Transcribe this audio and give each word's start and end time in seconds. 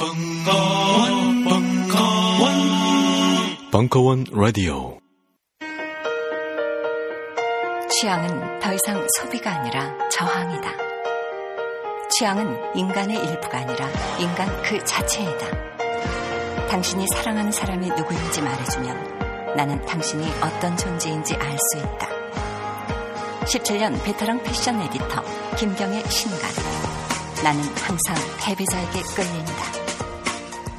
벙커원, 0.00 1.44
벙커원, 1.44 2.54
벙커원 3.70 4.24
라디오. 4.32 4.98
취향은 7.90 8.60
더 8.60 8.72
이상 8.72 9.06
소비가 9.18 9.50
아니라 9.50 9.92
저항이다. 10.08 10.70
취향은 12.16 12.76
인간의 12.76 13.18
일부가 13.18 13.58
아니라 13.58 13.90
인간 14.18 14.62
그 14.62 14.82
자체이다. 14.82 15.46
당신이 16.70 17.04
사랑하는 17.14 17.52
사람이 17.52 17.86
누구인지 17.90 18.40
말해주면 18.40 19.54
나는 19.54 19.84
당신이 19.84 20.26
어떤 20.40 20.78
존재인지 20.78 21.34
알 21.34 21.58
수 21.58 21.76
있다. 21.76 22.08
17년 23.44 24.02
베테랑 24.02 24.42
패션 24.44 24.80
에디터 24.80 25.22
김경의 25.58 26.02
신간. 26.08 26.40
나는 27.42 27.62
항상 27.76 28.14
패배자에게 28.38 29.00
끌린다. 29.16 29.49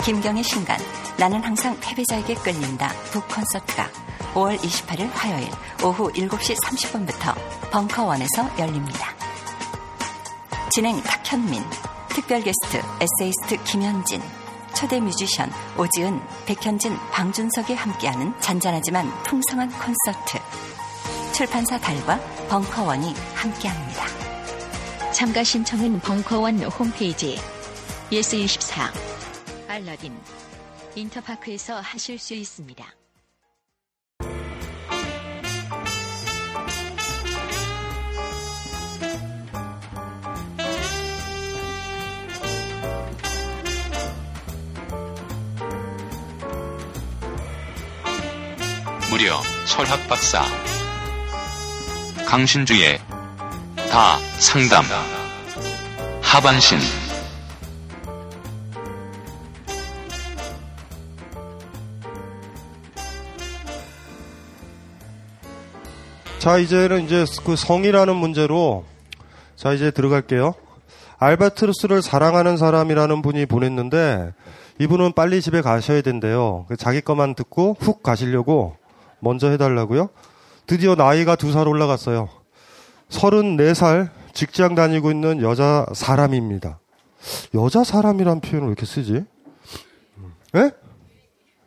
김경의 0.04 0.44
신간 0.44 0.80
나는 1.20 1.44
항상 1.44 1.78
패배자에게 1.80 2.34
끌린다 2.36 2.90
북 3.12 3.28
콘서트가 3.28 3.88
5월 4.34 4.58
28일 4.58 5.12
화요일 5.14 5.48
오후 5.84 6.12
7시 6.12 6.56
30분부터 6.66 7.36
벙커원에서 7.70 8.58
열립니다. 8.58 9.14
진행 10.72 11.00
탁현민, 11.04 11.62
특별 12.10 12.42
게스트 12.42 12.82
에세이스트 13.00 13.64
김현진, 13.64 14.22
초대 14.74 15.00
뮤지션 15.00 15.52
오지은, 15.78 16.20
백현진, 16.48 16.98
방준석이 17.12 17.76
함께하는 17.76 18.34
잔잔하지만 18.40 19.08
풍성한 19.26 19.70
콘서트. 19.70 20.40
출판사 21.32 21.78
달과 21.78 22.20
벙커원이 22.50 23.14
함께합니다. 23.36 24.06
참가 25.12 25.44
신청은 25.44 26.00
벙커원 26.00 26.64
홈페이지 26.64 27.38
예스24 28.12 29.11
알라딘 29.72 30.14
인터파크에서 30.96 31.80
하실 31.80 32.20
수 32.20 32.34
있습니다. 32.34 32.86
무려 49.10 49.42
철학 49.66 50.06
박사 50.10 50.44
강신주의 52.26 52.98
다 53.90 54.18
상담 54.38 54.84
하반신 56.22 56.78
자, 66.42 66.58
이제는 66.58 67.04
이제 67.04 67.24
그 67.46 67.56
성이라는 67.56 68.16
문제로 68.16 68.84
자, 69.56 69.74
이제 69.74 69.92
들어갈게요. 69.92 70.56
알바트로스를 71.20 72.02
사랑하는 72.02 72.58
사람이라는 72.58 73.22
분이 73.22 73.46
보냈는데 73.46 74.34
이분은 74.80 75.14
빨리 75.14 75.40
집에 75.40 75.62
가셔야 75.62 76.02
된대요. 76.02 76.66
그 76.68 76.78
자기 76.78 77.00
것만 77.00 77.36
듣고 77.36 77.78
훅 77.80 78.02
가시려고 78.02 78.76
먼저 79.20 79.52
해달라고요. 79.52 80.10
드디어 80.66 80.96
나이가 80.96 81.36
두 81.36 81.52
살 81.52 81.68
올라갔어요. 81.68 82.28
34살 83.10 84.10
직장 84.34 84.74
다니고 84.74 85.12
있는 85.12 85.44
여자 85.44 85.86
사람입니다. 85.94 86.80
여자 87.54 87.84
사람이란 87.84 88.40
표현을 88.42 88.70
왜 88.70 88.72
이렇게 88.72 88.88
쓰지? 88.88 89.26
예? 90.56 90.72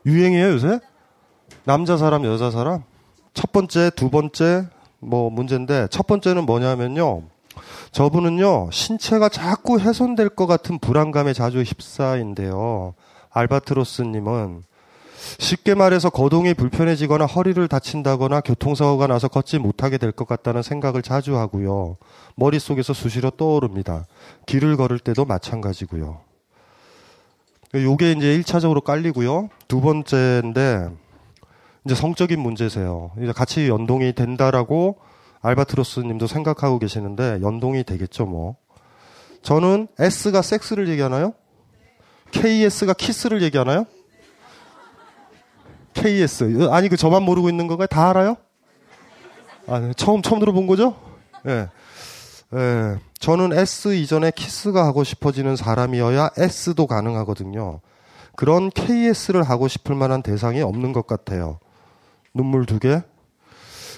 유행이에요, 0.04 0.48
요새? 0.48 0.80
남자 1.62 1.96
사람, 1.96 2.24
여자 2.24 2.50
사람? 2.50 2.82
첫 3.34 3.52
번째, 3.52 3.90
두 3.94 4.10
번째, 4.10 4.66
뭐 5.00 5.28
문제인데, 5.30 5.88
첫 5.90 6.06
번째는 6.06 6.46
뭐냐면요. 6.46 7.22
저분은요, 7.92 8.70
신체가 8.72 9.28
자꾸 9.28 9.78
훼손될 9.78 10.30
것 10.30 10.46
같은 10.46 10.78
불안감에 10.78 11.32
자주 11.32 11.60
휩싸인데요. 11.60 12.94
알바트로스님은 13.30 14.62
쉽게 15.38 15.74
말해서 15.74 16.10
거동이 16.10 16.54
불편해지거나 16.54 17.26
허리를 17.26 17.66
다친다거나 17.66 18.40
교통사고가 18.40 19.06
나서 19.06 19.28
걷지 19.28 19.58
못하게 19.58 19.98
될 19.98 20.12
것 20.12 20.28
같다는 20.28 20.62
생각을 20.62 21.02
자주 21.02 21.36
하고요. 21.36 21.96
머릿속에서 22.36 22.92
수시로 22.92 23.30
떠오릅니다. 23.30 24.06
길을 24.46 24.76
걸을 24.76 24.98
때도 24.98 25.24
마찬가지고요. 25.24 26.20
요게 27.74 28.12
이제 28.12 28.38
1차적으로 28.38 28.84
깔리고요. 28.84 29.48
두 29.66 29.80
번째인데, 29.80 30.88
이제 31.84 31.94
성적인 31.94 32.40
문제세요. 32.40 33.10
이제 33.20 33.32
같이 33.32 33.68
연동이 33.68 34.14
된다라고 34.14 34.98
알바트로스 35.42 36.00
님도 36.00 36.26
생각하고 36.26 36.78
계시는데 36.78 37.40
연동이 37.42 37.84
되겠죠, 37.84 38.24
뭐. 38.24 38.56
저는 39.42 39.88
S가 39.98 40.40
섹스를 40.40 40.88
얘기하나요? 40.88 41.34
KS가 42.30 42.94
키스를 42.94 43.42
얘기하나요? 43.42 43.84
KS. 45.92 46.68
아니, 46.70 46.88
그 46.88 46.96
저만 46.96 47.22
모르고 47.22 47.50
있는 47.50 47.66
건가요? 47.66 47.86
다 47.86 48.08
알아요? 48.10 48.36
아, 49.66 49.78
네. 49.78 49.92
처음, 49.94 50.22
처음 50.22 50.40
들어본 50.40 50.66
거죠? 50.66 50.96
예. 51.46 51.68
네. 52.50 52.58
예. 52.58 52.98
저는 53.18 53.52
S 53.52 53.94
이전에 53.94 54.30
키스가 54.30 54.84
하고 54.84 55.04
싶어지는 55.04 55.56
사람이어야 55.56 56.30
S도 56.36 56.86
가능하거든요. 56.86 57.80
그런 58.36 58.70
KS를 58.70 59.42
하고 59.42 59.68
싶을 59.68 59.94
만한 59.94 60.22
대상이 60.22 60.60
없는 60.62 60.92
것 60.92 61.06
같아요. 61.06 61.58
눈물 62.34 62.66
두 62.66 62.78
개. 62.78 63.02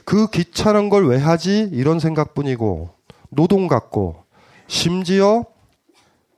그 0.04 0.28
귀찮은 0.30 0.88
걸 0.88 1.06
왜 1.06 1.18
하지? 1.18 1.68
이런 1.72 1.98
생각뿐이고, 1.98 2.90
노동 3.30 3.66
같고, 3.66 4.24
심지어 4.68 5.44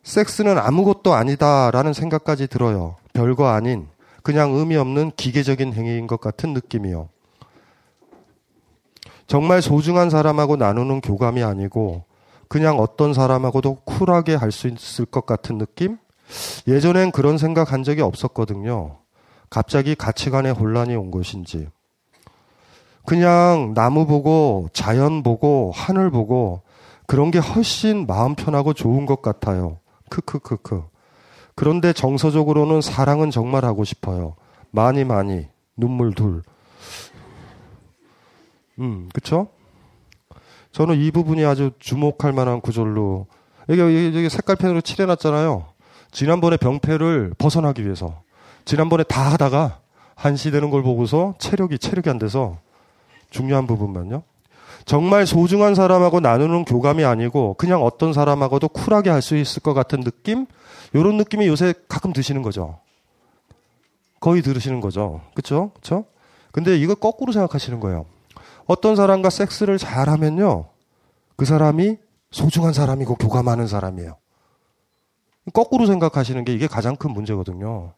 섹스는 0.04 0.56
아무것도 0.58 1.12
아니다라는 1.12 1.92
생각까지 1.92 2.46
들어요. 2.46 2.96
별거 3.12 3.48
아닌, 3.48 3.88
그냥 4.22 4.52
의미 4.54 4.76
없는 4.76 5.12
기계적인 5.16 5.74
행위인 5.74 6.06
것 6.06 6.20
같은 6.20 6.54
느낌이요. 6.54 7.08
정말 9.26 9.60
소중한 9.60 10.08
사람하고 10.08 10.56
나누는 10.56 11.00
교감이 11.02 11.42
아니고, 11.42 12.04
그냥 12.48 12.78
어떤 12.78 13.12
사람하고도 13.12 13.80
쿨하게 13.84 14.34
할 14.34 14.50
수 14.50 14.68
있을 14.68 15.04
것 15.04 15.26
같은 15.26 15.58
느낌? 15.58 15.98
예전엔 16.66 17.10
그런 17.12 17.36
생각 17.36 17.72
한 17.72 17.82
적이 17.82 18.02
없었거든요. 18.02 18.98
갑자기 19.50 19.94
가치관의 19.94 20.52
혼란이 20.52 20.96
온 20.96 21.10
것인지. 21.10 21.68
그냥 23.08 23.72
나무 23.74 24.06
보고 24.06 24.68
자연 24.74 25.22
보고 25.22 25.72
하늘 25.74 26.10
보고 26.10 26.60
그런 27.06 27.30
게 27.30 27.38
훨씬 27.38 28.06
마음 28.06 28.34
편하고 28.34 28.74
좋은 28.74 29.06
것 29.06 29.22
같아요. 29.22 29.78
크크크크. 30.10 30.84
그런데 31.54 31.94
정서적으로는 31.94 32.82
사랑은 32.82 33.30
정말 33.30 33.64
하고 33.64 33.84
싶어요. 33.84 34.34
많이 34.72 35.04
많이 35.04 35.46
눈물 35.74 36.12
둘. 36.12 36.42
음, 38.78 39.08
그쵸? 39.14 39.48
저는 40.72 41.00
이 41.00 41.10
부분이 41.10 41.46
아주 41.46 41.70
주목할 41.78 42.34
만한 42.34 42.60
구절로 42.60 43.26
여기 43.70 43.80
여기 43.80 44.28
색깔펜으로 44.28 44.82
칠해놨잖아요. 44.82 45.64
지난번에 46.10 46.58
병폐를 46.58 47.32
벗어나기 47.38 47.86
위해서 47.86 48.20
지난번에 48.66 49.02
다 49.02 49.32
하다가 49.32 49.80
한시 50.14 50.50
되는 50.50 50.68
걸 50.68 50.82
보고서 50.82 51.36
체력이 51.38 51.78
체력이 51.78 52.10
안 52.10 52.18
돼서 52.18 52.58
중요한 53.30 53.66
부분만요. 53.66 54.22
정말 54.84 55.26
소중한 55.26 55.74
사람하고 55.74 56.20
나누는 56.20 56.64
교감이 56.64 57.04
아니고 57.04 57.54
그냥 57.54 57.82
어떤 57.82 58.12
사람하고도 58.12 58.68
쿨하게 58.68 59.10
할 59.10 59.20
수 59.22 59.36
있을 59.36 59.60
것 59.62 59.74
같은 59.74 60.00
느낌? 60.00 60.46
이런 60.94 61.16
느낌이 61.18 61.46
요새 61.46 61.74
가끔 61.88 62.12
드시는 62.12 62.42
거죠. 62.42 62.78
거의 64.20 64.42
들으시는 64.42 64.80
거죠. 64.80 65.20
그쵸? 65.34 65.72
그쵸? 65.74 66.06
근데 66.52 66.76
이걸 66.76 66.96
거꾸로 66.96 67.32
생각하시는 67.32 67.78
거예요. 67.80 68.06
어떤 68.66 68.96
사람과 68.96 69.30
섹스를 69.30 69.78
잘 69.78 70.08
하면요. 70.08 70.66
그 71.36 71.44
사람이 71.44 71.98
소중한 72.30 72.72
사람이고 72.72 73.16
교감하는 73.16 73.66
사람이에요. 73.66 74.16
거꾸로 75.52 75.86
생각하시는 75.86 76.44
게 76.44 76.52
이게 76.52 76.66
가장 76.66 76.96
큰 76.96 77.12
문제거든요. 77.12 77.92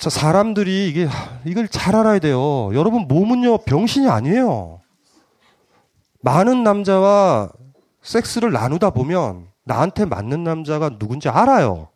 자, 0.00 0.08
사람들이 0.08 0.88
이게, 0.88 1.06
이걸 1.44 1.68
잘 1.68 1.94
알아야 1.94 2.20
돼요. 2.20 2.70
여러분, 2.72 3.06
몸은요, 3.06 3.58
병신이 3.58 4.08
아니에요. 4.08 4.80
많은 6.22 6.64
남자와 6.64 7.50
섹스를 8.00 8.50
나누다 8.50 8.90
보면 8.90 9.48
나한테 9.64 10.06
맞는 10.06 10.42
남자가 10.42 10.88
누군지 10.98 11.28
알아요. 11.28 11.88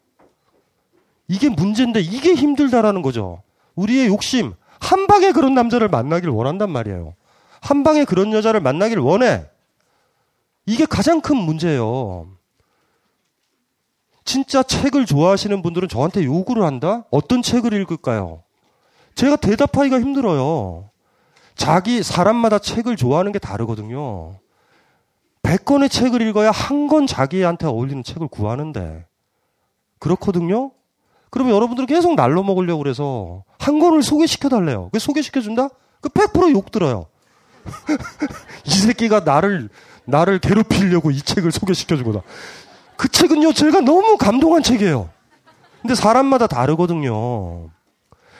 이게 1.28 1.48
문제인데 1.48 2.00
이게 2.00 2.34
힘들다라는 2.34 3.00
거죠. 3.00 3.42
우리의 3.74 4.08
욕심, 4.08 4.52
한 4.80 5.06
방에 5.06 5.32
그런 5.32 5.54
남자를 5.54 5.88
만나길 5.88 6.28
원한단 6.28 6.70
말이에요. 6.70 7.14
한 7.62 7.84
방에 7.84 8.04
그런 8.04 8.34
여자를 8.34 8.60
만나길 8.60 8.98
원해. 8.98 9.46
이게 10.66 10.84
가장 10.84 11.22
큰 11.22 11.38
문제예요. 11.38 12.33
진짜 14.24 14.62
책을 14.62 15.06
좋아하시는 15.06 15.60
분들은 15.62 15.88
저한테 15.88 16.24
요구를 16.24 16.62
한다? 16.64 17.04
어떤 17.10 17.42
책을 17.42 17.72
읽을까요? 17.74 18.42
제가 19.14 19.36
대답하기가 19.36 20.00
힘들어요. 20.00 20.90
자기 21.54 22.02
사람마다 22.02 22.58
책을 22.58 22.96
좋아하는 22.96 23.32
게 23.32 23.38
다르거든요. 23.38 24.36
100권의 25.42 25.90
책을 25.90 26.22
읽어야 26.22 26.50
한 26.50 26.88
권 26.88 27.06
자기한테 27.06 27.66
어울리는 27.66 28.02
책을 28.02 28.28
구하는데 28.28 29.04
그렇거든요. 29.98 30.72
그러면 31.30 31.54
여러분들은 31.54 31.86
계속 31.86 32.14
날로 32.14 32.42
먹으려고 32.42 32.82
그래서 32.82 33.44
한 33.58 33.78
권을 33.78 34.02
소개시켜 34.02 34.48
달래요. 34.48 34.88
그 34.92 34.98
소개시켜 34.98 35.40
준다? 35.40 35.68
그 36.00 36.08
100%욕 36.08 36.70
들어요. 36.70 37.06
이 38.66 38.70
새끼가 38.70 39.20
나를 39.20 39.68
나를 40.06 40.38
괴롭히려고 40.38 41.10
이 41.10 41.20
책을 41.20 41.50
소개시켜 41.52 41.96
주거다. 41.96 42.22
그 42.96 43.08
책은요, 43.08 43.52
제가 43.52 43.80
너무 43.80 44.16
감동한 44.16 44.62
책이에요. 44.62 45.08
근데 45.82 45.94
사람마다 45.94 46.46
다르거든요. 46.46 47.68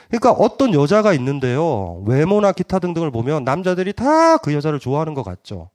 그러니까 0.09 0.33
어떤 0.33 0.73
여자가 0.75 1.13
있는데요. 1.15 2.03
외모나 2.07 2.53
기타 2.53 2.79
등등을 2.79 3.11
보면 3.11 3.45
남자들이 3.45 3.93
다 3.93 4.39
그 4.39 4.55
여자를 4.55 4.79
좋아하는 4.79 5.15
것 5.15 5.23
같죠. 5.25 5.71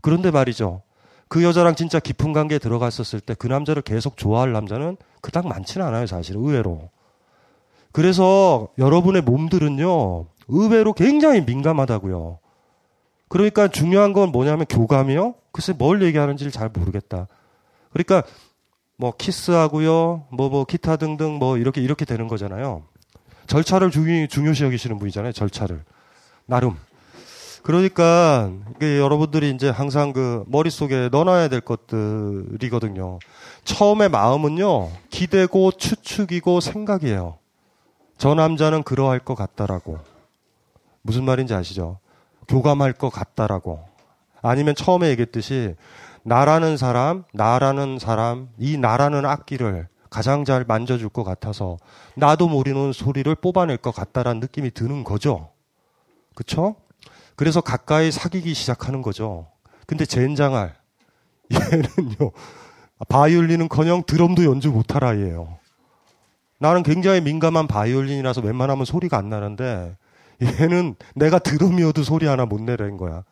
그런데 0.00 0.30
말이죠. 0.30 0.82
그 1.28 1.42
여자랑 1.42 1.74
진짜 1.74 1.98
깊은 1.98 2.32
관계에 2.32 2.58
들어갔었을 2.58 3.20
때 3.20 3.34
그 3.34 3.46
남자를 3.48 3.82
계속 3.82 4.16
좋아할 4.16 4.52
남자는 4.52 4.96
그닥 5.20 5.46
많지는 5.46 5.84
않아요, 5.86 6.06
사실. 6.06 6.36
의외로. 6.36 6.88
그래서 7.92 8.68
여러분의 8.78 9.22
몸들은요, 9.22 10.26
의외로 10.48 10.92
굉장히 10.92 11.40
민감하다고요. 11.42 12.38
그러니까 13.28 13.68
중요한 13.68 14.12
건 14.12 14.30
뭐냐면 14.30 14.64
교감이요? 14.66 15.34
글쎄 15.52 15.72
뭘 15.76 16.02
얘기하는지를 16.02 16.52
잘 16.52 16.68
모르겠다. 16.70 17.26
그러니까 17.92 18.22
뭐 18.96 19.12
키스하고요, 19.16 20.26
뭐, 20.30 20.48
뭐, 20.48 20.64
기타 20.64 20.96
등등 20.96 21.34
뭐 21.34 21.56
이렇게, 21.56 21.80
이렇게 21.80 22.04
되는 22.04 22.26
거잖아요. 22.26 22.82
절차를 23.46 23.90
중요, 23.90 24.26
중요시 24.26 24.64
여기시는 24.64 24.98
분이잖아요, 24.98 25.32
절차를. 25.32 25.84
나름. 26.46 26.76
그러니까 27.62 28.50
여러분들이 28.80 29.50
이제 29.50 29.68
항상 29.68 30.12
그 30.12 30.44
머릿속에 30.48 31.08
넣어놔야 31.10 31.48
될 31.48 31.60
것들이거든요. 31.60 33.18
처음에 33.64 34.08
마음은요, 34.08 34.90
기대고 35.10 35.72
추측이고 35.72 36.60
생각이에요. 36.60 37.38
저 38.16 38.34
남자는 38.34 38.82
그러할 38.82 39.20
것 39.20 39.34
같다라고. 39.34 39.98
무슨 41.02 41.24
말인지 41.24 41.54
아시죠? 41.54 41.98
교감할 42.48 42.94
것 42.94 43.10
같다라고. 43.10 43.84
아니면 44.42 44.74
처음에 44.74 45.08
얘기했듯이 45.10 45.76
나라는 46.28 46.76
사람, 46.76 47.24
나라는 47.32 47.98
사람, 47.98 48.50
이 48.58 48.76
나라는 48.76 49.24
악기를 49.24 49.88
가장 50.10 50.44
잘 50.44 50.62
만져줄 50.62 51.08
것 51.08 51.24
같아서 51.24 51.78
나도 52.16 52.48
모르는 52.48 52.92
소리를 52.92 53.34
뽑아낼 53.34 53.78
것 53.78 53.94
같다라는 53.94 54.40
느낌이 54.40 54.72
드는 54.72 55.04
거죠. 55.04 55.50
그쵸? 56.34 56.76
그래서 57.34 57.62
가까이 57.62 58.10
사귀기 58.10 58.52
시작하는 58.52 59.00
거죠. 59.00 59.46
근데 59.86 60.04
젠장할 60.04 60.74
얘는요 61.50 62.32
바이올린은 63.08 63.70
커녕 63.70 64.02
드럼도 64.02 64.44
연주 64.44 64.70
못할 64.70 65.04
아이예요. 65.04 65.56
나는 66.58 66.82
굉장히 66.82 67.22
민감한 67.22 67.66
바이올린이라서 67.66 68.42
웬만하면 68.42 68.84
소리가 68.84 69.16
안 69.16 69.30
나는데 69.30 69.96
얘는 70.42 70.94
내가 71.14 71.38
드럼이어도 71.38 72.02
소리 72.02 72.26
하나 72.26 72.44
못 72.44 72.60
내는 72.60 72.98
거야. 72.98 73.24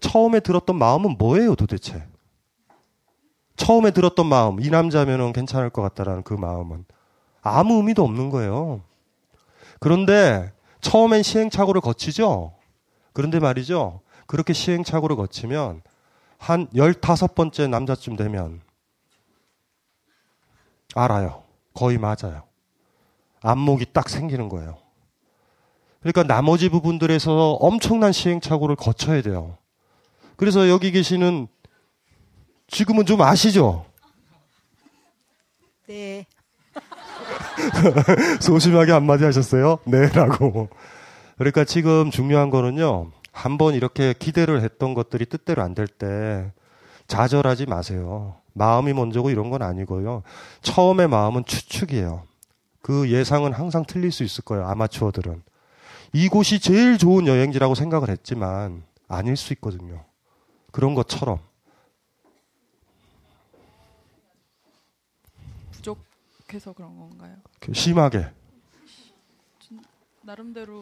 처음에 0.00 0.40
들었던 0.40 0.76
마음은 0.76 1.16
뭐예요 1.18 1.54
도대체? 1.54 2.06
처음에 3.56 3.90
들었던 3.90 4.26
마음, 4.26 4.60
이 4.60 4.70
남자면은 4.70 5.32
괜찮을 5.32 5.70
것 5.70 5.82
같다라는 5.82 6.22
그 6.22 6.32
마음은 6.32 6.84
아무 7.42 7.74
의미도 7.74 8.04
없는 8.04 8.30
거예요. 8.30 8.82
그런데 9.80 10.52
처음엔 10.80 11.22
시행착오를 11.22 11.80
거치죠? 11.80 12.54
그런데 13.12 13.40
말이죠. 13.40 14.00
그렇게 14.26 14.52
시행착오를 14.52 15.16
거치면 15.16 15.82
한 16.38 16.68
15번째 16.68 17.68
남자쯤 17.68 18.16
되면 18.16 18.60
알아요. 20.94 21.42
거의 21.74 21.98
맞아요. 21.98 22.44
안목이 23.42 23.86
딱 23.92 24.08
생기는 24.08 24.48
거예요. 24.48 24.78
그러니까 26.00 26.22
나머지 26.22 26.68
부분들에서 26.68 27.54
엄청난 27.54 28.12
시행착오를 28.12 28.76
거쳐야 28.76 29.20
돼요. 29.20 29.58
그래서 30.38 30.68
여기 30.70 30.92
계시는 30.92 31.48
지금은 32.68 33.04
좀 33.06 33.20
아시죠? 33.20 33.84
네. 35.88 36.26
소심하게 38.40 38.92
한마디 38.92 39.24
하셨어요? 39.24 39.78
네 39.84 40.06
라고. 40.08 40.68
그러니까 41.38 41.64
지금 41.64 42.10
중요한 42.10 42.50
거는요. 42.50 43.10
한번 43.32 43.74
이렇게 43.74 44.14
기대를 44.14 44.62
했던 44.62 44.94
것들이 44.94 45.26
뜻대로 45.26 45.62
안 45.62 45.74
될 45.74 45.86
때 45.88 46.52
좌절하지 47.08 47.66
마세요. 47.66 48.36
마음이 48.52 48.92
먼저고 48.92 49.30
이런 49.30 49.50
건 49.50 49.62
아니고요. 49.62 50.22
처음에 50.62 51.06
마음은 51.08 51.46
추측이에요. 51.46 52.22
그 52.82 53.10
예상은 53.10 53.52
항상 53.52 53.84
틀릴 53.86 54.12
수 54.12 54.22
있을 54.24 54.44
거예요. 54.44 54.66
아마추어들은. 54.66 55.42
이곳이 56.12 56.60
제일 56.60 56.96
좋은 56.96 57.26
여행지라고 57.26 57.74
생각을 57.74 58.08
했지만 58.10 58.84
아닐 59.08 59.36
수 59.36 59.52
있거든요. 59.54 60.04
그런 60.72 60.94
것처럼. 60.94 61.38
부족해서 65.70 66.72
그런 66.72 66.96
건가요? 66.96 67.36
심하게. 67.72 68.26
나름대로 70.22 70.80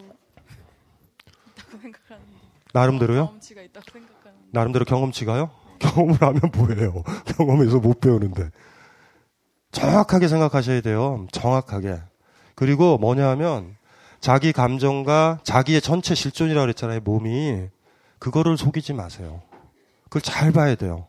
있다고 1.57 1.79
생각하는데. 1.81 2.33
나름대로요? 2.73 3.27
경험치가 3.27 3.63
있다고 3.63 3.91
생각하는. 3.93 4.39
나름대로 4.51 4.85
경험치가요? 4.85 5.51
경험을 5.79 6.21
하면 6.21 6.41
뭐예요? 6.57 7.05
경험에서 7.37 7.79
못 7.79 8.01
배우는데. 8.01 8.51
정확하게 9.71 10.29
생각하셔야 10.29 10.81
돼요. 10.81 11.27
정확하게. 11.33 12.01
그리고 12.55 12.99
뭐냐 12.99 13.29
하면 13.31 13.77
자기 14.21 14.53
감정과 14.53 15.41
자기의 15.45 15.81
전체 15.81 16.15
실존이라고 16.15 16.65
그랬잖아요. 16.65 17.01
몸이. 17.01 17.69
그거를 18.19 18.57
속이지 18.57 18.95
마세요. 18.95 19.43
그걸 20.09 20.23
잘 20.23 20.53
봐야 20.53 20.75
돼요. 20.75 21.07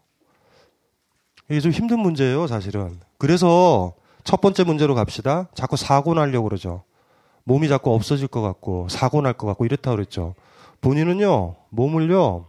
이게 1.49 1.59
좀 1.59 1.71
힘든 1.71 1.99
문제예요, 1.99 2.47
사실은. 2.47 2.99
그래서 3.17 3.93
첫 4.23 4.41
번째 4.41 4.63
문제로 4.63 4.95
갑시다. 4.95 5.47
자꾸 5.55 5.77
사고 5.77 6.13
나려고 6.13 6.49
그러죠. 6.49 6.83
몸이 7.45 7.69
자꾸 7.69 7.93
없어질 7.93 8.27
것 8.27 8.41
같고, 8.41 8.87
사고 8.89 9.21
날 9.21 9.33
것 9.33 9.47
같고, 9.47 9.65
이렇다 9.65 9.91
그랬죠. 9.91 10.35
본인은요, 10.81 11.55
몸을요, 11.69 12.45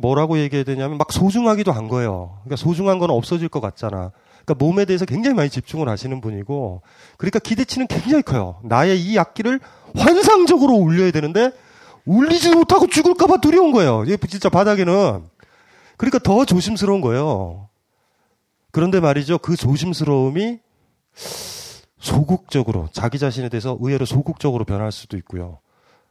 뭐라고 0.00 0.38
얘기해야 0.38 0.64
되냐면 0.64 0.98
막 0.98 1.10
소중하기도 1.10 1.72
한 1.72 1.88
거예요. 1.88 2.38
그러니까 2.44 2.56
소중한 2.56 2.98
건 2.98 3.10
없어질 3.10 3.48
것 3.48 3.60
같잖아. 3.60 4.12
그러니까 4.44 4.64
몸에 4.64 4.84
대해서 4.84 5.04
굉장히 5.04 5.34
많이 5.34 5.50
집중을 5.50 5.88
하시는 5.88 6.20
분이고, 6.20 6.82
그러니까 7.16 7.38
기대치는 7.40 7.86
굉장히 7.88 8.22
커요. 8.22 8.60
나의 8.62 9.00
이 9.00 9.18
악기를 9.18 9.58
환상적으로 9.96 10.74
울려야 10.74 11.10
되는데, 11.10 11.50
울리지 12.04 12.54
못하고 12.54 12.86
죽을까봐 12.86 13.38
두려운 13.38 13.72
거예요. 13.72 14.04
이게 14.06 14.16
진짜 14.28 14.48
바닥에는. 14.48 15.24
그러니까 15.98 16.18
더 16.20 16.46
조심스러운 16.46 17.02
거예요. 17.02 17.68
그런데 18.70 19.00
말이죠. 19.00 19.38
그 19.38 19.56
조심스러움이 19.56 20.60
소극적으로, 21.98 22.88
자기 22.92 23.18
자신에 23.18 23.48
대해서 23.48 23.76
의외로 23.80 24.06
소극적으로 24.06 24.64
변할 24.64 24.92
수도 24.92 25.16
있고요. 25.18 25.58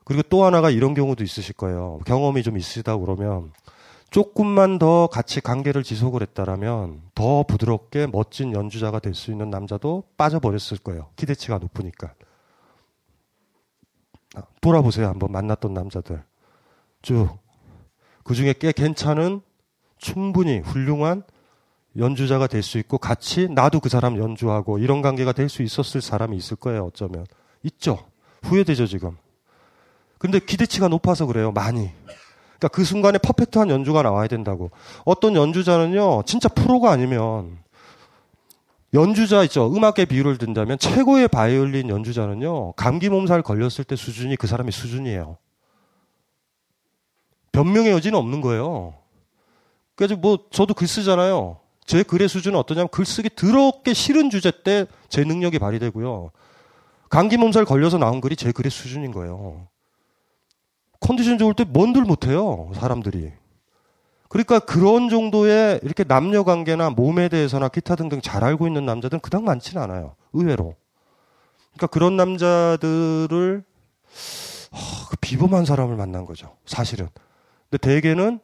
그리고 0.04 0.22
또 0.24 0.44
하나가 0.46 0.70
이런 0.70 0.94
경우도 0.94 1.24
있으실 1.24 1.56
거예요. 1.56 2.00
경험이 2.06 2.44
좀 2.44 2.58
있으시다 2.58 2.98
그러면 2.98 3.52
조금만 4.10 4.80
더 4.80 5.08
같이 5.08 5.42
관계를 5.42 5.84
지속을 5.84 6.22
했다라면 6.22 7.02
더 7.14 7.44
부드럽게 7.44 8.08
멋진 8.08 8.54
연주자가 8.54 9.00
될 9.00 9.14
수 9.14 9.32
있는 9.32 9.50
남자도 9.50 10.04
빠져버렸을 10.18 10.78
거예요. 10.78 11.10
기대치가 11.16 11.58
높으니까. 11.58 12.14
아, 14.36 14.44
돌아보세요. 14.62 15.08
한번 15.08 15.32
만났던 15.32 15.74
남자들. 15.74 16.24
쭉. 17.02 17.38
그 18.24 18.34
중에 18.34 18.54
꽤 18.60 18.72
괜찮은 18.72 19.42
충분히 19.98 20.60
훌륭한 20.60 21.24
연주자가 21.98 22.48
될 22.48 22.62
수 22.62 22.78
있고 22.78 22.98
같이 22.98 23.48
나도 23.50 23.80
그 23.80 23.90
사람 23.90 24.18
연주하고 24.18 24.78
이런 24.78 25.02
관계가 25.02 25.32
될 25.32 25.50
수 25.50 25.64
있었을 25.64 26.02
사람이 26.02 26.38
있을 26.38 26.58
거예요. 26.58 26.86
어쩌면. 26.86 27.26
있죠. 27.64 28.06
후회되죠, 28.44 28.86
지금. 28.86 29.18
근데 30.20 30.40
기대치가 30.40 30.88
높아서 30.88 31.26
그래요. 31.26 31.52
많이. 31.52 31.90
그러니까 32.60 32.68
그 32.70 32.84
순간에 32.84 33.18
퍼펙트한 33.18 33.70
연주가 33.70 34.02
나와야 34.04 34.28
된다고. 34.28 34.72
어떤 35.06 35.36
연주자는요, 35.36 36.24
진짜 36.26 36.50
프로가 36.50 36.92
아니면 36.92 37.58
연주자 38.94 39.44
있죠. 39.44 39.72
음악의 39.76 40.06
비유를 40.08 40.38
든다면 40.38 40.80
최고의 40.80 41.28
바이올린 41.28 41.90
연주자는요, 41.90 42.74
감기 42.74 43.10
몸살 43.10 43.42
걸렸을 43.42 43.84
때 43.86 43.96
수준이 43.96 44.38
그 44.38 44.48
사람의 44.48 44.72
수준이에요. 44.72 45.38
변명의 47.52 47.92
여지는 47.92 48.18
없는 48.18 48.42
거예요. 48.42 48.94
그래서 49.98 50.16
뭐 50.16 50.46
저도 50.52 50.74
글 50.74 50.88
쓰잖아요. 50.88 51.60
제 51.86 52.04
글의 52.04 52.30
수준은 52.30 52.58
어떠냐면 52.58 52.88
글쓰기 52.90 53.32
더럽게 53.36 53.94
싫은 53.94 54.30
주제 54.30 54.52
때 54.64 54.86
제 55.10 55.24
능력이 55.24 55.60
발휘되고요. 55.60 56.32
감기 57.10 57.38
몸살 57.38 57.66
걸려서 57.66 57.98
나온 57.98 58.22
글이 58.22 58.36
제 58.36 58.52
글의 58.52 58.70
수준인 58.70 59.12
거예요. 59.12 59.68
컨디션 61.00 61.38
좋을 61.38 61.54
때 61.54 61.64
뭔들 61.64 62.04
못해요, 62.04 62.72
사람들이. 62.76 63.32
그러니까 64.30 64.60
그런 64.60 65.10
정도의 65.10 65.80
이렇게 65.84 66.04
남녀 66.04 66.44
관계나 66.44 66.90
몸에 66.90 67.30
대해서나 67.30 67.70
기타 67.70 67.96
등등 67.96 68.20
잘 68.20 68.44
알고 68.44 68.68
있는 68.68 68.86
남자들은 68.86 69.22
그닥 69.22 69.44
많지는 69.44 69.82
않아요. 69.84 70.16
의외로. 70.34 70.76
그러니까 71.72 71.88
그런 71.88 72.18
남자들을 72.18 73.64
그 75.10 75.16
비범한 75.22 75.64
사람을 75.64 75.96
만난 75.96 76.26
거죠. 76.26 76.58
사실은. 76.66 77.08
근데 77.70 77.78
대개는 77.78 78.40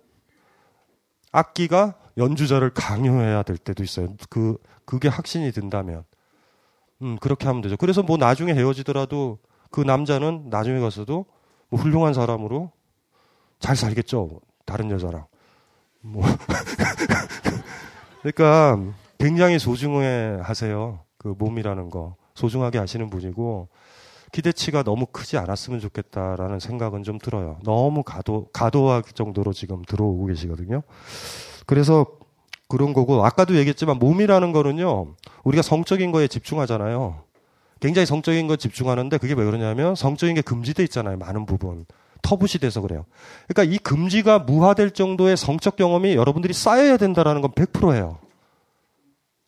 악기가 1.34 1.96
연주자를 2.18 2.70
강요해야 2.74 3.44
될 3.44 3.58
때도 3.58 3.84
있어요. 3.84 4.08
그 4.30 4.58
그게 4.86 5.10
확신이 5.10 5.52
든다면. 5.52 6.06
음, 7.02 7.18
그렇게 7.20 7.48
하면 7.48 7.62
되죠. 7.62 7.75
그래서 7.75 8.02
뭐 8.02 8.16
나중에 8.16 8.54
헤어지더라도 8.54 9.40
그 9.72 9.82
남자는 9.82 10.50
나중에 10.50 10.80
가서도 10.80 11.25
뭐 11.70 11.80
훌륭한 11.80 12.13
사람으로 12.13 12.72
잘 13.60 13.75
살겠죠. 13.75 14.40
다른 14.66 14.92
여자랑. 14.92 15.25
뭐. 16.02 16.24
그러니까 18.22 18.80
굉장히 19.18 19.60
소중해 19.60 20.40
하세요. 20.42 21.00
그 21.18 21.36
몸이라는 21.38 21.90
거. 21.90 22.16
소중하게 22.36 22.78
하시는 22.78 23.10
분이고 23.10 23.70
기대치가 24.34 24.84
너무 24.84 25.06
크지 25.06 25.38
않았으면 25.38 25.80
좋겠다라는 25.80 26.60
생각은 26.60 27.04
좀 27.04 27.20
들어요. 27.20 27.60
너무 27.63 28.04
가도, 28.04 28.48
가도할 28.52 29.04
정도로 29.04 29.54
지금 29.54 29.84
들어오고 29.84 30.25
계시거든요. 30.25 30.82
그래서 31.68 32.08
그런 32.68 32.94
거고, 32.94 33.24
아까도 33.24 33.56
얘기했지만 33.56 34.00
몸이라는 34.00 34.52
거는요, 34.52 35.16
우리가 35.44 35.62
성적인 35.62 36.12
거에 36.12 36.28
집중하잖아요. 36.28 37.24
굉장히 37.80 38.08
성적인 38.08 38.48
거 38.48 38.56
집중하는데 38.56 39.18
그게 39.20 39.34
왜 39.36 39.46
그러냐면 39.46 39.94
성적인 39.94 40.36
게 40.36 40.42
금지돼 40.42 40.84
있잖아요. 40.84 41.18
많은 41.18 41.46
부분. 41.46 41.86
터부시 42.24 42.58
돼서 42.58 42.82
그래요. 42.82 43.06
그러니까 43.48 43.72
이 43.72 43.78
금지가 43.78 44.40
무화될 44.40 44.92
정도의 44.92 45.38
성적 45.38 45.75
경험이 45.75 46.16
여러분들이 46.16 46.54
쌓여야 46.54 46.98
된다라는 46.98 47.42
건 47.42 47.52
100%예요. 47.52 48.18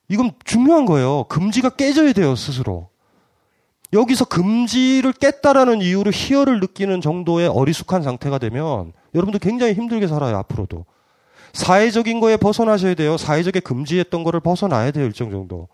이건 0.10 0.34
중요한 0.44 0.86
거예요. 0.86 1.24
금지가 1.24 1.70
깨져야 1.72 2.14
돼요, 2.14 2.36
스스로. 2.36 2.90
여기서 3.96 4.26
금지를 4.26 5.14
깼다라는 5.14 5.82
이유로 5.82 6.12
희열을 6.12 6.60
느끼는 6.60 7.02
정도의 7.02 7.48
어리숙한 7.48 8.04
상태가 8.04 8.38
되면 8.38 8.92
여러분들 9.16 9.40
굉장히 9.40 9.74
힘들게 9.74 10.08
살아요, 10.08 10.38
앞으로도. 10.38 10.86
사회적인 11.54 12.20
거에 12.20 12.36
벗어나셔야 12.36 12.96
돼요. 12.96 13.16
사회적에 13.16 13.62
금지했던 13.62 14.24
거를 14.26 14.42
벗어나야 14.42 14.92
돼요, 14.92 15.06
일정 15.06 15.32
정도. 15.32 15.70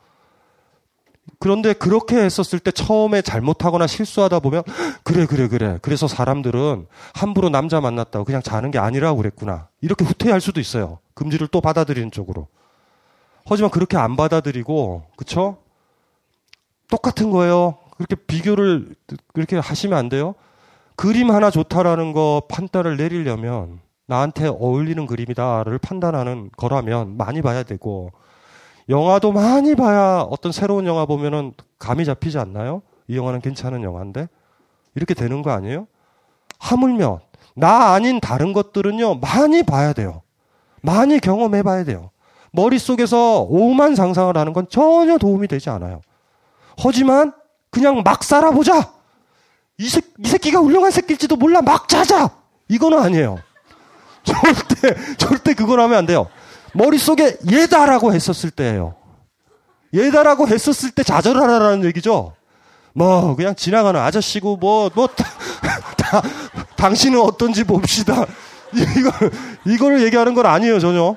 그런데 1.39 1.73
그렇게 1.73 2.17
했었을 2.17 2.59
때 2.59 2.71
처음에 2.71 3.23
잘못하거나 3.23 3.87
실수하다 3.87 4.39
보면 4.39 4.63
그래 5.03 5.25
그래 5.25 5.47
그래 5.47 5.79
그래서 5.81 6.07
사람들은 6.07 6.87
함부로 7.13 7.49
남자 7.49 7.81
만났다고 7.81 8.25
그냥 8.25 8.41
자는 8.41 8.71
게 8.71 8.79
아니라고 8.79 9.17
그랬구나 9.17 9.67
이렇게 9.81 10.03
후퇴할 10.03 10.41
수도 10.41 10.59
있어요 10.59 10.99
금지를 11.13 11.47
또 11.47 11.61
받아들이는 11.61 12.11
쪽으로 12.11 12.47
하지만 13.45 13.71
그렇게 13.71 13.97
안 13.97 14.15
받아들이고 14.15 15.03
그쵸 15.15 15.57
똑같은 16.89 17.29
거예요 17.29 17.77
그렇게 18.01 18.15
비교를 18.15 18.95
그렇게 19.33 19.57
하시면 19.57 19.97
안 19.97 20.09
돼요 20.09 20.35
그림 20.95 21.31
하나 21.31 21.49
좋다라는 21.49 22.13
거 22.13 22.43
판단을 22.49 22.97
내리려면 22.97 23.79
나한테 24.07 24.47
어울리는 24.47 25.05
그림이다를 25.05 25.77
판단하는 25.77 26.49
거라면 26.57 27.17
많이 27.17 27.41
봐야 27.41 27.63
되고 27.63 28.11
영화도 28.89 29.31
많이 29.31 29.75
봐야 29.75 30.19
어떤 30.21 30.51
새로운 30.51 30.85
영화 30.85 31.05
보면은 31.05 31.53
감이 31.79 32.03
잡히지 32.05 32.37
않나요? 32.37 32.81
이 33.07 33.15
영화는 33.15 33.39
괜찮은 33.39 33.83
영화인데 33.83 34.27
이렇게 34.95 35.13
되는 35.13 35.41
거 35.41 35.51
아니에요? 35.51 35.87
하물며 36.59 37.21
나 37.55 37.93
아닌 37.93 38.19
다른 38.19 38.53
것들은요 38.53 39.15
많이 39.15 39.63
봐야 39.63 39.93
돼요. 39.93 40.21
많이 40.81 41.19
경험해 41.19 41.63
봐야 41.63 41.83
돼요. 41.83 42.09
머릿속에서 42.51 43.43
오만 43.43 43.95
상상을 43.95 44.35
하는 44.35 44.51
건 44.51 44.67
전혀 44.69 45.17
도움이 45.17 45.47
되지 45.47 45.69
않아요. 45.69 46.01
하지만 46.77 47.33
그냥 47.71 48.03
막 48.03 48.23
살아보자. 48.23 48.91
이, 49.77 49.89
새, 49.89 50.01
이 50.19 50.27
새끼가 50.27 50.59
훌륭한 50.59 50.91
새끼일지도 50.91 51.37
몰라 51.37 51.61
막 51.61 51.87
자자. 51.87 52.29
이거는 52.67 52.99
아니에요. 52.99 53.39
절대 54.23 55.15
절대 55.17 55.53
그건 55.55 55.79
하면 55.79 55.97
안 55.97 56.05
돼요. 56.05 56.27
머릿속에 56.73 57.37
얘다라고 57.51 58.13
했었을 58.13 58.51
때예요. 58.51 58.95
얘다라고 59.93 60.47
했었을 60.47 60.91
때 60.91 61.03
좌절하라는 61.03 61.83
얘기죠. 61.85 62.33
뭐 62.93 63.35
그냥 63.35 63.55
지나가는 63.55 63.99
아저씨고 63.99 64.57
뭐뭐 64.57 64.91
뭐, 64.93 65.07
다, 65.07 65.25
다, 65.97 66.21
당신은 66.75 67.19
어떤지 67.19 67.63
봅시다. 67.63 68.25
이걸 68.73 69.31
이거를 69.65 70.03
얘기하는 70.03 70.33
건 70.33 70.45
아니에요 70.45 70.79
전혀. 70.79 71.15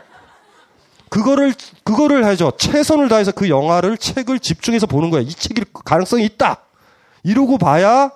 그거를 1.15 1.55
그거를 1.85 2.25
하죠. 2.27 2.51
최선을 2.59 3.09
다해서 3.09 3.31
그 3.31 3.49
영화를 3.49 3.97
책을 3.97 4.41
집중해서 4.41 4.87
보는 4.87 5.11
거예요. 5.11 5.25
이 5.25 5.31
책일 5.31 5.67
가능성이 5.85 6.25
있다. 6.25 6.63
이러고 7.23 7.57
봐야 7.57 8.11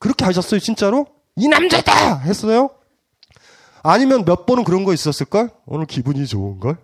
그렇게 0.00 0.24
하셨어요 0.24 0.58
진짜로? 0.58 1.06
이 1.36 1.46
남자다 1.46 2.18
했어요. 2.18 2.70
아니면 3.84 4.24
몇 4.24 4.44
번은 4.44 4.64
그런 4.64 4.82
거 4.82 4.92
있었을걸? 4.92 5.50
오늘 5.66 5.86
기분이 5.86 6.26
좋은걸? 6.26 6.78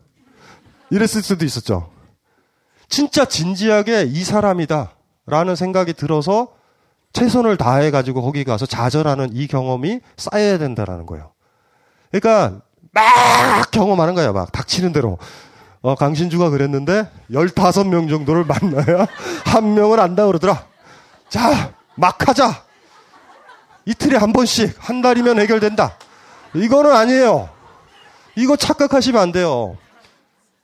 이랬을 0.91 1.25
수도 1.25 1.45
있었죠. 1.45 1.91
진짜 2.89 3.25
진지하게 3.25 4.05
이 4.05 4.23
사람이다. 4.23 4.93
라는 5.27 5.57
생각이 5.57 5.93
들어서 5.93 6.53
최선을 7.13 7.57
다해가지고 7.57 8.23
거기 8.23 8.45
가서 8.45 8.65
좌절하는 8.65 9.31
이 9.35 9.49
경험이 9.49 10.03
쌓여야 10.17 10.59
된다라는 10.59 11.05
거예요. 11.05 11.33
그러니까 12.13 12.61
막 12.93 13.71
경험하는 13.71 14.15
거야. 14.15 14.33
막 14.33 14.53
닥치는 14.53 14.93
대로. 14.93 15.19
어, 15.81 15.95
강신주가 15.95 16.51
그랬는데 16.51 17.09
15명 17.31 18.09
정도를 18.09 18.45
만나야 18.45 19.07
한 19.45 19.75
명을 19.75 20.01
안다 20.01 20.27
그러더라. 20.27 20.67
자, 21.29 21.73
막 21.95 22.29
하자. 22.29 22.65
이틀에 23.85 24.17
한 24.17 24.33
번씩 24.33 24.75
한 24.79 25.03
달이면 25.03 25.39
해결된다. 25.41 25.97
이거는 26.55 26.93
아니에요. 26.93 27.49
이거 28.37 28.57
착각하시면 28.57 29.21
안 29.21 29.33
돼요. 29.33 29.77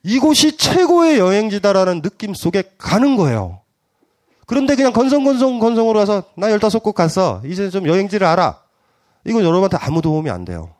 이곳이 0.02 0.56
최고의 0.56 1.18
여행지다라는 1.18 2.02
느낌 2.02 2.34
속에 2.34 2.62
가는 2.76 3.16
거예요. 3.16 3.60
그런데 4.46 4.76
그냥 4.76 4.92
건성건성 4.92 5.58
건성으로 5.58 5.98
가서 5.98 6.24
나 6.36 6.48
15곳 6.48 6.92
갔어. 6.92 7.40
이제 7.46 7.70
좀 7.70 7.88
여행지를 7.88 8.26
알아. 8.26 8.60
이건 9.24 9.42
여러분한테 9.42 9.78
아무 9.80 10.02
도움이 10.02 10.28
안 10.28 10.44
돼요. 10.44 10.74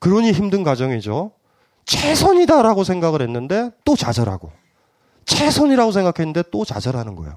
그러니 0.00 0.32
힘든 0.32 0.62
과정이죠. 0.62 1.32
최선이다라고 1.90 2.84
생각을 2.84 3.20
했는데 3.20 3.70
또 3.84 3.96
좌절하고 3.96 4.52
최선이라고 5.24 5.90
생각했는데 5.90 6.44
또 6.52 6.64
좌절하는 6.64 7.16
거예요. 7.16 7.36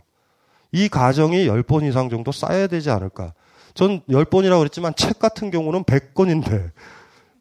이 0.71 0.89
과정이 0.89 1.47
10번 1.47 1.87
이상 1.89 2.09
정도 2.09 2.31
쌓여야 2.31 2.67
되지 2.67 2.91
않을까. 2.91 3.33
전 3.73 4.01
10번이라고 4.01 4.59
그랬지만 4.59 4.93
책 4.95 5.17
같은 5.17 5.49
경우는 5.49 5.83
100권인데 5.85 6.71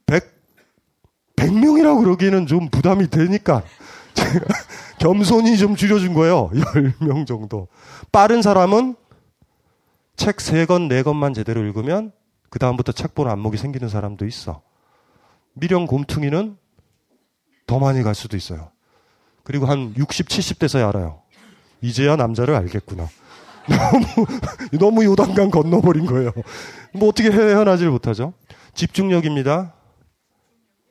100 0.06 0.42
100명이라고 1.36 2.02
그러기에는 2.02 2.46
좀 2.46 2.70
부담이 2.70 3.10
되니까 3.10 3.62
제가 4.14 4.46
겸손히 4.98 5.58
좀 5.58 5.76
줄여준 5.76 6.14
거예요. 6.14 6.48
10명 6.50 7.26
정도. 7.26 7.68
빠른 8.10 8.40
사람은 8.40 8.96
책 10.16 10.36
3권, 10.36 10.88
4권만 10.88 11.34
제대로 11.34 11.60
읽으면 11.62 12.12
그다음부터 12.48 12.92
책 12.92 13.14
보는 13.14 13.30
안목이 13.32 13.58
생기는 13.58 13.88
사람도 13.88 14.24
있어. 14.24 14.62
미령 15.54 15.86
곰퉁이는 15.86 16.61
더 17.66 17.78
많이 17.78 18.02
갈 18.02 18.14
수도 18.14 18.36
있어요. 18.36 18.70
그리고 19.44 19.66
한 19.66 19.94
60, 19.96 20.28
70대서야 20.28 20.88
알아요. 20.88 21.20
이제야 21.80 22.16
남자를 22.16 22.54
알겠구나. 22.54 23.08
너무, 23.68 24.26
너무 24.78 25.04
요단강 25.04 25.50
건너버린 25.50 26.06
거예요. 26.06 26.32
뭐 26.92 27.08
어떻게 27.08 27.30
헤어나질 27.30 27.88
못하죠? 27.90 28.32
집중력입니다. 28.74 29.74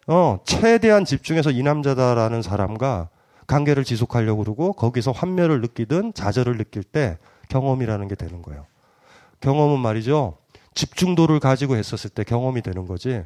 어, 0.08 0.40
최대한 0.46 1.06
집중해서 1.06 1.52
이 1.52 1.64
남자다라는 1.64 2.42
사람과 2.42 3.10
관계를 3.48 3.84
지속하려고 3.84 4.44
그러고 4.44 4.74
거기서 4.74 5.12
환멸을 5.12 5.62
느끼든 5.62 6.14
좌절을 6.14 6.58
느낄 6.58 6.84
때 6.84 7.18
경험이라는 7.50 8.08
게 8.08 8.16
되는 8.16 8.42
거예요. 8.42 8.66
경험은 9.42 9.80
말이죠. 9.80 10.38
집중도를 10.74 11.40
가지고 11.40 11.76
했었을 11.76 12.10
때 12.10 12.24
경험이 12.24 12.62
되는 12.62 12.88
거지. 12.88 13.24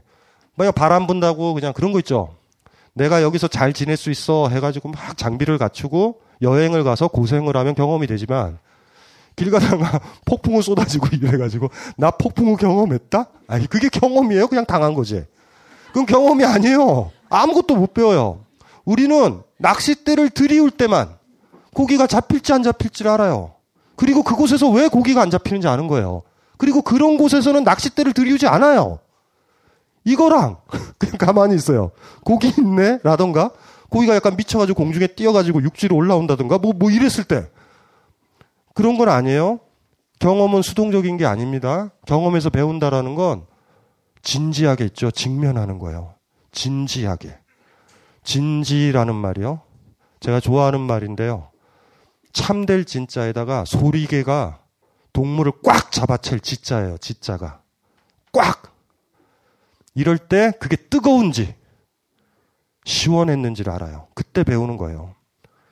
뭐 0.55 0.71
바람 0.71 1.05
분다고 1.05 1.53
그냥 1.53 1.73
그런 1.73 1.91
거 1.91 1.99
있죠. 1.99 2.35
내가 2.95 3.21
여기서 3.21 3.47
잘 3.47 3.73
지낼 3.73 3.97
수 3.97 4.09
있어 4.09 4.49
해가지고 4.49 4.89
막 4.89 5.17
장비를 5.17 5.57
갖추고 5.57 6.21
여행을 6.41 6.83
가서 6.83 7.07
고생을 7.07 7.55
하면 7.55 7.75
경험이 7.75 8.07
되지만 8.07 8.57
길 9.35 9.51
가다가 9.51 9.99
폭풍우 10.25 10.61
쏟아지고 10.61 11.07
이래가지고 11.11 11.69
나 11.97 12.09
폭풍우 12.11 12.55
경험했다? 12.55 13.27
아니 13.47 13.67
그게 13.67 13.89
경험이에요? 13.89 14.47
그냥 14.47 14.65
당한 14.65 14.93
거지. 14.93 15.23
그건 15.87 16.05
경험이 16.05 16.45
아니에요. 16.45 17.11
아무것도 17.29 17.75
못 17.75 17.93
배워요. 17.93 18.45
우리는 18.85 19.41
낚싯대를 19.57 20.29
들이울 20.29 20.71
때만 20.71 21.15
고기가 21.73 22.07
잡힐지 22.07 22.53
안 22.53 22.63
잡힐지를 22.63 23.11
알아요. 23.11 23.55
그리고 23.97 24.23
그곳에서 24.23 24.69
왜 24.69 24.87
고기가 24.87 25.21
안 25.21 25.29
잡히는지 25.29 25.67
아는 25.67 25.87
거예요. 25.87 26.23
그리고 26.57 26.81
그런 26.81 27.17
곳에서는 27.17 27.63
낚싯대를 27.65 28.13
들이우지 28.13 28.47
않아요. 28.47 28.99
이거랑 30.05 30.57
그냥 30.97 31.17
가만히 31.17 31.55
있어요. 31.55 31.91
고기 32.23 32.53
있네? 32.57 32.99
라던가 33.03 33.51
고기가 33.89 34.15
약간 34.15 34.35
미쳐가지고 34.37 34.77
공중에 34.77 35.07
뛰어가지고 35.07 35.63
육지로 35.63 35.95
올라온다던가 35.95 36.57
뭐, 36.57 36.73
뭐 36.73 36.89
이랬을 36.89 37.25
때 37.27 37.49
그런 38.73 38.97
건 38.97 39.09
아니에요. 39.09 39.59
경험은 40.19 40.61
수동적인 40.61 41.17
게 41.17 41.25
아닙니다. 41.25 41.91
경험에서 42.05 42.49
배운다라는 42.49 43.15
건 43.15 43.45
진지하게 44.21 44.85
있죠. 44.85 45.11
직면하는 45.11 45.79
거예요. 45.79 46.15
진지하게. 46.51 47.37
진지라는 48.23 49.13
말이요. 49.13 49.61
제가 50.19 50.39
좋아하는 50.39 50.81
말인데요. 50.81 51.49
참될 52.33 52.85
진짜에다가 52.85 53.65
소리개가 53.65 54.59
동물을 55.13 55.53
꽉 55.63 55.91
잡아챌 55.91 56.39
지자예요. 56.39 56.97
지자가. 56.97 57.61
꽉! 58.33 58.74
이럴 59.95 60.17
때 60.17 60.51
그게 60.59 60.75
뜨거운지 60.75 61.55
시원했는지를 62.83 63.73
알아요. 63.73 64.07
그때 64.13 64.43
배우는 64.43 64.77
거예요. 64.77 65.15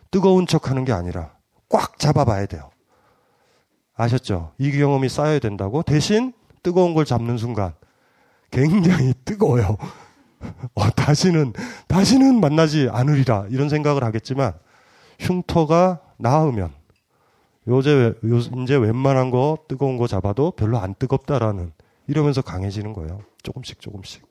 뜨거운 0.09 0.47
척 0.47 0.69
하는 0.69 0.85
게 0.85 0.91
아니라 0.91 1.33
꽉 1.69 1.99
잡아봐야 1.99 2.45
돼요. 2.47 2.71
아셨죠? 3.95 4.53
이 4.57 4.71
경험이 4.71 5.09
쌓여야 5.09 5.39
된다고? 5.39 5.83
대신 5.83 6.33
뜨거운 6.63 6.93
걸 6.93 7.05
잡는 7.05 7.37
순간 7.37 7.73
굉장히 8.49 9.13
뜨거워요. 9.25 9.77
어, 10.73 10.89
다시는, 10.91 11.53
다시는 11.87 12.39
만나지 12.39 12.89
않으리라. 12.91 13.47
이런 13.49 13.69
생각을 13.69 14.03
하겠지만 14.03 14.53
흉터가 15.19 15.99
나으면 16.17 16.71
요새, 17.67 18.13
요, 18.25 18.37
이제 18.63 18.75
웬만한 18.75 19.29
거 19.31 19.57
뜨거운 19.67 19.97
거 19.97 20.07
잡아도 20.07 20.51
별로 20.51 20.79
안 20.79 20.95
뜨겁다라는 20.95 21.71
이러면서 22.07 22.41
강해지는 22.41 22.93
거예요. 22.93 23.21
조금씩 23.43 23.79
조금씩. 23.79 24.25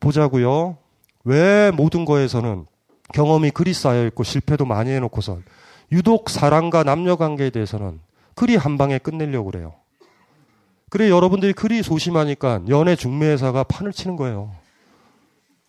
보자고요. 0.00 0.78
왜 1.24 1.70
모든 1.70 2.04
거에서는 2.04 2.66
경험이 3.12 3.50
그리 3.50 3.72
쌓여 3.72 4.06
있고 4.06 4.22
실패도 4.24 4.64
많이 4.64 4.90
해놓고선 4.90 5.44
유독 5.92 6.30
사랑과 6.30 6.82
남녀 6.82 7.16
관계에 7.16 7.50
대해서는 7.50 8.00
그리 8.34 8.56
한 8.56 8.78
방에 8.78 8.98
끝내려고 8.98 9.50
그래요. 9.50 9.74
그래 10.90 11.10
여러분들이 11.10 11.52
그리 11.52 11.82
소심하니까 11.82 12.62
연애 12.68 12.94
중매회사가 12.94 13.64
판을 13.64 13.92
치는 13.92 14.16
거예요. 14.16 14.52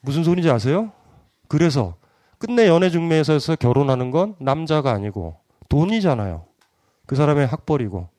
무슨 0.01 0.23
소리인지 0.23 0.49
아세요? 0.49 0.91
그래서 1.47 1.95
끝내 2.37 2.67
연애 2.67 2.89
중매회사에서 2.89 3.55
결혼하는 3.55 4.11
건 4.11 4.35
남자가 4.39 4.91
아니고 4.91 5.37
돈이잖아요. 5.69 6.45
그 7.05 7.15
사람의 7.15 7.47
학벌이고 7.47 8.09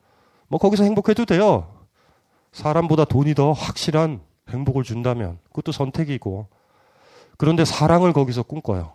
뭐 0.49 0.59
거기서 0.59 0.85
행복해도 0.85 1.25
돼요. 1.25 1.78
사람보다 2.53 3.05
돈이 3.05 3.35
더 3.35 3.53
확실한 3.53 4.21
행복을 4.49 4.83
준다면 4.83 5.39
그것도 5.45 5.73
선택이고 5.73 6.49
그런데 7.37 7.65
사랑을 7.65 8.13
거기서 8.13 8.43
꿈꿔요. 8.43 8.93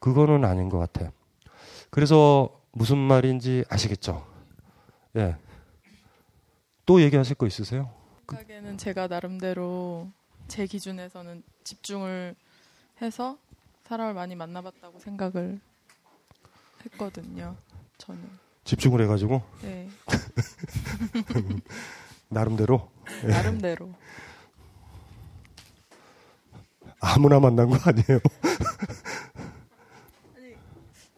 그거는 0.00 0.44
아닌 0.44 0.68
것 0.68 0.78
같아. 0.78 1.12
그래서 1.90 2.50
무슨 2.72 2.98
말인지 2.98 3.64
아시겠죠? 3.68 4.26
예. 5.16 5.36
또 6.84 7.00
얘기하실 7.00 7.36
거 7.36 7.46
있으세요? 7.46 7.90
생각에는 8.28 8.78
제가 8.78 9.06
나름대로 9.08 10.10
제 10.48 10.66
기준에서는 10.66 11.42
집중을 11.64 12.34
해서 13.00 13.38
사람을 13.84 14.14
많이 14.14 14.34
만나봤다고 14.34 14.98
생각을 14.98 15.60
했거든요. 16.86 17.56
저는. 17.98 18.20
집중을 18.64 19.02
해가지고 19.02 19.42
네. 19.62 19.88
나름대로 22.32 22.88
나름대로. 23.22 23.92
아무나 27.00 27.38
만난 27.40 27.68
거 27.68 27.76
아니에요? 27.84 28.20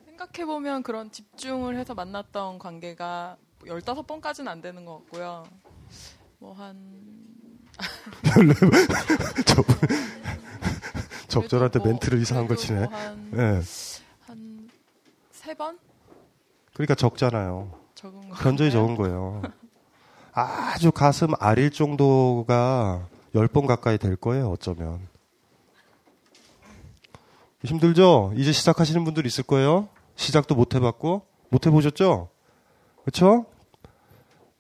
생각해보면 0.07 0.83
그런 0.83 1.13
집중을 1.13 1.77
해서 1.77 1.95
만났던 1.95 2.59
관계가 2.59 3.37
15번까지는 3.63 4.49
안 4.49 4.61
되는 4.61 4.85
것 4.85 4.99
같고요. 4.99 5.45
뭐 6.39 6.53
한. 6.55 7.15
적절한테 11.29 11.79
뭐, 11.81 11.89
멘트를 11.89 12.21
이상한 12.21 12.47
걸 12.47 12.57
치네. 12.57 12.87
뭐 12.87 12.97
한, 12.97 13.31
예. 13.35 13.61
한, 14.21 14.71
세 15.33 15.53
번? 15.55 15.79
그러니까 16.73 16.95
적잖아요. 16.95 17.77
적은 17.95 18.29
거. 18.29 18.35
현저히 18.37 18.71
적은 18.71 18.95
거예요. 18.97 19.43
아주 20.35 20.91
가슴 20.91 21.29
아릴 21.39 21.71
정도가 21.71 23.07
10번 23.35 23.67
가까이 23.67 23.99
될 23.99 24.17
거예요, 24.17 24.51
어쩌면. 24.51 24.99
힘들죠? 27.63 28.33
이제 28.37 28.51
시작하시는 28.51 29.05
분들 29.05 29.27
있을 29.27 29.45
거예요? 29.45 29.89
시작도 30.17 30.57
못 30.57 30.75
해봤고, 30.75 31.23
못 31.51 31.67
해보셨죠? 31.67 32.29
그쵸? 33.05 33.47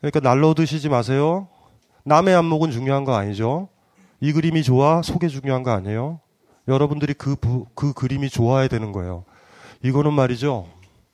그러니까 0.00 0.20
날로 0.20 0.54
드시지 0.54 0.88
마세요. 0.88 1.48
남의 2.04 2.34
안목은 2.36 2.70
중요한 2.70 3.04
거 3.04 3.14
아니죠? 3.14 3.68
이 4.20 4.32
그림이 4.32 4.62
좋아? 4.62 5.02
속이 5.02 5.28
중요한 5.28 5.64
거 5.64 5.72
아니에요? 5.72 6.20
여러분들이 6.68 7.14
그, 7.14 7.34
부, 7.34 7.66
그 7.74 7.92
그림이 7.92 8.30
좋아야 8.30 8.68
되는 8.68 8.92
거예요. 8.92 9.24
이거는 9.82 10.12
말이죠. 10.12 10.68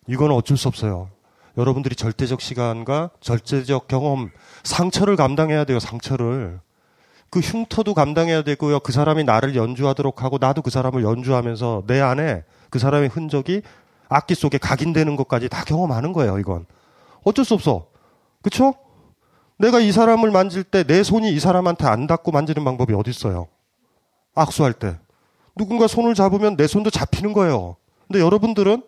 이거는 0.06 0.34
어쩔 0.34 0.56
수 0.58 0.68
없어요. 0.68 1.08
여러분들이 1.56 1.94
절대적 1.94 2.40
시간과 2.40 3.10
절대적 3.20 3.88
경험, 3.88 4.30
상처를 4.64 5.16
감당해야 5.16 5.64
돼요, 5.64 5.78
상처를. 5.80 6.60
그 7.30 7.40
흉터도 7.40 7.94
감당해야 7.94 8.42
되고요. 8.42 8.80
그 8.80 8.92
사람이 8.92 9.24
나를 9.24 9.54
연주하도록 9.54 10.22
하고 10.22 10.38
나도 10.40 10.62
그 10.62 10.70
사람을 10.70 11.02
연주하면서 11.04 11.84
내 11.86 12.00
안에 12.00 12.44
그 12.70 12.78
사람의 12.78 13.08
흔적이 13.08 13.62
악기 14.08 14.34
속에 14.34 14.58
각인되는 14.58 15.14
것까지 15.16 15.48
다 15.48 15.64
경험하는 15.64 16.12
거예요, 16.12 16.38
이건. 16.38 16.66
어쩔 17.22 17.44
수 17.44 17.54
없어. 17.54 17.86
그쵸? 18.42 18.74
내가 19.58 19.78
이 19.78 19.92
사람을 19.92 20.30
만질 20.30 20.64
때 20.64 20.84
내 20.84 21.02
손이 21.02 21.32
이 21.32 21.38
사람한테 21.38 21.86
안 21.86 22.06
닿고 22.06 22.32
만지는 22.32 22.64
방법이 22.64 22.94
어디 22.94 23.10
있어요? 23.10 23.46
악수할 24.34 24.72
때. 24.72 24.98
누군가 25.54 25.86
손을 25.86 26.14
잡으면 26.14 26.56
내 26.56 26.66
손도 26.66 26.90
잡히는 26.90 27.32
거예요. 27.32 27.76
근데 28.08 28.20
여러분들은 28.20 28.82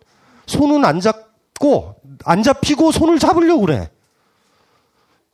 손은 0.47 0.85
안 0.85 0.99
잡고 1.01 1.95
안 2.25 2.43
잡히고 2.43 2.91
손을 2.91 3.19
잡으려고 3.19 3.61
그래. 3.67 3.91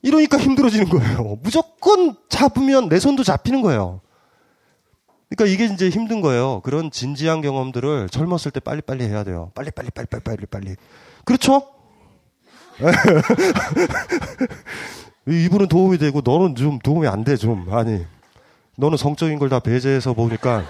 이러니까 0.02 0.38
힘들어지는 0.38 0.88
거예요. 0.88 1.38
무조건 1.42 2.16
잡으면 2.28 2.88
내 2.88 2.98
손도 2.98 3.24
잡히는 3.24 3.62
거예요. 3.62 4.00
그러니까 5.28 5.52
이게 5.52 5.72
이제 5.72 5.90
힘든 5.90 6.20
거예요. 6.20 6.60
그런 6.62 6.90
진지한 6.90 7.42
경험들을 7.42 8.08
젊었을 8.08 8.50
때 8.52 8.60
빨리빨리 8.60 9.04
해야 9.04 9.24
돼요. 9.24 9.50
빨리빨리, 9.54 9.90
빨리빨리, 9.90 10.22
빨리빨리. 10.22 10.76
그렇죠? 11.24 11.62
이분은 15.26 15.68
도움이 15.68 15.98
되고 15.98 16.22
너는 16.24 16.54
좀 16.54 16.78
도움이 16.78 17.06
안 17.06 17.24
돼, 17.24 17.36
좀. 17.36 17.66
아니. 17.72 18.06
너는 18.76 18.96
성적인 18.96 19.38
걸 19.38 19.48
다 19.48 19.58
배제해서 19.58 20.14
보니까. 20.14 20.64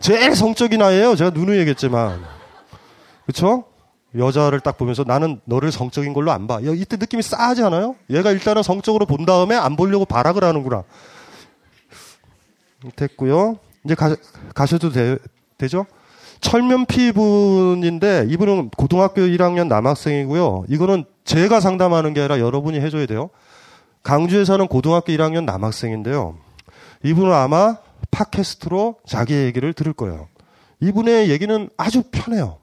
제일 0.00 0.34
성적인 0.34 0.80
아이예요. 0.80 1.16
제가 1.16 1.30
누누이 1.30 1.58
얘기했지만. 1.58 2.24
그쵸? 3.26 3.64
여자를 4.16 4.60
딱 4.60 4.78
보면서 4.78 5.04
나는 5.04 5.40
너를 5.44 5.70
성적인 5.70 6.14
걸로 6.14 6.32
안 6.32 6.46
봐. 6.46 6.60
이때 6.60 6.96
느낌이 6.96 7.22
싸하지 7.22 7.62
않아요? 7.64 7.96
얘가 8.10 8.30
일단은 8.30 8.62
성적으로 8.62 9.06
본 9.06 9.26
다음에 9.26 9.54
안 9.54 9.76
보려고 9.76 10.04
발악을 10.04 10.44
하는구나. 10.44 10.84
됐고요. 12.96 13.58
이제 13.84 13.94
가, 13.94 14.16
가셔도 14.54 14.90
되, 14.90 15.18
되죠? 15.58 15.86
철면피 16.40 17.12
분인데 17.12 18.26
이분은 18.28 18.70
고등학교 18.70 19.22
1학년 19.22 19.66
남학생이고요. 19.66 20.66
이거는 20.68 21.04
제가 21.24 21.60
상담하는 21.60 22.14
게 22.14 22.20
아니라 22.20 22.38
여러분이 22.38 22.80
해줘야 22.80 23.06
돼요. 23.06 23.30
강주에 24.02 24.44
사는 24.44 24.66
고등학교 24.68 25.12
1학년 25.12 25.44
남학생인데요. 25.44 26.36
이분은 27.02 27.32
아마 27.32 27.76
팟캐스트로 28.10 28.96
자기 29.06 29.34
얘기를 29.34 29.72
들을 29.72 29.92
거예요. 29.92 30.28
이분의 30.80 31.28
얘기는 31.30 31.68
아주 31.76 32.04
편해요. 32.10 32.57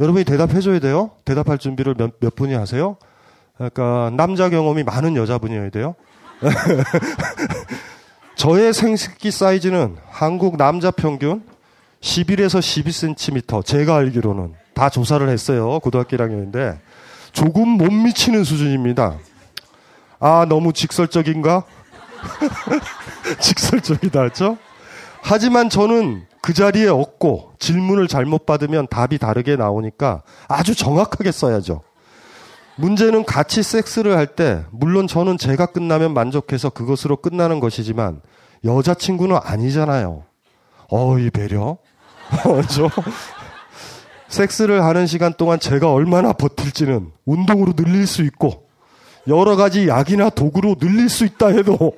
여러분이 0.00 0.24
대답해줘야 0.24 0.78
돼요. 0.78 1.10
대답할 1.24 1.58
준비를 1.58 1.94
몇, 1.94 2.12
몇 2.20 2.34
분이 2.34 2.54
하세요? 2.54 2.96
그러니까 3.56 4.12
남자 4.16 4.48
경험이 4.48 4.84
많은 4.84 5.16
여자분이어야 5.16 5.70
돼요. 5.70 5.94
저의 8.36 8.72
생식기 8.72 9.32
사이즈는 9.32 9.96
한국 10.08 10.56
남자 10.56 10.92
평균 10.92 11.42
11에서 12.00 12.60
12cm 12.60 13.64
제가 13.64 13.96
알기로는 13.96 14.54
다 14.74 14.88
조사를 14.88 15.28
했어요. 15.28 15.80
고등학교 15.80 16.16
1학년인데 16.16 16.78
조금 17.32 17.68
못 17.68 17.92
미치는 17.92 18.44
수준입니다. 18.44 19.18
아 20.20 20.46
너무 20.48 20.72
직설적인가? 20.72 21.64
직설적이다, 23.40 24.28
그죠? 24.28 24.56
하지만 25.22 25.68
저는 25.68 26.27
그 26.48 26.54
자리에 26.54 26.88
없고 26.88 27.52
질문을 27.58 28.08
잘못 28.08 28.46
받으면 28.46 28.86
답이 28.86 29.18
다르게 29.18 29.56
나오니까 29.56 30.22
아주 30.48 30.74
정확하게 30.74 31.30
써야죠. 31.30 31.82
문제는 32.76 33.26
같이 33.26 33.62
섹스를 33.62 34.16
할 34.16 34.26
때, 34.28 34.64
물론 34.70 35.06
저는 35.06 35.36
제가 35.36 35.66
끝나면 35.66 36.14
만족해서 36.14 36.70
그것으로 36.70 37.18
끝나는 37.18 37.60
것이지만, 37.60 38.22
여자친구는 38.64 39.36
아니잖아요. 39.42 40.24
어이, 40.88 41.28
배려? 41.28 41.76
저, 42.70 42.88
섹스를 44.28 44.82
하는 44.82 45.06
시간 45.06 45.34
동안 45.34 45.60
제가 45.60 45.92
얼마나 45.92 46.32
버틸지는 46.32 47.12
운동으로 47.26 47.74
늘릴 47.74 48.06
수 48.06 48.22
있고, 48.22 48.70
여러 49.26 49.54
가지 49.54 49.86
약이나 49.86 50.30
도구로 50.30 50.76
늘릴 50.76 51.10
수 51.10 51.26
있다 51.26 51.48
해도, 51.48 51.92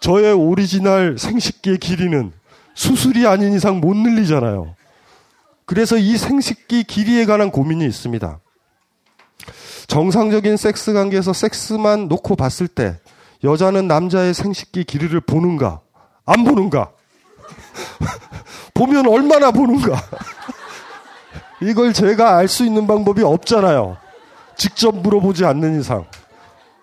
저의 0.00 0.32
오리지널 0.32 1.16
생식기의 1.16 1.78
길이는 1.78 2.32
수술이 2.78 3.26
아닌 3.26 3.54
이상 3.54 3.80
못 3.80 3.96
늘리잖아요. 3.96 4.76
그래서 5.66 5.96
이 5.98 6.16
생식기 6.16 6.84
길이에 6.84 7.26
관한 7.26 7.50
고민이 7.50 7.84
있습니다. 7.84 8.38
정상적인 9.88 10.56
섹스 10.56 10.92
관계에서 10.92 11.32
섹스만 11.32 12.06
놓고 12.06 12.36
봤을 12.36 12.68
때 12.68 13.00
여자는 13.42 13.88
남자의 13.88 14.32
생식기 14.32 14.84
길이를 14.84 15.20
보는가? 15.20 15.80
안 16.24 16.44
보는가? 16.44 16.92
보면 18.74 19.08
얼마나 19.08 19.50
보는가? 19.50 20.00
이걸 21.60 21.92
제가 21.92 22.36
알 22.36 22.46
수 22.46 22.64
있는 22.64 22.86
방법이 22.86 23.24
없잖아요. 23.24 23.96
직접 24.56 24.94
물어보지 24.94 25.44
않는 25.44 25.80
이상. 25.80 26.06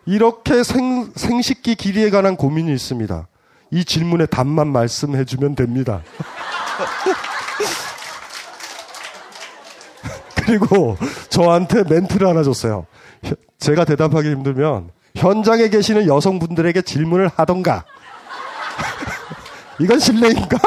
이렇게 0.05 0.61
생, 0.63 1.09
생식기 1.15 1.75
길이에 1.75 2.09
관한 2.09 2.35
고민이 2.35 2.73
있습니다. 2.73 3.27
이 3.75 3.83
질문에 3.83 4.25
답만 4.27 4.69
말씀해 4.69 5.25
주면 5.25 5.53
됩니다. 5.53 6.01
그리고 10.45 10.95
저한테 11.27 11.83
멘트를 11.83 12.25
하나 12.25 12.41
줬어요. 12.41 12.85
제가 13.57 13.83
대답하기 13.83 14.29
힘들면 14.29 14.91
현장에 15.15 15.67
계시는 15.67 16.07
여성분들에게 16.07 16.83
질문을 16.83 17.29
하던가. 17.35 17.83
이건 19.81 19.99
실례인가? 19.99 20.57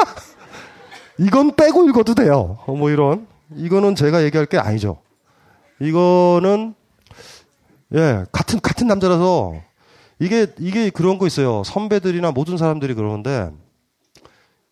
이건 1.17 1.55
빼고 1.55 1.89
읽어도 1.89 2.13
돼요. 2.13 2.59
어, 2.67 2.75
뭐 2.75 2.91
이런. 2.91 3.25
이거는 3.55 3.95
제가 3.95 4.21
얘기할 4.21 4.45
게 4.45 4.59
아니죠. 4.59 4.99
이거는 5.79 6.75
예 7.95 8.23
같은 8.31 8.61
같은 8.61 8.85
남자라서 8.85 9.67
이게 10.19 10.47
이게 10.59 10.89
그런 10.89 11.17
거 11.17 11.27
있어요. 11.27 11.63
선배들이나 11.63 12.31
모든 12.31 12.57
사람들이 12.57 12.93
그러는데 12.93 13.51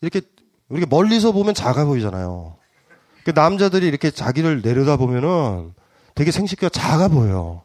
이렇게 0.01 0.21
이렇게 0.69 0.85
멀리서 0.85 1.31
보면 1.31 1.53
작아 1.53 1.85
보이잖아요. 1.85 2.55
그 3.23 3.31
남자들이 3.33 3.87
이렇게 3.87 4.11
자기를 4.11 4.61
내려다 4.61 4.97
보면은 4.97 5.73
되게 6.15 6.31
생식기가 6.31 6.69
작아 6.69 7.07
보여요. 7.07 7.61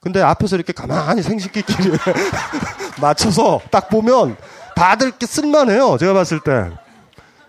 근데 0.00 0.20
앞에서 0.20 0.56
이렇게 0.56 0.72
가만히 0.72 1.22
생식기 1.22 1.62
길이 1.62 1.90
맞춰서 3.00 3.60
딱 3.70 3.88
보면 3.88 4.36
다들 4.76 5.08
이렇게 5.08 5.26
쓸만해요. 5.26 5.96
제가 5.98 6.12
봤을 6.12 6.40
때. 6.40 6.70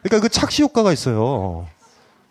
그러니까 0.01 0.21
그 0.21 0.29
착시 0.29 0.61
효과가 0.63 0.93
있어요. 0.93 1.67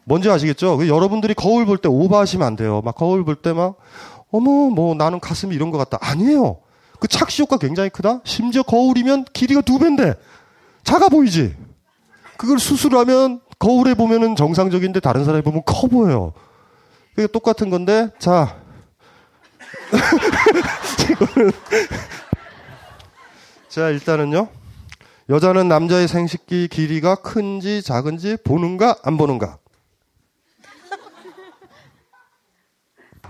뭔지 0.04 0.30
아시겠죠? 0.30 0.76
그 0.78 0.88
여러분들이 0.88 1.34
거울 1.34 1.66
볼 1.66 1.78
때 1.78 1.88
오버하시면 1.88 2.46
안 2.46 2.56
돼요. 2.56 2.80
막 2.84 2.94
거울 2.94 3.24
볼 3.24 3.36
때 3.36 3.52
막, 3.52 3.76
어머, 4.30 4.70
뭐 4.70 4.94
나는 4.94 5.20
가슴이 5.20 5.54
이런 5.54 5.70
것 5.70 5.78
같다. 5.78 5.98
아니에요. 6.00 6.58
그 7.00 7.08
착시 7.08 7.42
효과 7.42 7.56
굉장히 7.56 7.90
크다? 7.90 8.20
심지어 8.24 8.62
거울이면 8.62 9.24
길이가 9.32 9.60
두 9.60 9.78
배인데, 9.78 10.14
작아 10.84 11.08
보이지? 11.08 11.56
그걸 12.36 12.58
수술하면 12.58 13.40
거울에 13.58 13.94
보면은 13.94 14.36
정상적인데 14.36 15.00
다른 15.00 15.24
사람이 15.24 15.42
보면 15.42 15.62
커 15.64 15.86
보여요. 15.86 16.32
그게 17.14 17.26
똑같은 17.26 17.70
건데, 17.70 18.10
자, 18.18 18.56
자, 23.68 23.88
일단은요. 23.88 24.48
여자는 25.30 25.68
남자의 25.68 26.06
생식기 26.06 26.68
길이가 26.68 27.14
큰지 27.14 27.82
작은지 27.82 28.36
보는가 28.44 28.96
안 29.02 29.16
보는가? 29.16 29.56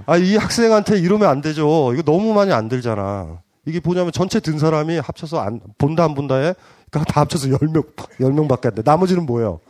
아, 0.06 0.16
이 0.16 0.36
학생한테 0.36 0.98
이러면 0.98 1.28
안 1.28 1.40
되죠. 1.40 1.92
이거 1.94 2.02
너무 2.02 2.34
많이 2.34 2.52
안 2.52 2.68
들잖아. 2.68 3.43
이게 3.66 3.80
뭐냐면 3.82 4.12
전체 4.12 4.40
든 4.40 4.58
사람이 4.58 4.98
합쳐서 4.98 5.40
안, 5.40 5.60
본다 5.78 6.04
안 6.04 6.14
본다에 6.14 6.54
그러니까 6.90 7.12
다 7.12 7.20
합쳐서 7.22 7.48
10명, 7.48 7.96
10명 8.20 8.48
밖에 8.48 8.68
안 8.68 8.74
돼. 8.74 8.82
나머지는 8.84 9.26
뭐예요? 9.26 9.60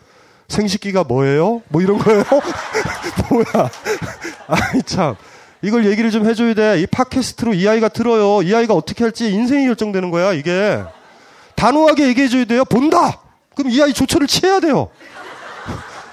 생식기가 0.49 1.05
뭐예요? 1.05 1.63
뭐 1.69 1.81
이런 1.81 1.99
거예요? 1.99 2.25
뭐야? 3.31 3.71
아이 4.49 4.83
참. 4.83 5.15
이걸 5.63 5.87
얘기를 5.87 6.11
좀 6.11 6.27
해줘야 6.27 6.53
돼. 6.53 6.81
이 6.83 6.87
팟캐스트로 6.87 7.55
이 7.55 7.67
아이가 7.67 7.89
들어요. 7.89 8.43
이 8.43 8.55
아이가 8.55 8.75
어떻게 8.75 9.03
할지 9.03 9.33
인생이 9.33 9.65
결정되는 9.67 10.11
거야, 10.11 10.35
이게. 10.35 10.83
단호하게 11.55 12.09
얘기해줘야 12.09 12.45
돼요. 12.45 12.65
본다! 12.67 13.21
그럼 13.55 13.71
이 13.71 13.81
아이 13.81 13.95
조처를 13.95 14.27
취해야 14.27 14.61
돼요. 14.61 14.89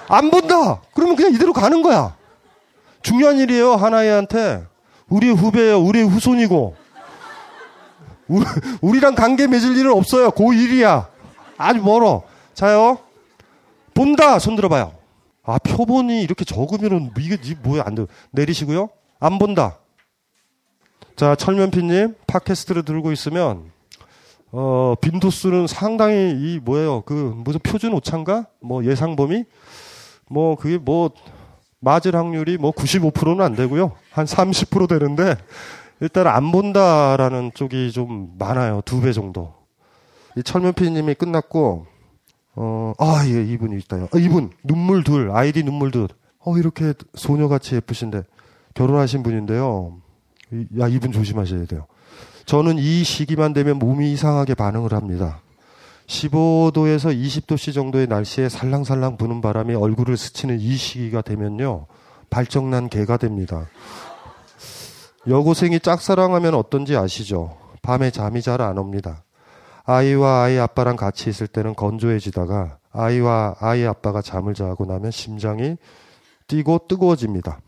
안 0.08 0.30
본다! 0.30 0.80
그러면 0.94 1.16
그냥 1.16 1.34
이대로 1.34 1.52
가는 1.52 1.82
거야. 1.82 2.16
중요한 3.02 3.38
일이에요, 3.38 3.74
하나이한테. 3.74 4.64
우리 5.08 5.28
후배예요, 5.28 5.78
우리 5.80 6.00
후손이고. 6.00 6.81
우리, 8.80 9.00
랑 9.00 9.14
관계 9.14 9.46
맺을 9.46 9.76
일은 9.76 9.92
없어요. 9.92 10.30
고1이야. 10.30 11.06
아주 11.56 11.82
멀어. 11.82 12.22
자요. 12.54 12.98
본다! 13.94 14.38
손 14.38 14.56
들어봐요. 14.56 14.94
아, 15.44 15.58
표본이 15.58 16.22
이렇게 16.22 16.44
적으면은, 16.44 17.10
이게, 17.18 17.36
뭐야, 17.62 17.82
안 17.84 17.94
돼. 17.94 18.06
내리시고요. 18.30 18.88
안 19.20 19.38
본다. 19.38 19.78
자, 21.16 21.34
철면피님, 21.34 22.16
팟캐스트를 22.26 22.84
들고 22.84 23.12
있으면, 23.12 23.70
어, 24.52 24.94
빈도수는 25.00 25.66
상당히 25.66 26.32
이 26.32 26.60
뭐예요? 26.62 27.02
그 27.02 27.34
무슨 27.36 27.58
표준 27.60 27.94
오차인가? 27.94 28.46
뭐 28.60 28.84
예상 28.84 29.16
범위? 29.16 29.44
뭐 30.28 30.56
그게 30.56 30.76
뭐 30.76 31.10
맞을 31.80 32.14
확률이 32.14 32.58
뭐 32.58 32.70
95%는 32.70 33.40
안 33.40 33.56
되고요. 33.56 33.92
한 34.10 34.26
30% 34.26 34.88
되는데 34.88 35.36
일단 36.02 36.26
안 36.26 36.50
본다라는 36.52 37.52
쪽이 37.54 37.92
좀 37.92 38.32
많아요. 38.38 38.82
두 38.84 39.00
배 39.00 39.12
정도. 39.12 39.54
이 40.36 40.42
철면피님이 40.42 41.14
끝났고 41.14 41.86
어, 42.54 42.92
아, 42.98 43.22
예, 43.26 43.42
이분이 43.44 43.76
있다요. 43.84 44.08
아, 44.12 44.18
이분 44.18 44.50
눈물 44.64 45.04
둘 45.04 45.30
아이디 45.32 45.62
눈물 45.62 45.90
둘. 45.90 46.08
어, 46.40 46.58
이렇게 46.58 46.92
소녀같이 47.14 47.76
예쁘신데 47.76 48.24
결혼하신 48.74 49.22
분인데요. 49.22 49.98
야, 50.80 50.88
이분 50.88 51.12
조심하셔야 51.12 51.66
돼요. 51.66 51.86
저는 52.46 52.78
이 52.78 53.04
시기만 53.04 53.52
되면 53.52 53.78
몸이 53.78 54.12
이상하게 54.12 54.54
반응을 54.54 54.92
합니다. 54.92 55.40
15도에서 56.08 57.16
20도씨 57.16 57.72
정도의 57.72 58.08
날씨에 58.08 58.48
살랑살랑 58.48 59.16
부는 59.16 59.40
바람이 59.40 59.74
얼굴을 59.76 60.16
스치는 60.16 60.58
이 60.58 60.76
시기가 60.76 61.22
되면요. 61.22 61.86
발정난 62.28 62.88
개가 62.88 63.18
됩니다. 63.18 63.68
여고생이 65.28 65.80
짝사랑하면 65.80 66.54
어떤지 66.54 66.96
아시죠? 66.96 67.56
밤에 67.82 68.10
잠이 68.10 68.42
잘 68.42 68.60
안 68.60 68.78
옵니다. 68.78 69.24
아이와 69.84 70.42
아이 70.44 70.58
아빠랑 70.58 70.96
같이 70.96 71.28
있을 71.30 71.46
때는 71.48 71.74
건조해지다가 71.74 72.78
아이와 72.92 73.56
아이 73.60 73.84
아빠가 73.84 74.22
잠을 74.22 74.54
자고 74.54 74.84
나면 74.84 75.10
심장이 75.10 75.76
뛰고 76.46 76.86
뜨거워집니다. 76.88 77.60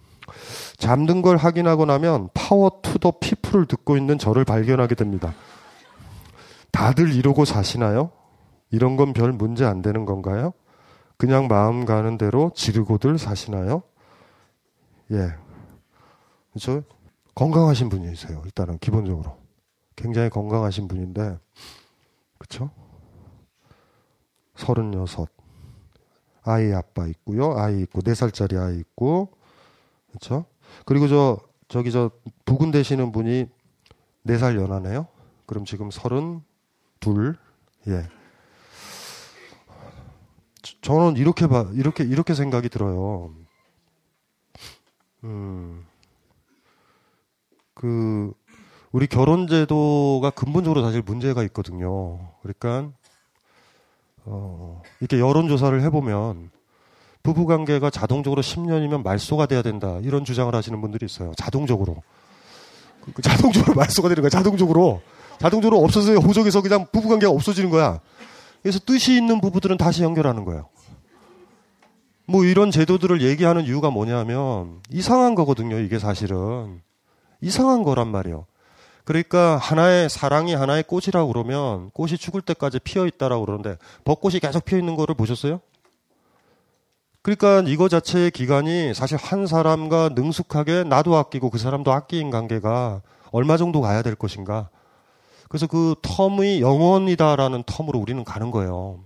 잠든 0.79 1.23
걸 1.23 1.37
확인하고 1.37 1.85
나면 1.87 2.29
Power 2.35 2.81
to 2.83 2.99
the 2.99 3.11
People을 3.21 3.67
듣고 3.67 3.97
있는 3.97 4.19
저를 4.19 4.45
발견하게 4.45 4.95
됩니다. 4.95 5.35
다들 6.73 7.13
이러고 7.15 7.45
사시나요? 7.45 8.11
이런 8.71 8.97
건 8.97 9.13
별 9.13 9.33
문제 9.33 9.65
안 9.65 9.83
되는 9.83 10.05
건가요? 10.07 10.53
그냥 11.17 11.47
마음 11.49 11.85
가는 11.85 12.17
대로 12.19 12.51
지르고들 12.55 13.19
사시나요? 13.19 13.83
예. 15.13 15.29
저 16.59 16.83
건강하신 17.35 17.89
분이세요. 17.89 18.43
일단은 18.45 18.79
기본적으로. 18.79 19.37
굉장히 19.97 20.29
건강하신 20.31 20.89
분인데, 20.89 21.39
그쵸? 22.39 22.71
서른여섯. 24.57 25.29
아이 26.43 26.73
아빠 26.73 27.07
있고요. 27.07 27.57
아이 27.59 27.83
있고, 27.83 28.03
네 28.03 28.15
살짜리 28.15 28.57
아이 28.57 28.79
있고, 28.79 29.31
그쵸? 30.13 30.45
그리고 30.85 31.09
저 31.09 31.39
저기 31.69 31.91
저 31.91 32.11
부근 32.45 32.71
되시는 32.71 33.13
분이 33.13 33.47
네 34.23 34.39
살 34.39 34.57
연하네요. 34.57 35.07
그럼 35.47 35.65
지금 35.65 35.91
서른 35.91 36.43
둘. 37.01 37.37
예. 37.89 38.09
저는 40.83 41.17
이렇게 41.17 41.47
봐 41.47 41.69
이렇게 41.75 42.05
이렇게 42.05 42.35
생각이 42.35 42.69
들어요. 42.69 43.35
음. 45.25 45.87
그 47.75 48.33
우리 48.93 49.07
결혼 49.07 49.47
제도가 49.49 50.31
근본적으로 50.31 50.83
사실 50.83 51.03
문제가 51.03 51.43
있거든요. 51.45 52.21
그러니까 52.43 52.91
어, 54.25 54.83
이렇게 55.01 55.19
여론 55.19 55.49
조사를 55.49 55.81
해보면 55.83 56.51
부부 57.23 57.47
관계가 57.47 57.91
자동적으로 57.91 58.43
10년이면 58.43 59.03
말소가 59.03 59.47
돼야 59.47 59.63
된다 59.63 59.99
이런 60.03 60.25
주장을 60.25 60.55
하시는 60.55 60.81
분들이 60.81 61.05
있어요. 61.07 61.33
자동적으로 61.37 62.03
그- 63.05 63.13
그 63.13 63.23
자동적으로 63.23 63.75
말소가 63.77 64.09
되는 64.09 64.23
거야. 64.23 64.31
자동적으로 64.31 65.03
자동적으로 65.39 65.83
없어져요. 65.83 66.19
호적에서 66.19 66.63
그냥 66.63 66.87
부부 66.93 67.09
관계가 67.09 67.33
없어지는 67.33 67.71
거야. 67.71 68.01
그래서 68.63 68.79
뜻이 68.79 69.17
있는 69.17 69.41
부부들은 69.41 69.77
다시 69.77 70.03
연결하는 70.03 70.45
거예요. 70.45 70.69
뭐 72.27 72.45
이런 72.45 72.71
제도들을 72.71 73.21
얘기하는 73.21 73.65
이유가 73.65 73.91
뭐냐면 73.91 74.81
이상한 74.91 75.35
거거든요. 75.35 75.79
이게 75.81 75.99
사실은 75.99 76.81
이상한 77.45 77.83
거란 77.83 78.09
말이에요. 78.09 78.47
그러니까 79.05 79.59
하나의 79.59 80.09
사랑이 80.09 80.55
하나의 80.55 80.83
꽃이라고 80.85 81.29
그러면 81.29 81.91
꽃이 81.91 82.17
죽을 82.17 82.41
때까지 82.41 82.79
피어 82.79 83.07
있다라고 83.07 83.45
그러는데 83.45 83.77
벚꽃이 84.05 84.41
계속 84.41 84.65
피어 84.65 84.79
있는 84.79 84.97
거를 84.97 85.15
보셨어요? 85.15 85.61
그러니까 87.21 87.63
이거 87.67 87.89
자체의 87.89 88.31
기간이 88.31 88.95
사실 88.95 89.19
한 89.19 89.47
사람과 89.47 90.11
능숙하게 90.15 90.85
나도 90.85 91.17
아끼고 91.17 91.51
그 91.51 91.59
사람도 91.59 91.93
아끼는 91.93 92.31
관계가 92.31 93.03
얼마 93.31 93.57
정도 93.59 93.83
가야 93.83 94.03
될 94.03 94.15
것인가. 94.15 94.71
그래서 95.49 95.67
그 95.67 95.95
텀이 96.03 96.61
영원이다라는 96.61 97.65
텀으로 97.65 98.01
우리는 98.01 98.25
가는 98.25 98.51
거예요. 98.51 99.01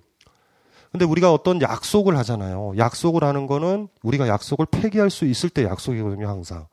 근데 0.93 1.05
우리가 1.05 1.33
어떤 1.33 1.61
약속을 1.61 2.17
하잖아요. 2.19 2.73
약속을 2.79 3.25
하는 3.25 3.47
거는 3.47 3.89
우리가 4.03 4.29
약속을 4.29 4.67
폐기할 4.67 5.11
수 5.11 5.27
있을 5.27 5.51
때 5.51 5.65
약속이거든요, 5.65 6.29
항상. 6.29 6.67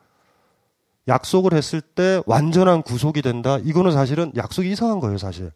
약속을 1.08 1.54
했을 1.54 1.82
때 1.82 2.22
완전한 2.26 2.82
구속이 2.82 3.22
된다. 3.22 3.58
이거는 3.64 3.92
사실은 3.92 4.32
약속이 4.36 4.72
이상한 4.72 5.00
거예요, 5.00 5.18
사실. 5.18 5.52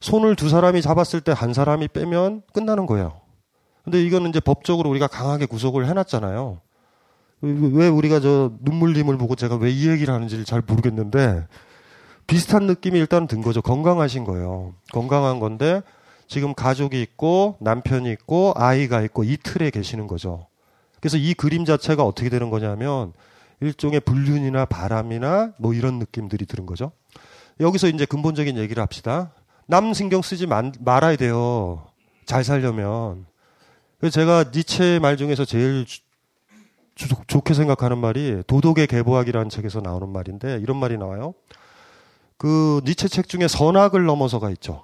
손을 0.00 0.36
두 0.36 0.48
사람이 0.48 0.80
잡았을 0.82 1.20
때 1.20 1.32
한 1.32 1.52
사람이 1.52 1.88
빼면 1.88 2.42
끝나는 2.52 2.86
거예요. 2.86 3.20
근데 3.84 4.02
이거는 4.02 4.30
이제 4.30 4.40
법적으로 4.40 4.88
우리가 4.90 5.06
강하게 5.08 5.46
구속을 5.46 5.86
해놨잖아요. 5.86 6.60
왜 7.42 7.88
우리가 7.88 8.20
저 8.20 8.52
눈물님을 8.60 9.16
보고 9.18 9.34
제가 9.34 9.56
왜 9.56 9.70
이 9.72 9.88
얘기를 9.88 10.12
하는지를 10.12 10.44
잘 10.44 10.62
모르겠는데 10.66 11.46
비슷한 12.26 12.66
느낌이 12.66 12.98
일단 12.98 13.26
든 13.26 13.40
거죠. 13.42 13.62
건강하신 13.62 14.24
거예요. 14.24 14.74
건강한 14.92 15.40
건데 15.40 15.82
지금 16.28 16.54
가족이 16.54 17.00
있고 17.02 17.56
남편이 17.60 18.10
있고 18.12 18.52
아이가 18.56 19.00
있고 19.02 19.24
이 19.24 19.36
틀에 19.42 19.70
계시는 19.70 20.06
거죠. 20.06 20.46
그래서 21.00 21.16
이 21.16 21.34
그림 21.34 21.64
자체가 21.64 22.04
어떻게 22.04 22.28
되는 22.28 22.50
거냐면 22.50 23.12
일종의 23.60 24.00
불륜이나 24.00 24.64
바람이나 24.64 25.52
뭐 25.58 25.74
이런 25.74 25.98
느낌들이 25.98 26.46
드는 26.46 26.66
거죠. 26.66 26.92
여기서 27.60 27.88
이제 27.88 28.06
근본적인 28.06 28.56
얘기를 28.56 28.82
합시다. 28.82 29.32
남 29.66 29.92
신경 29.92 30.22
쓰지 30.22 30.46
만- 30.46 30.72
말아야 30.80 31.16
돼요. 31.16 31.86
잘 32.24 32.42
살려면. 32.42 33.26
제가 34.10 34.46
니체의 34.54 34.98
말 35.00 35.16
중에서 35.16 35.44
제일 35.44 35.84
주- 35.84 36.00
주- 36.94 37.08
좋게 37.26 37.52
생각하는 37.54 37.98
말이 37.98 38.42
도덕의 38.46 38.86
개보학이라는 38.86 39.50
책에서 39.50 39.80
나오는 39.80 40.08
말인데 40.08 40.58
이런 40.62 40.78
말이 40.78 40.96
나와요. 40.96 41.34
그 42.38 42.80
니체 42.86 43.08
책 43.08 43.28
중에 43.28 43.46
선악을 43.46 44.04
넘어서가 44.06 44.48
있죠. 44.52 44.82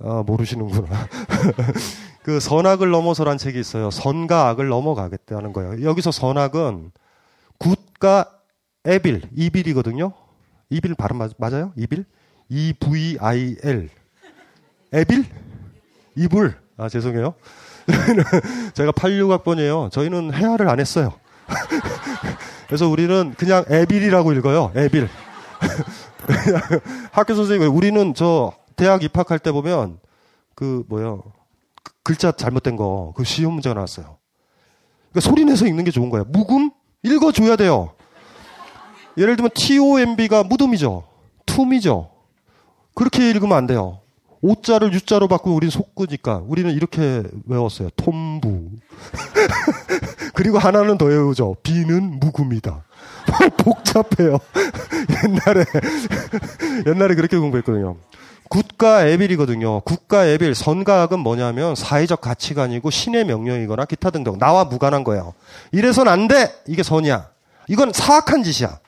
아, 0.00 0.24
모르시는구나. 0.26 0.88
그 2.24 2.40
선악을 2.40 2.90
넘어서란 2.90 3.38
책이 3.38 3.58
있어요. 3.58 3.90
선과 3.92 4.48
악을 4.48 4.66
넘어가겠다는 4.68 5.52
거예요. 5.52 5.84
여기서 5.88 6.10
선악은 6.10 6.90
굿과 7.98 8.30
에빌, 8.84 9.22
이빌이거든요. 9.34 10.12
이빌 10.70 10.94
발음 10.94 11.18
맞, 11.18 11.32
맞아요? 11.38 11.72
이빌? 11.76 12.04
E 12.48 12.72
V 12.78 13.18
I 13.20 13.56
L. 13.62 13.88
에빌? 14.92 15.24
이불. 16.14 16.54
아, 16.76 16.88
죄송해요. 16.88 17.34
제가 18.74 18.92
86학번이에요. 18.92 19.90
저희는 19.90 20.34
해야를 20.34 20.68
안 20.68 20.80
했어요. 20.80 21.12
그래서 22.66 22.88
우리는 22.88 23.34
그냥 23.36 23.64
에빌이라고 23.68 24.32
읽어요. 24.34 24.72
에빌. 24.74 25.08
학교 27.12 27.34
선생님, 27.34 27.74
우리는 27.74 28.14
저 28.14 28.52
대학 28.76 29.02
입학할 29.02 29.38
때 29.38 29.52
보면 29.52 29.98
그 30.54 30.84
뭐요 30.88 31.22
그 31.82 31.92
글자 32.02 32.32
잘못된 32.32 32.76
거 32.76 33.12
그 33.16 33.24
시험 33.24 33.54
문제가 33.54 33.74
나왔어요. 33.74 34.18
그러니까 35.10 35.20
소리 35.30 35.44
내서 35.44 35.66
읽는 35.66 35.84
게 35.84 35.90
좋은 35.90 36.10
거예요. 36.10 36.24
묵음 36.28 36.70
읽어줘야 37.06 37.56
돼요. 37.56 37.92
예를 39.16 39.36
들면 39.36 39.50
TOMB가 39.54 40.42
무덤이죠. 40.42 41.04
툼이죠. 41.46 42.10
그렇게 42.94 43.30
읽으면 43.30 43.56
안 43.56 43.66
돼요. 43.66 44.00
오자를 44.42 44.92
유자로 44.92 45.28
바꾸면 45.28 45.56
우리는 45.56 45.70
속구니까 45.70 46.42
우리는 46.46 46.70
이렇게 46.72 47.22
외웠어요. 47.46 47.90
톰부. 47.96 48.70
그리고 50.34 50.58
하나는 50.58 50.98
더 50.98 51.06
외우죠. 51.06 51.56
비는 51.62 52.20
묵음이다. 52.20 52.84
복잡해요. 53.58 54.38
옛날에 55.24 55.64
옛날에 56.86 57.14
그렇게 57.14 57.38
공부했거든요. 57.38 57.96
굿과 58.48 59.06
에빌이거든요. 59.06 59.80
굿과 59.80 60.26
에빌, 60.26 60.54
선과 60.54 61.02
악은 61.02 61.18
뭐냐면 61.20 61.74
사회적 61.74 62.20
가치관이고 62.20 62.90
신의 62.90 63.24
명령이거나 63.24 63.84
기타 63.84 64.10
등등 64.10 64.38
나와 64.38 64.64
무관한 64.64 65.04
거예요. 65.04 65.34
이래선 65.72 66.08
안 66.08 66.28
돼. 66.28 66.54
이게 66.66 66.82
선이야. 66.82 67.28
이건 67.68 67.92
사악한 67.92 68.42
짓이야. 68.42 68.78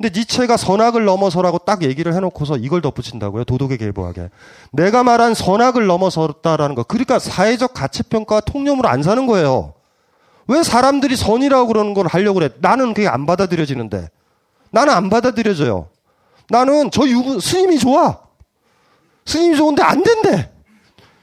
근데 0.00 0.18
니체가 0.18 0.56
선악을 0.56 1.04
넘어서라고 1.04 1.58
딱 1.58 1.82
얘기를 1.82 2.14
해놓고서 2.14 2.56
이걸 2.56 2.80
덧붙인다고요. 2.80 3.44
도덕의 3.44 3.76
계보하게. 3.76 4.30
내가 4.72 5.04
말한 5.04 5.34
선악을 5.34 5.86
넘어섰다라는 5.86 6.74
거. 6.74 6.84
그러니까 6.84 7.18
사회적 7.18 7.74
가치평가와 7.74 8.40
통념으로 8.40 8.88
안 8.88 9.02
사는 9.02 9.26
거예요. 9.26 9.74
왜 10.48 10.62
사람들이 10.62 11.16
선이라고 11.16 11.66
그러는 11.66 11.92
걸 11.92 12.06
하려고 12.06 12.38
그래? 12.38 12.48
나는 12.60 12.94
그게 12.94 13.08
안 13.08 13.26
받아들여지는데. 13.26 14.08
나는 14.70 14.94
안 14.94 15.10
받아들여져요. 15.10 15.88
나는 16.48 16.90
저 16.90 17.06
유부, 17.06 17.40
스님이 17.40 17.78
좋아. 17.78 18.29
스님이 19.30 19.56
좋은데 19.56 19.80
안 19.82 20.02
된대. 20.02 20.50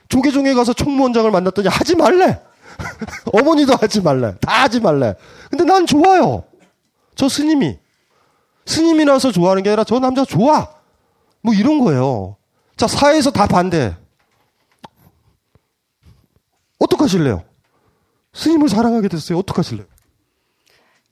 조계종에 0.08 0.54
가서 0.54 0.72
총무원장을 0.72 1.30
만났더니 1.30 1.68
하지 1.68 1.96
말래. 1.98 2.42
어머니도 3.34 3.76
하지 3.76 4.00
말래. 4.00 4.34
다 4.40 4.64
하지 4.64 4.80
말래. 4.80 5.16
근데 5.50 5.66
난 5.66 5.86
좋아요. 5.86 6.46
저 7.16 7.28
스님이. 7.28 7.78
스님이 8.66 9.04
나서 9.04 9.34
좋아하는 9.34 9.62
게 9.62 9.72
아니라 9.72 9.84
저 9.84 10.00
남자 10.00 10.24
좋아. 10.24 10.70
뭐 11.42 11.54
이런 11.54 11.80
거예요. 11.80 12.38
자, 12.78 12.88
사회에서 12.88 13.32
다 13.32 13.46
반대. 13.46 13.94
어떡하실래요? 16.80 17.44
스님을 18.34 18.70
사랑하게 18.70 19.10
됐어요. 19.10 19.40
어떡하실래요? 19.40 19.86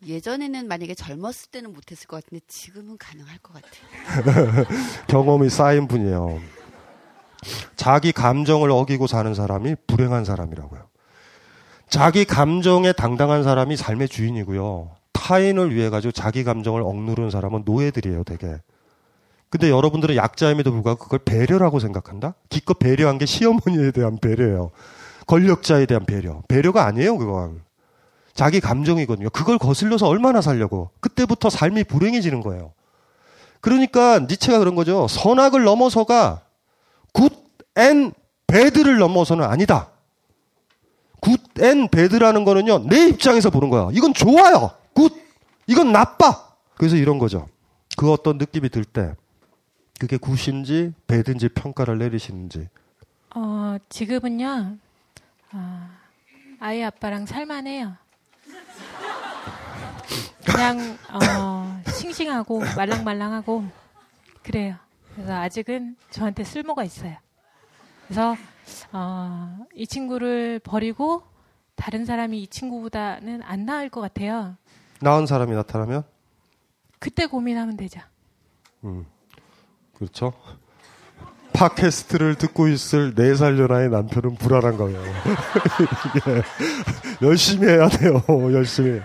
예전에는 0.05 0.67
만약에 0.67 0.95
젊었을 0.95 1.49
때는 1.51 1.73
못했을 1.73 2.07
것 2.07 2.23
같은데 2.23 2.41
지금은 2.47 2.97
가능할 2.97 3.39
것 3.39 3.53
같아요. 3.53 4.65
경험이 5.07 5.49
쌓인 5.49 5.87
분이에요. 5.89 6.39
자기 7.75 8.11
감정을 8.11 8.71
어기고 8.71 9.07
사는 9.07 9.33
사람이 9.33 9.75
불행한 9.87 10.25
사람이라고요. 10.25 10.81
자기 11.89 12.25
감정에 12.25 12.93
당당한 12.93 13.43
사람이 13.43 13.77
삶의 13.77 14.09
주인이고요. 14.09 14.91
타인을 15.13 15.73
위해 15.73 15.89
가지고 15.89 16.11
자기 16.11 16.43
감정을 16.43 16.81
억누르는 16.81 17.29
사람은 17.29 17.63
노예들이에요, 17.65 18.23
되게. 18.23 18.57
근데 19.49 19.69
여러분들은 19.69 20.15
약자임에도 20.15 20.71
불구하고 20.71 21.03
그걸 21.03 21.19
배려라고 21.19 21.79
생각한다? 21.79 22.33
기껏 22.49 22.77
배려한 22.77 23.17
게 23.17 23.25
시어머니에 23.25 23.91
대한 23.91 24.17
배려예요. 24.17 24.71
권력자에 25.27 25.85
대한 25.85 26.05
배려. 26.05 26.41
배려가 26.47 26.85
아니에요, 26.85 27.17
그건. 27.17 27.61
자기 28.33 28.59
감정이거든요. 28.59 29.29
그걸 29.29 29.57
거슬려서 29.57 30.07
얼마나 30.07 30.41
살려고. 30.41 30.89
그때부터 30.99 31.49
삶이 31.49 31.85
불행해지는 31.85 32.41
거예요. 32.41 32.73
그러니까 33.61 34.19
니체가 34.19 34.59
그런 34.59 34.75
거죠. 34.75 35.07
선악을 35.07 35.63
넘어서가 35.63 36.41
good 37.15 37.71
and 37.71 38.13
bad를 38.47 38.97
넘어서는 38.97 39.43
아니다. 39.45 39.89
good 41.21 41.59
and 41.59 41.87
bad라는 41.89 42.45
거는요. 42.45 42.79
내 42.87 43.07
입장에서 43.07 43.49
보는 43.49 43.69
거야. 43.69 43.89
이건 43.93 44.13
좋아요. 44.13 44.71
good. 44.93 45.11
이건 45.67 45.91
나빠. 45.91 46.45
그래서 46.75 46.95
이런 46.95 47.17
거죠. 47.19 47.47
그 47.97 48.11
어떤 48.11 48.37
느낌이 48.37 48.69
들 48.69 48.83
때 48.83 49.15
그게 49.99 50.17
good인지 50.17 50.93
bad인지 51.07 51.49
평가를 51.49 51.97
내리시는지. 51.97 52.67
어, 53.33 53.77
지금은요, 53.89 54.77
아, 55.51 55.89
아이 56.59 56.83
아빠랑 56.83 57.25
살만해요. 57.25 57.93
그냥, 60.45 60.97
어, 61.11 61.81
싱싱하고 61.91 62.59
말랑말랑하고, 62.75 63.65
그래요. 64.43 64.75
그래서 65.15 65.33
아직은 65.33 65.95
저한테 66.09 66.43
쓸모가 66.43 66.83
있어요. 66.83 67.15
그래서, 68.05 68.35
어, 68.91 69.65
이 69.73 69.87
친구를 69.87 70.59
버리고, 70.59 71.23
다른 71.75 72.05
사람이 72.05 72.41
이 72.41 72.47
친구보다는 72.47 73.41
안 73.43 73.65
나을 73.65 73.89
것 73.89 74.01
같아요. 74.01 74.55
나은 75.01 75.25
사람이 75.25 75.53
나타나면 75.53 76.03
그때 76.99 77.25
고민하면 77.25 77.77
되죠. 77.77 78.01
음. 78.83 79.05
그렇죠. 79.93 80.33
팟캐스트를 81.53 82.35
듣고 82.35 82.67
있을 82.67 83.15
4살 83.15 83.59
연하의 83.59 83.89
남편은 83.89 84.35
불안한 84.35 84.77
거예요. 84.77 84.99
열심히 87.21 87.67
해야 87.67 87.87
돼요. 87.87 88.21
열심히. 88.51 88.99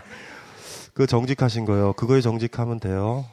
그 0.94 1.06
정직하신 1.06 1.64
거예요. 1.64 1.92
그거에 1.92 2.20
정직하면 2.20 2.80
돼요. 2.80 3.24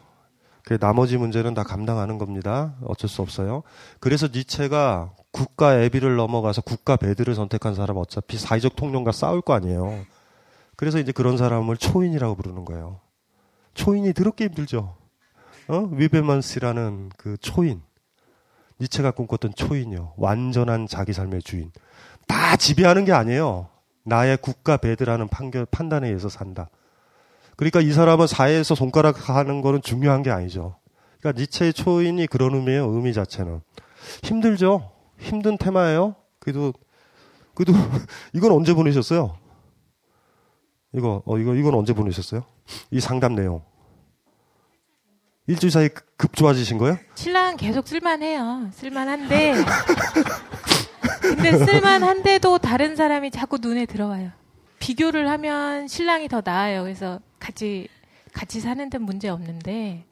그 0.67 0.77
나머지 0.77 1.15
문제는 1.15 1.53
다 1.53 1.63
감당하는 1.63 2.17
겁니다. 2.17 2.75
어쩔 2.83 3.09
수 3.09 3.21
없어요. 3.21 3.63
그래서 4.01 4.27
니체가 4.27 5.13
국가 5.31 5.81
애비를 5.81 6.17
넘어가서 6.17 6.59
국가 6.59 6.97
배드를 6.97 7.35
선택한 7.35 7.73
사람 7.73 7.95
어차피 7.95 8.37
사회적 8.37 8.75
통념과 8.75 9.13
싸울 9.13 9.39
거 9.39 9.53
아니에요. 9.53 10.03
그래서 10.75 10.99
이제 10.99 11.13
그런 11.13 11.37
사람을 11.37 11.77
초인이라고 11.77 12.35
부르는 12.35 12.65
거예요. 12.65 12.99
초인이 13.75 14.11
더럽게 14.11 14.43
힘들죠. 14.47 14.97
어? 15.69 15.89
위베먼스라는 15.93 17.11
그 17.15 17.37
초인. 17.37 17.81
니체가 18.81 19.11
꿈꿨던 19.11 19.53
초인이요. 19.55 20.15
완전한 20.17 20.85
자기 20.85 21.13
삶의 21.13 21.43
주인. 21.43 21.71
다 22.27 22.57
지배하는 22.57 23.05
게 23.05 23.13
아니에요. 23.13 23.69
나의 24.03 24.35
국가 24.41 24.75
배드라는 24.75 25.29
판결, 25.29 25.65
판단에 25.65 26.07
의해서 26.07 26.27
산다. 26.27 26.69
그러니까 27.57 27.81
이 27.81 27.91
사람은 27.91 28.27
사회에서 28.27 28.75
손가락 28.75 29.29
하는 29.29 29.61
거는 29.61 29.81
중요한 29.81 30.23
게 30.23 30.29
아니죠. 30.29 30.77
그러니까 31.19 31.41
니체의 31.41 31.73
초인이 31.73 32.25
그런 32.27 32.53
의미예요. 32.53 32.89
의미 32.91 33.13
자체는. 33.13 33.61
힘들죠. 34.23 34.91
힘든 35.19 35.57
테마예요. 35.57 36.15
그래도 36.39 36.71
그래도 37.55 37.73
이건 38.33 38.51
언제 38.51 38.73
보내셨어요? 38.73 39.35
이거 40.93 41.23
어 41.25 41.37
이거 41.39 41.55
이건 41.55 41.73
언제 41.73 41.93
보내셨어요? 41.93 42.45
이 42.91 42.99
상담 42.99 43.33
내용. 43.33 43.63
일주일 45.47 45.71
사이 45.71 45.89
급 46.17 46.35
좋아지신 46.35 46.77
거예요? 46.77 46.97
신랑 47.15 47.57
계속 47.57 47.87
쓸만해요. 47.87 48.69
쓸만한데. 48.73 49.53
근데 51.21 51.57
쓸만한데도 51.57 52.59
다른 52.59 52.95
사람이 52.95 53.31
자꾸 53.31 53.57
눈에 53.57 53.85
들어와요. 53.85 54.31
비교를 54.79 55.27
하면 55.29 55.87
신랑이 55.87 56.27
더 56.27 56.41
나아요. 56.43 56.83
그래서 56.83 57.19
같이 57.47 57.87
같이 58.33 58.59
사는 58.59 58.89
데는 58.89 59.05
문제 59.05 59.29
없는데 59.29 60.03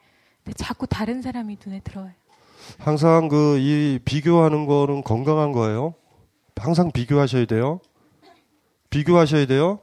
자꾸 0.56 0.88
다른 0.88 1.22
사람이 1.22 1.58
눈에 1.66 1.82
들어와요. 1.82 2.14
항상 2.80 3.28
그 3.28 3.58
이 3.60 4.00
비교하는 4.06 4.66
거는 4.66 5.04
건강한 5.04 5.52
거예요. 5.52 5.94
항상 6.56 6.92
비교하셔야 6.92 7.46
돼요. 7.46 7.82
비교하셔야 8.90 9.46
돼요. 9.48 9.80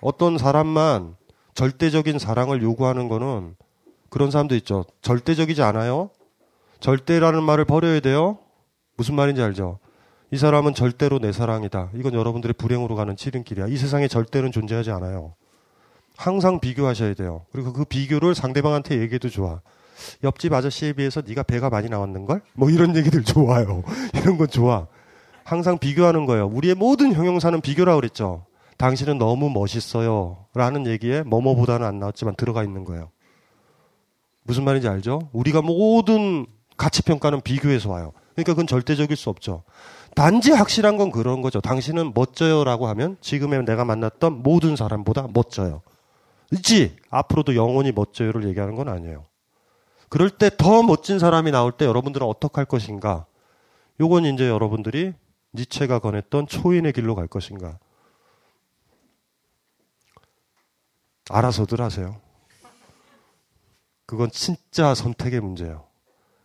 어떤 0.00 0.36
사람만 0.36 1.14
절대적인 1.54 2.18
사랑을 2.18 2.60
요구하는 2.62 3.08
거는 3.08 3.54
그런 4.08 4.32
사람도 4.32 4.56
있죠. 4.56 4.84
절대적이지 5.02 5.62
않아요. 5.62 6.10
절대라는 6.80 7.44
말을 7.44 7.66
버려야 7.66 8.00
돼요. 8.00 8.38
무슨 8.96 9.14
말인지 9.14 9.40
알죠? 9.42 9.78
이 10.32 10.36
사람은 10.36 10.74
절대로 10.74 11.20
내 11.20 11.30
사랑이다. 11.30 11.90
이건 11.94 12.14
여러분들의 12.14 12.54
불행으로 12.54 12.96
가는 12.96 13.14
지름길이야. 13.16 13.68
이 13.68 13.76
세상에 13.76 14.08
절대는 14.08 14.50
존재하지 14.50 14.90
않아요. 14.90 15.34
항상 16.20 16.60
비교하셔야 16.60 17.14
돼요. 17.14 17.46
그리고 17.50 17.72
그 17.72 17.86
비교를 17.86 18.34
상대방한테 18.34 19.00
얘기해도 19.00 19.30
좋아. 19.30 19.62
옆집 20.22 20.52
아저씨에 20.52 20.92
비해서 20.92 21.22
네가 21.26 21.44
배가 21.44 21.70
많이 21.70 21.88
나왔는걸? 21.88 22.42
뭐 22.52 22.68
이런 22.68 22.94
얘기들 22.94 23.24
좋아요. 23.24 23.82
이런 24.12 24.36
건 24.36 24.46
좋아. 24.48 24.86
항상 25.44 25.78
비교하는 25.78 26.26
거예요. 26.26 26.46
우리의 26.46 26.74
모든 26.74 27.14
형용사는 27.14 27.58
비교라고 27.62 27.98
그랬죠. 27.98 28.44
당신은 28.76 29.16
너무 29.16 29.48
멋있어요. 29.48 30.44
라는 30.52 30.86
얘기에 30.86 31.22
뭐뭐보다는 31.22 31.86
안 31.86 31.98
나왔지만 31.98 32.36
들어가 32.36 32.64
있는 32.64 32.84
거예요. 32.84 33.10
무슨 34.44 34.64
말인지 34.64 34.88
알죠? 34.88 35.30
우리가 35.32 35.62
모든 35.62 36.44
가치 36.76 37.00
평가는 37.02 37.40
비교해서 37.40 37.88
와요. 37.88 38.12
그러니까 38.34 38.52
그건 38.52 38.66
절대적일 38.66 39.16
수 39.16 39.30
없죠. 39.30 39.62
단지 40.14 40.52
확실한 40.52 40.98
건 40.98 41.12
그런 41.12 41.40
거죠. 41.40 41.62
당신은 41.62 42.12
멋져요라고 42.14 42.88
하면 42.88 43.16
지금의 43.22 43.64
내가 43.64 43.86
만났던 43.86 44.42
모든 44.42 44.76
사람보다 44.76 45.28
멋져요. 45.32 45.80
있지? 46.52 46.96
앞으로도 47.10 47.54
영원히 47.54 47.92
멋져요를 47.92 48.46
얘기하는 48.48 48.74
건 48.74 48.88
아니에요. 48.88 49.26
그럴 50.08 50.30
때 50.30 50.50
더 50.50 50.82
멋진 50.82 51.18
사람이 51.18 51.50
나올 51.52 51.72
때 51.72 51.84
여러분들은 51.84 52.26
어떻게 52.26 52.54
할 52.56 52.64
것인가? 52.64 53.26
요건 54.00 54.24
이제 54.24 54.48
여러분들이 54.48 55.14
니체가 55.54 56.00
권했던 56.00 56.46
초인의 56.48 56.92
길로 56.92 57.14
갈 57.14 57.28
것인가? 57.28 57.78
알아서들 61.28 61.80
하세요. 61.80 62.20
그건 64.06 64.30
진짜 64.32 64.94
선택의 64.94 65.40
문제예요. 65.40 65.86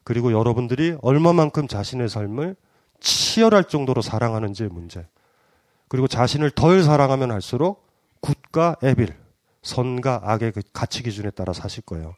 그리고 0.04 0.32
여러분들이 0.32 0.98
얼마만큼 1.02 1.68
자신의 1.68 2.10
삶을 2.10 2.56
치열할 3.00 3.64
정도로 3.64 4.04
사랑하는지의 4.04 4.70
문제. 4.70 5.08
그리고 5.88 6.08
자신을 6.08 6.52
덜 6.52 6.84
사랑하면 6.84 7.32
할수록 7.32 7.88
굿과 8.22 8.76
애빌, 8.84 9.16
선과 9.66 10.22
악의 10.24 10.54
그 10.54 10.62
가치 10.72 11.04
기준에 11.04 11.32
따라 11.32 11.52
사실 11.52 11.84
거예요. 11.84 12.16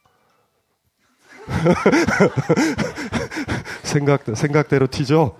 생각, 3.83 4.23
생각대로 4.35 4.85
튀죠? 4.87 5.37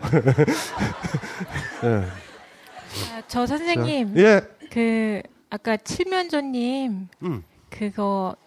네. 1.81 2.07
아, 3.13 3.21
저 3.27 3.45
선생님. 3.45 4.15
자, 4.15 4.21
예. 4.21 4.41
그, 4.71 5.21
아까 5.49 5.75
칠면조님. 5.75 7.09
음. 7.23 7.43
그거 7.69 8.37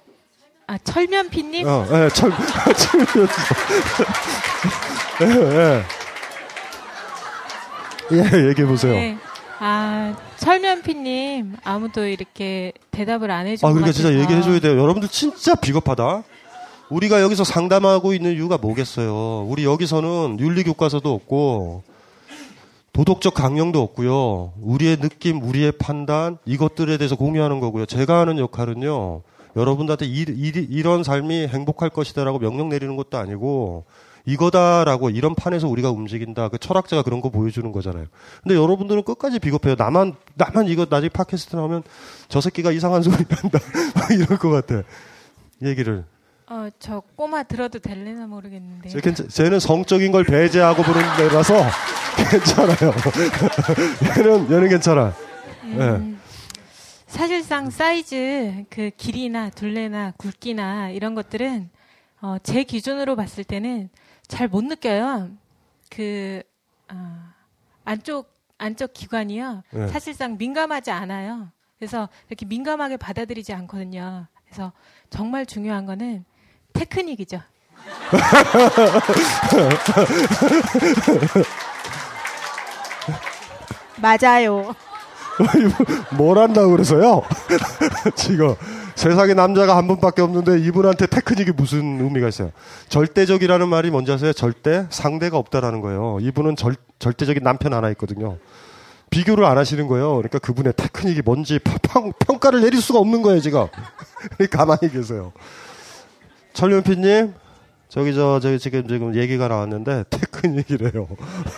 아, 0.67 0.79
철면피님? 0.79 1.69
어, 1.69 1.85
예, 1.91 2.09
철, 2.09 2.31
철면. 2.79 3.29
예, 5.21 5.27
예. 5.57 8.13
예, 8.13 8.49
얘기해 8.49 8.67
보세요. 8.67 8.95
네. 8.95 9.19
아, 9.59 10.17
철면피님, 10.41 11.57
아무도 11.65 12.07
이렇게 12.07 12.73
대답을 12.91 13.31
안 13.31 13.47
해주고. 13.47 13.69
아, 13.69 13.73
그러니까 13.73 13.93
진짜 13.93 14.13
얘기해줘야 14.19 14.59
돼요. 14.61 14.73
여러분들 14.81 15.09
진짜 15.09 15.55
비겁하다. 15.55 16.25
우리가 16.89 17.21
여기서 17.21 17.45
상담하고 17.45 18.15
있는 18.15 18.33
이유가 18.33 18.59
뭐겠어요? 18.59 19.47
우리 19.49 19.65
여기서는 19.65 20.39
윤리교과서도 20.41 21.13
없고, 21.13 21.83
도덕적 22.93 23.35
강령도 23.35 23.81
없고요. 23.81 24.55
우리의 24.61 24.97
느낌, 24.97 25.43
우리의 25.43 25.73
판단, 25.73 26.39
이것들에 26.45 26.97
대해서 26.97 27.15
공유하는 27.15 27.61
거고요. 27.61 27.87
제가 27.87 28.19
하는 28.21 28.39
역할은요. 28.39 29.23
여러분들한테 29.57 30.07
이, 30.07 30.25
이, 30.29 30.67
이런 30.71 31.05
삶이 31.05 31.49
행복할 31.49 31.91
것이다라고 31.91 32.39
명령 32.39 32.69
내리는 32.69 32.97
것도 32.97 33.19
아니고 33.19 33.85
이거다라고 34.25 35.11
이런 35.11 35.35
판에서 35.35 35.69
우리가 35.69 35.91
움직인다. 35.91 36.49
그 36.49 36.59
철학자가 36.59 37.03
그런 37.03 37.21
거 37.21 37.31
보여주는 37.31 37.71
거잖아요. 37.73 38.07
근데 38.43 38.55
여러분들은 38.55 39.05
끝까지 39.05 39.39
비겁해요. 39.39 39.75
나만 39.79 40.15
나만 40.35 40.69
이거 40.69 40.87
나중에 40.89 41.09
팟캐스트 41.09 41.57
나오면 41.57 41.83
저 42.29 42.41
새끼가 42.41 42.73
이상한 42.73 43.03
소리 43.03 43.17
한다. 43.17 43.59
이럴 44.13 44.39
것 44.39 44.51
같아. 44.51 44.83
얘기를. 45.63 46.05
어, 46.49 46.69
저 46.81 47.01
꼬마 47.15 47.45
들어도 47.45 47.79
될래나 47.79 48.27
모르겠는데. 48.27 48.89
제, 48.89 49.01
괜찮, 49.01 49.29
쟤는 49.29 49.61
성적인 49.61 50.11
걸 50.11 50.25
배제하고 50.25 50.83
부르는 50.83 51.17
데라서 51.17 51.55
괜찮아요. 52.31 52.93
얘는 54.19 54.51
얘는 54.51 54.69
괜찮아. 54.69 55.15
음. 55.65 55.79
네. 55.79 56.21
사실상 57.07 57.71
사이즈 57.71 58.65
그 58.69 58.91
길이나 58.97 59.51
둘레나 59.51 60.13
굵기나 60.17 60.91
이런 60.91 61.15
것들은 61.15 61.71
어, 62.23 62.37
제 62.43 62.65
기준으로 62.65 63.17
봤을 63.17 63.45
때는 63.45 63.89
잘 64.31 64.49
못 64.49 64.65
느껴요. 64.65 65.29
그 65.91 66.43
어, 66.91 66.97
안쪽 67.85 68.33
안쪽 68.59 68.93
기관이요. 68.95 69.63
네. 69.71 69.89
사실상 69.89 70.37
민감하지 70.39 70.91
않아요. 70.91 71.51
그래서 71.79 72.09
이렇게 72.29 72.47
민감하게 72.47 72.97
받아들이지 72.97 73.53
않거든요. 73.55 74.27
그래서 74.45 74.73
정말 75.11 75.47
중요한 75.47 75.87
거는 75.87 76.25
테크닉이죠. 76.73 77.41
맞아요. 84.01 84.75
뭘 86.17 86.39
한다고 86.39 86.71
그래서요? 86.73 87.23
지금 88.15 88.55
세상에 89.01 89.33
남자가 89.33 89.79
한 89.79 89.89
분밖에 89.89 90.21
없는데 90.21 90.59
이분한테 90.59 91.07
테크닉이 91.07 91.53
무슨 91.53 92.03
의미가 92.05 92.29
있어요? 92.29 92.53
절대적이라는 92.91 93.67
말이 93.67 93.91
뭔지 93.91 94.13
아세요? 94.13 94.35
절대 94.35 94.87
상대가 94.91 95.39
없다라는 95.39 95.81
거예요. 95.81 96.19
이분은 96.21 96.57
절, 96.57 96.77
절대적인 96.99 97.43
남편 97.43 97.73
하나 97.73 97.89
있거든요. 97.93 98.37
비교를 99.09 99.47
안 99.47 99.57
하시는 99.57 99.87
거예요. 99.89 100.17
그러니까 100.17 100.39
그분의 100.39 100.75
테크닉이 100.77 101.23
뭔지 101.25 101.59
평, 101.61 102.13
평가를 102.19 102.61
내릴 102.61 102.83
수가 102.83 102.99
없는 102.99 103.23
거예요, 103.23 103.41
지금. 103.41 103.69
가만히 104.53 104.93
계세요. 104.93 105.33
철윤피님, 106.53 107.33
저기 107.89 108.15
저 108.15 108.39
저기 108.39 108.59
지금 108.59 108.87
지금 108.87 109.17
얘기가 109.17 109.49
나왔는데 109.49 110.05
테크닉이래요. 110.11 111.09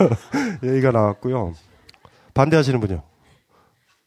얘기가 0.62 0.92
나왔고요. 0.92 1.54
반대하시는 2.34 2.78
분요. 2.78 3.02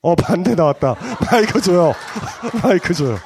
어, 0.05 0.13
반대 0.15 0.53
나왔다. 0.53 0.95
마이크 1.31 1.59
줘요. 1.59 1.91
마이크 2.61 2.93
줘요. 2.93 3.17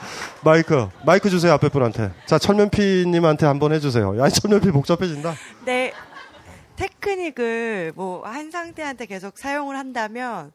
마이크. 0.46 0.88
마이크 1.06 1.30
주세요, 1.30 1.52
앞에 1.52 1.68
분한테. 1.68 2.14
자, 2.26 2.38
철면피님한테 2.40 3.46
한번 3.46 3.74
해주세요. 3.74 4.18
야, 4.18 4.30
철면피 4.30 4.72
복잡해진다. 4.72 5.34
네. 5.66 5.92
테, 5.92 6.88
테크닉을 6.88 7.92
뭐 7.96 8.24
한 8.26 8.50
상대한테 8.50 9.06
계속 9.08 9.38
사용을 9.38 9.78
한다면 9.78 10.54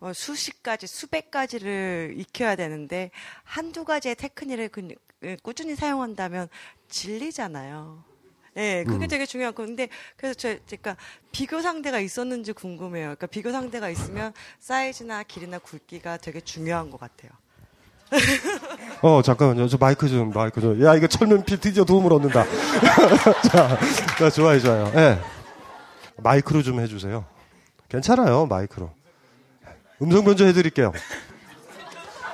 뭐 0.00 0.12
수십 0.12 0.64
가지, 0.64 0.88
수백 0.88 1.30
가지를 1.30 2.14
익혀야 2.16 2.56
되는데 2.56 3.12
한두 3.44 3.84
가지의 3.84 4.16
테크닉을 4.16 4.70
그- 4.70 4.88
꾸준히 5.44 5.76
사용한다면 5.76 6.48
질리잖아요. 6.88 8.02
네, 8.60 8.84
그게 8.84 9.06
음. 9.06 9.08
되게 9.08 9.24
중요한 9.24 9.54
건데 9.54 9.88
그래서 10.18 10.34
저 10.34 10.54
그러니까 10.66 10.94
비교 11.32 11.62
상대가 11.62 11.98
있었는지 11.98 12.52
궁금해요. 12.52 13.04
그러니까 13.04 13.26
비교 13.26 13.52
상대가 13.52 13.88
있으면 13.88 14.34
사이즈나 14.58 15.22
길이나 15.22 15.58
굵기가 15.58 16.18
되게 16.18 16.42
중요한 16.42 16.90
것 16.90 17.00
같아요. 17.00 17.30
어, 19.00 19.22
잠깐만요. 19.22 19.66
저 19.68 19.78
마이크 19.78 20.06
좀, 20.10 20.30
마이크 20.34 20.60
좀. 20.60 20.84
야, 20.84 20.94
이거 20.94 21.06
철면피 21.06 21.58
드디어 21.58 21.84
도움을 21.84 22.12
얻는다. 22.12 22.44
자, 23.48 23.78
자, 24.18 24.28
좋아요, 24.28 24.60
좋아요. 24.60 24.92
예. 24.94 25.18
마이크로 26.18 26.62
좀 26.62 26.80
해주세요. 26.80 27.24
괜찮아요, 27.88 28.44
마이크로. 28.44 28.90
음성 30.02 30.22
변조 30.22 30.44
해드릴게요. 30.44 30.92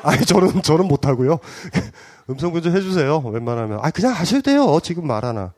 아니, 0.03 0.24
저는, 0.27 0.62
저는 0.62 0.89
못하고요. 0.89 1.39
음성 2.31 2.53
변조 2.53 2.70
해주세요. 2.70 3.18
웬만하면. 3.18 3.79
아, 3.81 3.93
그냥 3.93 4.12
하셔도 4.12 4.43
돼요. 4.43 4.81
지금 4.83 5.07
말 5.07 5.24
하나. 5.24 5.53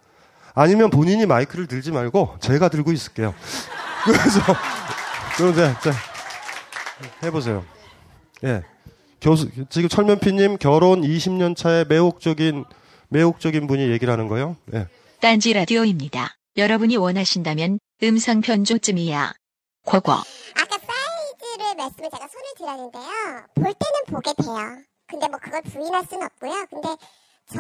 아니면 0.59 0.91
본인이 0.91 1.25
마이크를 1.25 1.69
들지 1.69 1.93
말고 1.93 2.39
제가 2.41 2.69
들고 2.69 2.91
있을게요. 2.91 3.33
그래서, 4.05 4.41
그럼 5.37 5.53
이제, 5.53 5.73
자, 5.81 5.93
해보세요. 7.23 7.65
예. 8.43 8.65
교수, 9.21 9.49
지금 9.71 9.89
철면피님 9.89 10.57
결혼 10.59 11.03
20년 11.03 11.57
차에 11.57 11.85
매혹적인, 11.85 12.65
매혹적인 13.09 13.69
분이 13.69 13.89
얘기를 13.89 14.13
하는 14.13 14.27
거예요? 14.27 14.57
예. 14.75 14.89
딴지 15.21 15.53
라디오입니다. 15.53 16.35
여러분이 16.57 16.97
원하신다면 16.97 17.79
음성 18.03 18.41
변조쯤이야. 18.41 19.35
과거. 19.85 20.13
아까 20.13 20.77
사이즈를 20.77 21.77
말씀을 21.77 22.11
제가 22.11 22.27
손을 22.27 22.47
드렸는데요. 22.57 23.05
볼 23.55 23.65
때는 23.65 24.05
보게 24.09 24.33
돼요. 24.43 24.83
근데 25.07 25.29
뭐 25.29 25.39
그걸 25.41 25.63
부인할 25.63 26.05
수는 26.05 26.27
없고요. 26.27 26.67
근데 26.69 26.89
저 27.47 27.59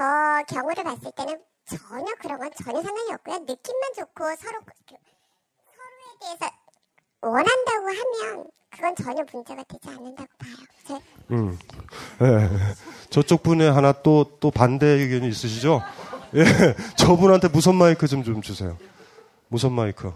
경우를 0.49 0.83
봤을 0.83 1.13
때는 1.17 1.39
전혀 1.69 2.07
그런 2.21 2.39
건 2.39 2.51
전혀 2.65 2.83
상관이 2.83 3.13
없고요. 3.15 3.39
느낌만 3.41 3.93
좋고 3.97 4.25
서로 4.41 4.59
그- 4.65 4.97
서로에 5.67 6.37
대해서 6.39 6.55
원한다고 7.21 7.87
하면 7.87 8.47
그건 8.71 8.95
전혀 8.97 9.25
문제가 9.33 9.63
되지 9.65 9.89
않는다고 9.89 10.29
봐요. 10.39 10.55
제- 10.87 11.35
음. 11.35 11.59
예. 12.23 12.51
저쪽 13.11 13.43
분에 13.43 13.69
하나 13.69 13.93
또, 13.93 14.25
또 14.41 14.51
반대 14.51 14.87
의견이 14.87 15.29
있으시죠? 15.29 15.83
예. 16.35 16.45
저분한테 16.97 17.49
무선 17.49 17.75
마이크 17.77 18.07
좀, 18.07 18.23
좀 18.23 18.41
주세요. 18.43 18.77
무선 19.49 19.73
마이크. 19.73 20.13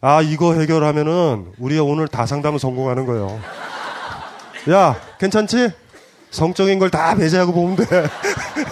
아, 0.00 0.20
이거 0.22 0.54
해결하면은 0.54 1.52
우리가 1.58 1.82
오늘 1.84 2.06
다 2.08 2.26
상담을 2.26 2.58
성공하는 2.58 3.06
거예요. 3.06 3.40
야, 4.70 5.00
괜찮지? 5.18 5.70
성적인 6.30 6.78
걸 6.80 6.90
다 6.90 7.14
배제하고 7.14 7.52
보면 7.52 7.76
돼. 7.76 7.86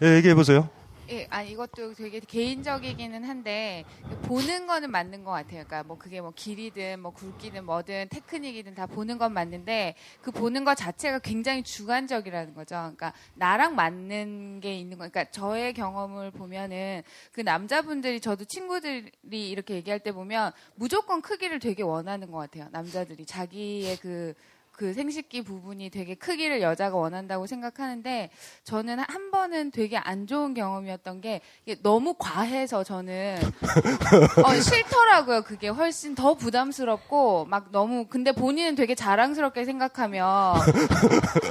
예, 0.00 0.14
얘기해 0.16 0.34
보세요. 0.36 0.70
예, 1.10 1.26
아니 1.30 1.50
이것도 1.52 1.94
되게 1.94 2.20
개인적이기는 2.20 3.24
한데 3.24 3.84
보는 4.24 4.66
거는 4.66 4.90
맞는 4.92 5.24
것 5.24 5.30
같아요. 5.30 5.64
그러니까 5.64 5.82
뭐 5.82 5.98
그게 5.98 6.20
뭐 6.20 6.32
길이든 6.36 7.00
뭐 7.00 7.12
굵기든 7.12 7.64
뭐든 7.64 8.08
테크닉이든 8.10 8.74
다 8.74 8.86
보는 8.86 9.16
건 9.16 9.32
맞는데 9.32 9.94
그 10.20 10.30
보는 10.30 10.64
것 10.64 10.76
자체가 10.76 11.18
굉장히 11.20 11.62
주관적이라는 11.62 12.54
거죠. 12.54 12.76
그러니까 12.76 13.14
나랑 13.34 13.74
맞는 13.74 14.60
게 14.60 14.78
있는 14.78 14.98
거. 14.98 15.08
그러니까 15.08 15.24
저의 15.32 15.72
경험을 15.72 16.30
보면은 16.30 17.02
그 17.32 17.40
남자분들이 17.40 18.20
저도 18.20 18.44
친구들이 18.44 19.10
이렇게 19.50 19.74
얘기할 19.74 19.98
때 19.98 20.12
보면 20.12 20.52
무조건 20.76 21.22
크기를 21.22 21.58
되게 21.58 21.82
원하는 21.82 22.30
것 22.30 22.38
같아요. 22.38 22.68
남자들이 22.70 23.24
자기의 23.24 23.96
그 23.96 24.34
그 24.78 24.94
생식기 24.94 25.42
부분이 25.42 25.90
되게 25.90 26.14
크기를 26.14 26.62
여자가 26.62 26.94
원한다고 26.96 27.48
생각하는데 27.48 28.30
저는 28.62 29.00
한 29.00 29.32
번은 29.32 29.72
되게 29.72 29.96
안 29.96 30.28
좋은 30.28 30.54
경험이었던 30.54 31.20
게 31.20 31.40
너무 31.82 32.14
과해서 32.16 32.84
저는 32.84 33.40
어, 34.44 34.54
싫더라고요. 34.54 35.42
그게 35.42 35.66
훨씬 35.66 36.14
더 36.14 36.34
부담스럽고 36.34 37.46
막 37.46 37.72
너무 37.72 38.06
근데 38.08 38.30
본인은 38.30 38.76
되게 38.76 38.94
자랑스럽게 38.94 39.64
생각하면 39.64 40.24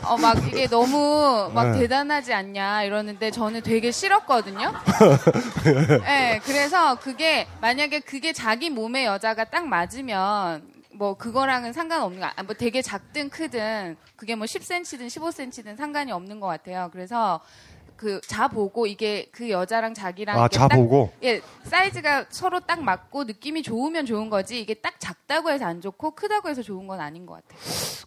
어 0.06 0.18
막 0.18 0.38
이게 0.48 0.68
너무 0.68 1.52
막 1.54 1.72
네. 1.72 1.80
대단하지 1.80 2.34
않냐 2.34 2.84
이러는데 2.84 3.30
저는 3.30 3.62
되게 3.62 3.92
싫었거든요. 3.92 4.74
네, 6.02 6.40
그래서 6.46 6.96
그게 6.96 7.46
만약에 7.60 8.00
그게 8.00 8.32
자기 8.32 8.70
몸의 8.70 9.04
여자가 9.06 9.44
딱 9.44 9.68
맞으면 9.68 10.77
뭐 10.98 11.14
그거랑은 11.16 11.74
상관없는 11.74 12.20
거, 12.20 12.28
아, 12.36 12.44
뭐 12.44 12.56
되게 12.56 12.82
작든 12.82 13.30
크든 13.30 13.98
그게 14.16 14.36
뭐 14.36 14.46
10cm든 14.46 15.08
15cm든 15.08 15.78
상관이 15.78 16.12
없는 16.12 16.40
것 16.40 16.48
같아요. 16.48 16.90
그래서 16.92 17.40
그 17.96 18.22
자보고 18.22 18.86
이게 18.86 19.28
그 19.32 19.50
여자랑 19.50 19.94
자기랑 19.94 20.40
아, 20.40 20.48
자보고? 20.48 21.12
예 21.24 21.42
사이즈가 21.64 22.26
서로 22.30 22.60
딱 22.60 22.82
맞고 22.84 23.24
느낌이 23.24 23.64
좋으면 23.64 24.06
좋은 24.06 24.30
거지 24.30 24.60
이게 24.62 24.76
딱 24.76 25.00
작다고 25.00 25.50
해서 25.50 25.66
안 25.66 25.82
좋고 25.82 26.12
크다고 26.12 26.50
해서 26.50 26.62
좋은 26.62 26.86
건 26.88 27.00
아닌 27.00 27.26
것 27.26 27.34
같아요. 27.36 27.60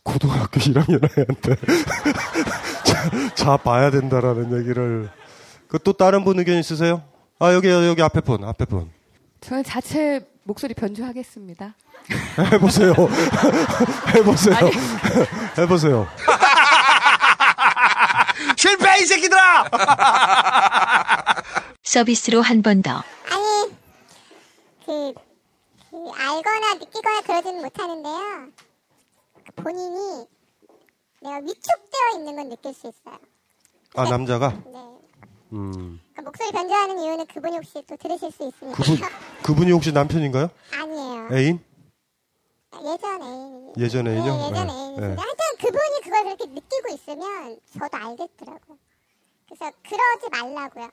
고등학교 0.05 0.59
1학년 0.61 1.03
애한테 1.19 1.57
자, 2.85 3.35
자 3.35 3.57
봐야 3.57 3.91
된다라는 3.91 4.61
얘기를 4.61 5.11
그 5.69 5.79
또 5.79 5.93
다른 5.93 6.25
분 6.25 6.39
의견 6.39 6.57
있으세요? 6.59 7.03
아 7.39 7.53
여기 7.53 7.69
여기 7.69 8.01
앞에 8.03 8.21
분 8.21 8.45
앞에 8.45 8.65
분 8.67 8.91
저는 9.41 9.65
자체 9.65 10.21
목소리 10.45 10.75
변조하겠습니다. 10.75 11.75
해보세요 12.53 12.93
해보세요. 14.15 14.57
해보세요 15.59 16.09
실패 18.57 19.01
이 19.01 19.07
새끼들아! 19.07 19.65
서비스로 21.83 22.41
한 22.43 22.63
번 22.63 22.83
더. 22.83 23.03
아니 23.31 23.71
그, 24.87 25.13
그 25.91 26.11
알거나 26.17 26.75
느끼거나 26.75 27.21
그러지는 27.23 27.63
못하는데요. 27.63 28.49
본인이 29.57 30.27
내가 31.23 31.37
위축되어 31.37 32.19
있는 32.19 32.37
건 32.37 32.49
느낄 32.49 32.73
수 32.75 32.89
있어요. 32.89 33.19
아 33.97 34.05
남자가 34.05 34.51
네. 34.67 34.79
음 35.53 36.01
목소리 36.23 36.51
변조하는 36.53 36.99
이유는 36.99 37.27
그분이 37.27 37.57
혹시 37.57 37.83
또 37.87 37.97
들으실 37.97 38.31
수 38.33 38.49
있으니까. 38.49 38.77
그분 38.83 38.99
그분이 39.43 39.73
혹시 39.73 39.93
남편인가요? 39.93 40.51
아니에요. 40.73 41.29
애인 41.33 41.65
예전 42.83 43.23
애인. 43.23 43.73
예전 43.79 44.07
애인요? 44.07 44.25
네, 44.25 44.47
예전 44.49 44.67
네, 44.67 44.73
애인이신데 44.73 45.01
네. 45.01 45.07
하여튼 45.17 45.57
그분이 45.59 46.01
그걸 46.05 46.25
그렇게 46.25 46.47
느끼고 46.47 46.89
있으면 46.95 47.59
저도 47.73 47.97
알겠더라고요. 47.97 48.79
그래서 49.49 49.73
그러지 49.89 50.29
말라고요. 50.31 50.91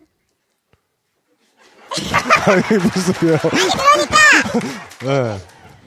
아니 2.47 2.84
무슨 2.84 3.13
소리야 3.13 3.34
아니 3.41 3.69
그러니까 3.71 4.17
네. 4.99 5.39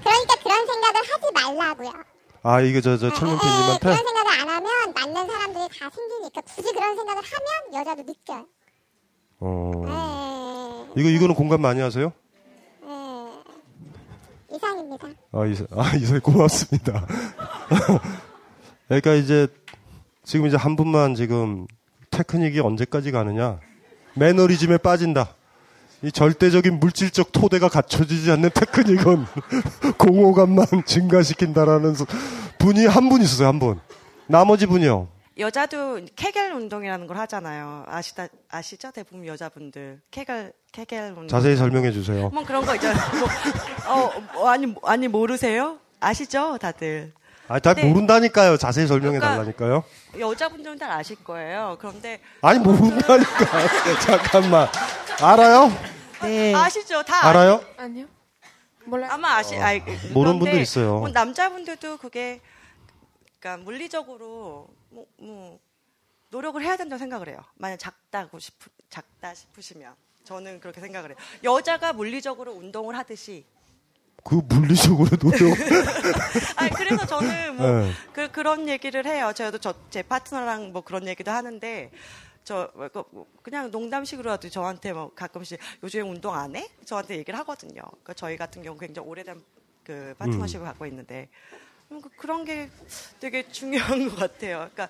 그러니까 0.03 0.35
그런 0.43 0.67
생각을 0.67 1.01
하지 1.01 1.33
말라고요. 1.35 1.93
아 2.43 2.61
이거 2.63 2.81
저저 2.81 3.11
네, 3.11 3.15
철문피님한테 3.15 3.79
그런 3.81 3.97
생각을 3.97 4.41
안 4.41 4.49
하면 4.49 4.93
맞는 4.95 5.27
사람들이 5.27 5.79
다 5.79 5.91
생기니까 5.91 6.41
굳이 6.43 6.73
그런 6.73 6.97
생각을 6.97 7.23
하면 7.23 7.75
여자도 7.81 8.03
느껴요. 8.03 8.47
어 9.41 10.87
이거 10.97 11.09
이거는 11.09 11.35
공감 11.35 11.61
많이 11.63 11.81
하세요? 11.81 12.13
네. 12.83 14.57
이상입니다. 14.57 15.09
아, 15.33 15.47
이사, 15.47 15.65
아, 15.75 15.95
이사님 15.97 16.21
고맙습니다. 16.21 17.07
그러니까 18.89 19.15
이제, 19.15 19.47
지금 20.25 20.47
이제 20.47 20.57
한 20.57 20.75
분만 20.77 21.15
지금 21.15 21.67
테크닉이 22.11 22.59
언제까지 22.61 23.13
가느냐. 23.13 23.61
매너리즘에 24.15 24.79
빠진다. 24.79 25.35
이 26.03 26.11
절대적인 26.11 26.81
물질적 26.81 27.31
토대가 27.31 27.69
갖춰지지 27.69 28.31
않는 28.33 28.51
테크닉은 28.55 29.25
공허감만 29.99 30.67
증가시킨다라는 30.87 31.95
소- 31.95 32.07
분이 32.59 32.87
한 32.87 33.09
분 33.09 33.23
있었어요, 33.23 33.49
한 33.49 33.59
분. 33.61 33.79
나머지 34.27 34.67
분이요. 34.67 35.09
여자도 35.41 36.01
케겔 36.17 36.53
운동이라는 36.53 37.07
걸 37.07 37.17
하잖아요. 37.19 37.85
아시다 37.89 38.29
아시죠? 38.51 38.91
대부분 38.93 39.27
여자분들 39.27 40.01
케겔 40.11 40.53
케겔 40.71 41.05
운동. 41.13 41.29
자세히 41.29 41.57
설명해 41.57 41.93
주세요. 41.93 42.29
뭐 42.29 42.45
그런 42.45 42.65
거 42.65 42.75
있잖아요. 42.75 43.03
뭐, 43.19 43.29
어, 43.95 44.21
뭐, 44.35 44.49
아니 44.51 44.73
아니 44.85 45.09
모르세요? 45.09 45.79
아시죠, 45.99 46.59
다들. 46.59 47.13
아, 47.49 47.59
다 47.59 47.75
네. 47.75 47.85
모른다니까요. 47.85 48.57
자세히 48.59 48.87
설명해 48.87 49.19
그러니까- 49.19 49.29
달라니까요. 49.37 49.85
여자분들은 50.19 50.79
다 50.79 50.95
아실 50.95 51.17
거예요. 51.25 51.77
그런데 51.81 52.21
아니, 52.43 52.59
모른다니까. 52.61 53.99
잠깐만. 54.07 54.69
알아요? 55.21 55.73
네. 56.23 56.55
아시죠? 56.55 57.03
다 57.03 57.27
알아요? 57.29 57.65
아니요. 57.77 58.07
몰라요. 58.85 59.11
아마 59.13 59.37
아시 59.37 59.57
아이, 59.57 59.81
모르는 60.13 60.39
분들 60.39 60.61
있어요. 60.61 60.99
뭐 60.99 61.09
남자분들도 61.09 61.97
그게 61.99 62.41
그러니까 63.41 63.65
물리적으로 63.65 64.69
뭐, 64.91 65.07
뭐 65.17 65.59
노력을 66.29 66.63
해야 66.63 66.77
된다고 66.77 66.99
생각을 66.99 67.29
해요. 67.29 67.45
만약 67.55 67.79
작다고 67.79 68.39
싶 68.39 68.55
작다 68.89 69.35
싶으시면 69.35 69.95
저는 70.25 70.61
그렇게 70.61 70.81
생각을 70.81 71.11
해요. 71.11 71.19
여자가 71.43 71.93
물리적으로 71.93 72.53
운동을 72.53 72.97
하듯이 72.97 73.45
그 74.23 74.35
물리적으로 74.35 75.09
노력. 75.17 75.41
아 76.57 76.69
그래서 76.69 77.07
저는 77.07 77.57
뭐 77.57 77.67
네. 77.67 77.93
그, 78.13 78.31
그런 78.31 78.69
얘기를 78.69 79.07
해요. 79.07 79.33
저도 79.35 79.59
저, 79.59 79.75
제 79.91 80.03
파트너랑 80.03 80.73
뭐 80.73 80.83
그런 80.83 81.09
얘기도 81.09 81.31
하는데 81.31 81.91
저 82.45 82.71
뭐, 82.75 82.89
그, 82.89 83.03
뭐 83.11 83.27
그냥 83.43 83.71
농담식으로라도 83.71 84.51
저한테 84.51 84.93
뭐 84.93 85.13
가끔씩 85.15 85.59
요즘 85.83 86.11
운동 86.11 86.35
안 86.35 86.55
해? 86.55 86.69
저한테 86.85 87.17
얘기를 87.19 87.39
하거든요. 87.41 87.83
그러니까 87.83 88.15
저희 88.15 88.37
같은 88.37 88.63
경우 88.63 88.79
굉장히 88.79 89.09
오래된 89.09 89.43
그 89.85 90.15
파트너십을 90.19 90.65
갖고 90.65 90.87
있는데 90.87 91.29
그런 92.17 92.45
게 92.45 92.71
되게 93.19 93.49
중요한 93.49 94.09
것 94.09 94.17
같아요. 94.17 94.69
그러니까 94.73 94.89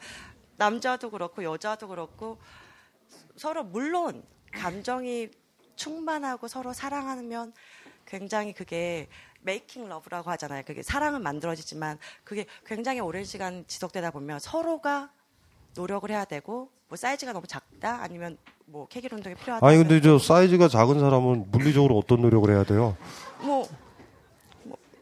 남자도 0.56 1.10
그렇고 1.10 1.42
여자도 1.42 1.88
그렇고 1.88 2.38
서로 3.36 3.64
물론 3.64 4.22
감정이 4.52 5.28
충만하고 5.76 6.48
서로 6.48 6.72
사랑하면 6.74 7.54
굉장히 8.04 8.52
그게 8.52 9.08
making 9.42 9.88
love라고 9.88 10.30
하잖아요. 10.32 10.62
그게 10.66 10.82
사랑은 10.82 11.22
만들어지지만 11.22 11.98
그게 12.24 12.44
굉장히 12.66 13.00
오랜 13.00 13.24
시간 13.24 13.64
지속되다 13.66 14.10
보면 14.10 14.38
서로가 14.38 15.10
노력을 15.74 16.10
해야 16.10 16.24
되고 16.26 16.70
뭐 16.88 16.96
사이즈가 16.96 17.32
너무 17.32 17.46
작다 17.46 18.02
아니면 18.02 18.36
뭐 18.66 18.86
케겔 18.88 19.14
운동이 19.14 19.36
필요하다. 19.36 19.66
아니 19.66 19.78
근데 19.78 20.00
저 20.02 20.18
사이즈가 20.18 20.68
작은 20.68 21.00
사람은 21.00 21.50
물리적으로 21.50 21.96
어떤 21.96 22.20
노력을 22.20 22.50
해야 22.50 22.64
돼요? 22.64 22.96
뭐, 23.40 23.58
뭐 23.58 23.68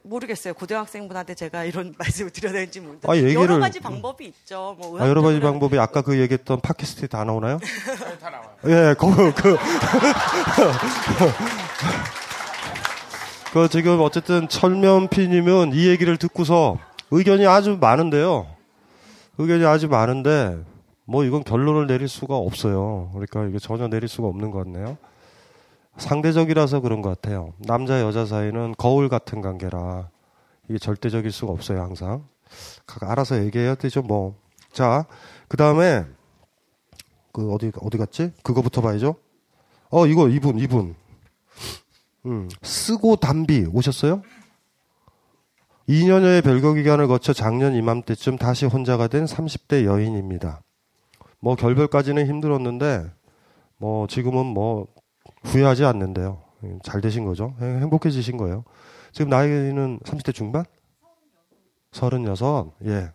모르겠어요. 0.09 0.55
고등학생분한테 0.55 1.35
제가 1.35 1.65
이런 1.65 1.95
말씀을 1.99 2.31
드려야 2.31 2.53
되는지 2.53 2.81
모르겠는데 2.81 3.09
아, 3.09 3.15
얘기를- 3.17 3.35
여러 3.43 3.59
가지 3.59 3.81
방법이 3.81 4.27
있죠. 4.27 4.77
뭐 4.79 5.01
아, 5.01 5.09
여러 5.09 5.23
가지 5.23 5.41
방법이 5.41 5.79
아까 5.79 6.03
그 6.03 6.19
얘기했던 6.19 6.61
팟캐스트에 6.61 7.09
다 7.09 7.25
나오나요? 7.25 7.59
다 8.21 8.31
나와요. 8.31 8.51
예, 8.67 8.95
그, 8.99 9.33
그. 9.35 9.57
그 13.53 13.69
지금 13.69 14.01
어쨌든 14.01 14.49
철면피님은 14.49 15.73
이 15.73 15.89
얘기를 15.89 16.17
듣고서 16.17 16.79
의견이 17.11 17.47
아주 17.47 17.79
많은데요. 17.81 18.47
의견이 19.39 19.65
아주 19.65 19.89
많은데 19.89 20.59
뭐 21.05 21.25
이건 21.25 21.43
결론을 21.45 21.87
내릴 21.87 22.09
수가 22.09 22.37
없어요. 22.37 23.11
그러니까 23.13 23.45
이게 23.47 23.59
전혀 23.59 23.89
내릴 23.89 24.09
수가 24.09 24.29
없는 24.29 24.51
것 24.51 24.65
같네요. 24.65 24.99
상대적이라서 25.99 26.81
그런 26.81 27.03
것 27.03 27.09
같아요. 27.11 27.53
남자 27.59 28.01
여자 28.01 28.25
사이는 28.25 28.75
거울 28.79 29.09
같은 29.09 29.41
관계라 29.41 30.11
이게 30.69 30.79
절대적일 30.79 31.31
수가 31.33 31.53
없어요 31.53 31.83
항상. 31.83 32.27
각 32.87 33.11
알아서 33.11 33.45
얘기해야 33.45 33.75
되죠 33.75 34.03
뭐. 34.03 34.37
자, 34.73 35.07
그 35.49 35.57
다음에 35.57 36.05
그 37.33 37.53
어디 37.53 37.73
어디 37.81 37.99
갔지? 37.99 38.33
그거부터 38.43 38.81
봐야죠. 38.81 39.17
어 39.91 40.07
이거 40.07 40.29
이분 40.29 40.59
이분. 40.59 40.95
음, 42.27 42.49
쓰고 42.63 43.17
담비 43.17 43.67
오셨어요? 43.73 44.23
2년여의 45.89 46.45
별거 46.45 46.75
기간을 46.75 47.09
거쳐 47.09 47.33
작년 47.33 47.75
이맘때쯤 47.75 48.37
다시 48.37 48.67
혼자가 48.67 49.09
된 49.09 49.25
30대 49.25 49.85
여인입니다. 49.85 50.63
뭐 51.41 51.55
결별까지는 51.55 52.27
힘들었는데 52.27 53.11
뭐 53.79 54.07
지금은 54.07 54.45
뭐 54.47 54.89
후회하지 55.45 55.85
않는데요. 55.85 56.43
잘 56.83 57.01
되신 57.01 57.25
거죠. 57.25 57.55
행- 57.61 57.81
행복해지신 57.83 58.37
거예요. 58.37 58.65
지금 59.13 59.31
나이는 59.31 60.01
30대 60.05 60.35
중반? 60.35 60.65
36. 61.93 62.73
예. 62.87 63.11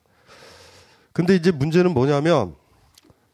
근데 1.12 1.36
이제 1.36 1.52
문제는 1.52 1.94
뭐냐면 1.94 2.56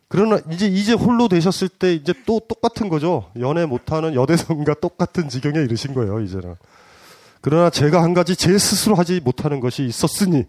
그러나 0.07 0.39
이제 0.51 0.67
이제 0.67 0.93
홀로 0.93 1.27
되셨을 1.27 1.69
때 1.69 1.93
이제 1.93 2.13
또 2.25 2.39
똑같은 2.39 2.89
거죠. 2.89 3.29
연애 3.39 3.65
못하는 3.65 4.15
여대생과 4.15 4.75
똑같은 4.81 5.29
지경에 5.29 5.59
이르신 5.59 5.93
거예요. 5.93 6.19
이제는. 6.21 6.55
그러나 7.41 7.69
제가 7.69 8.03
한 8.03 8.13
가지 8.13 8.35
제 8.35 8.57
스스로 8.57 8.95
하지 8.95 9.21
못하는 9.23 9.59
것이 9.59 9.85
있었으니 9.85 10.45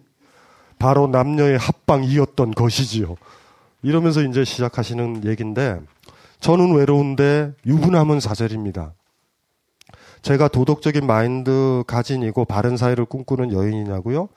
바로 0.79 1.07
남녀의 1.07 1.59
합방이었던 1.59 2.53
것이지요. 2.53 3.15
이러면서 3.83 4.23
이제 4.23 4.45
시작하시는 4.45 5.25
얘기인데 5.27 5.79
저는 6.41 6.75
외로운데 6.75 7.53
유부남은 7.67 8.21
사절입니다. 8.21 8.95
제가 10.23 10.49
도덕적인 10.49 11.07
마인드 11.07 11.85
가진이고 11.87 12.45
바른 12.45 12.77
사회를 12.77 13.05
꿈꾸는 13.05 13.53
여인이냐고요? 13.53 14.29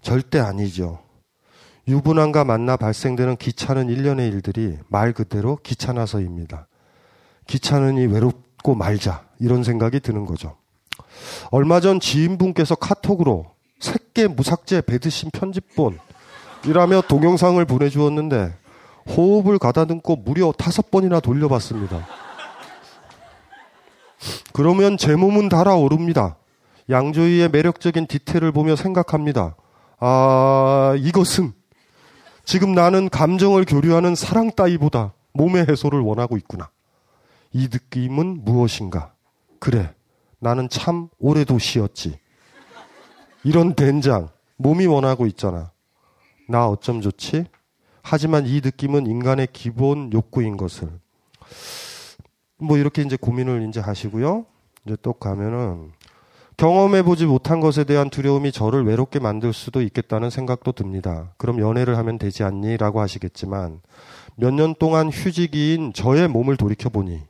절대 0.00 0.38
아니죠. 0.38 1.00
유부남과 1.88 2.44
만나 2.44 2.76
발생되는 2.76 3.36
귀찮은 3.36 3.88
일련의 3.88 4.28
일들이 4.28 4.78
말 4.88 5.12
그대로 5.12 5.58
귀찮아서입니다. 5.62 6.68
귀찮으니 7.48 8.06
외롭고 8.06 8.74
말자 8.74 9.24
이런 9.40 9.64
생각이 9.64 10.00
드는 10.00 10.26
거죠. 10.26 10.56
얼마 11.50 11.80
전 11.80 11.98
지인분께서 11.98 12.76
카톡으로 12.76 13.52
새끼 13.80 14.28
무삭제 14.28 14.80
배드신 14.80 15.30
편집본 15.32 15.98
이라며 16.66 17.02
동영상을 17.02 17.64
보내주었는데 17.64 18.54
호흡을 19.08 19.58
가다듬고 19.58 20.16
무려 20.16 20.52
다섯 20.52 20.90
번이나 20.90 21.20
돌려봤습니다. 21.20 22.06
그러면 24.52 24.96
제 24.96 25.16
몸은 25.16 25.48
달아오릅니다. 25.48 26.36
양조위의 26.90 27.50
매력적인 27.50 28.06
디테일을 28.06 28.52
보며 28.52 28.76
생각합니다. 28.76 29.56
아, 29.98 30.94
이것은 30.98 31.52
지금 32.44 32.74
나는 32.74 33.08
감정을 33.08 33.64
교류하는 33.64 34.14
사랑 34.14 34.50
따위보다 34.50 35.14
몸의 35.32 35.66
해소를 35.68 36.00
원하고 36.00 36.36
있구나. 36.36 36.70
이 37.52 37.68
느낌은 37.72 38.44
무엇인가? 38.44 39.12
그래, 39.58 39.94
나는 40.38 40.68
참 40.68 41.08
오래도 41.18 41.58
쉬었지. 41.58 42.18
이런 43.44 43.74
된장, 43.74 44.28
몸이 44.56 44.86
원하고 44.86 45.26
있잖아. 45.26 45.70
나 46.48 46.68
어쩜 46.68 47.00
좋지? 47.00 47.46
하지만 48.02 48.46
이 48.46 48.60
느낌은 48.62 49.06
인간의 49.06 49.48
기본 49.52 50.12
욕구인 50.12 50.56
것을. 50.56 50.88
뭐 52.58 52.76
이렇게 52.78 53.02
이제 53.02 53.16
고민을 53.16 53.66
이제 53.68 53.80
하시고요. 53.80 54.46
이제 54.86 54.96
또 55.02 55.12
가면은 55.12 55.92
경험해보지 56.56 57.26
못한 57.26 57.60
것에 57.60 57.84
대한 57.84 58.10
두려움이 58.10 58.52
저를 58.52 58.84
외롭게 58.84 59.18
만들 59.18 59.52
수도 59.52 59.80
있겠다는 59.80 60.30
생각도 60.30 60.72
듭니다. 60.72 61.32
그럼 61.38 61.58
연애를 61.58 61.96
하면 61.98 62.18
되지 62.18 62.44
않니? 62.44 62.76
라고 62.76 63.00
하시겠지만 63.00 63.80
몇 64.36 64.52
년 64.54 64.74
동안 64.78 65.08
휴직인 65.08 65.92
저의 65.92 66.28
몸을 66.28 66.56
돌이켜보니 66.56 67.22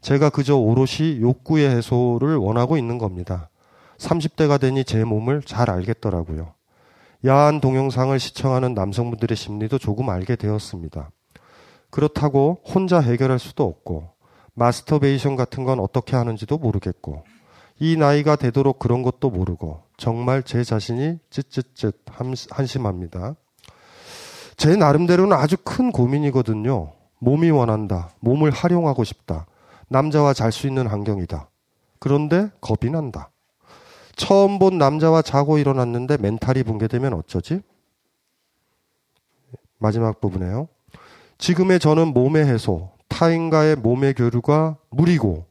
제가 0.00 0.30
그저 0.30 0.56
오롯이 0.56 1.20
욕구의 1.20 1.70
해소를 1.70 2.36
원하고 2.36 2.76
있는 2.76 2.98
겁니다. 2.98 3.48
30대가 3.98 4.60
되니 4.60 4.84
제 4.84 5.02
몸을 5.02 5.42
잘 5.42 5.70
알겠더라고요. 5.70 6.52
야한 7.26 7.60
동영상을 7.60 8.18
시청하는 8.18 8.74
남성분들의 8.74 9.36
심리도 9.36 9.78
조금 9.78 10.08
알게 10.08 10.36
되었습니다. 10.36 11.10
그렇다고 11.90 12.60
혼자 12.64 13.00
해결할 13.00 13.38
수도 13.38 13.64
없고 13.64 14.10
마스터베이션 14.54 15.36
같은 15.36 15.64
건 15.64 15.80
어떻게 15.80 16.16
하는지도 16.16 16.58
모르겠고 16.58 17.24
이 17.80 17.96
나이가 17.96 18.36
되도록 18.36 18.78
그런 18.78 19.02
것도 19.02 19.30
모르고 19.30 19.82
정말 19.96 20.42
제 20.42 20.64
자신이 20.64 21.18
쯧쯧쯧 21.30 21.94
함- 22.06 22.34
한심합니다. 22.50 23.34
제 24.56 24.74
나름대로는 24.76 25.36
아주 25.36 25.56
큰 25.64 25.92
고민이거든요. 25.92 26.92
몸이 27.20 27.50
원한다. 27.50 28.10
몸을 28.20 28.50
활용하고 28.50 29.04
싶다. 29.04 29.46
남자와 29.88 30.34
잘 30.34 30.50
수 30.52 30.66
있는 30.66 30.86
환경이다. 30.88 31.48
그런데 32.00 32.50
겁이 32.60 32.90
난다. 32.92 33.30
처음 34.18 34.58
본 34.58 34.76
남자와 34.78 35.22
자고 35.22 35.58
일어났는데 35.58 36.18
멘탈이 36.18 36.64
붕괴되면 36.64 37.14
어쩌지? 37.14 37.62
마지막 39.78 40.20
부분에요. 40.20 40.68
지금의 41.38 41.78
저는 41.78 42.08
몸의 42.08 42.44
해소, 42.44 42.90
타인과의 43.06 43.76
몸의 43.76 44.14
교류가 44.14 44.76
무리고 44.90 45.46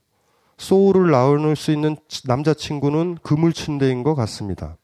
소울을 0.57 1.11
나눌 1.11 1.55
수 1.55 1.71
있는 1.71 1.95
남자친구는 2.25 3.19
그물침대인 3.23 4.03
것 4.03 4.15
같습니다. 4.15 4.75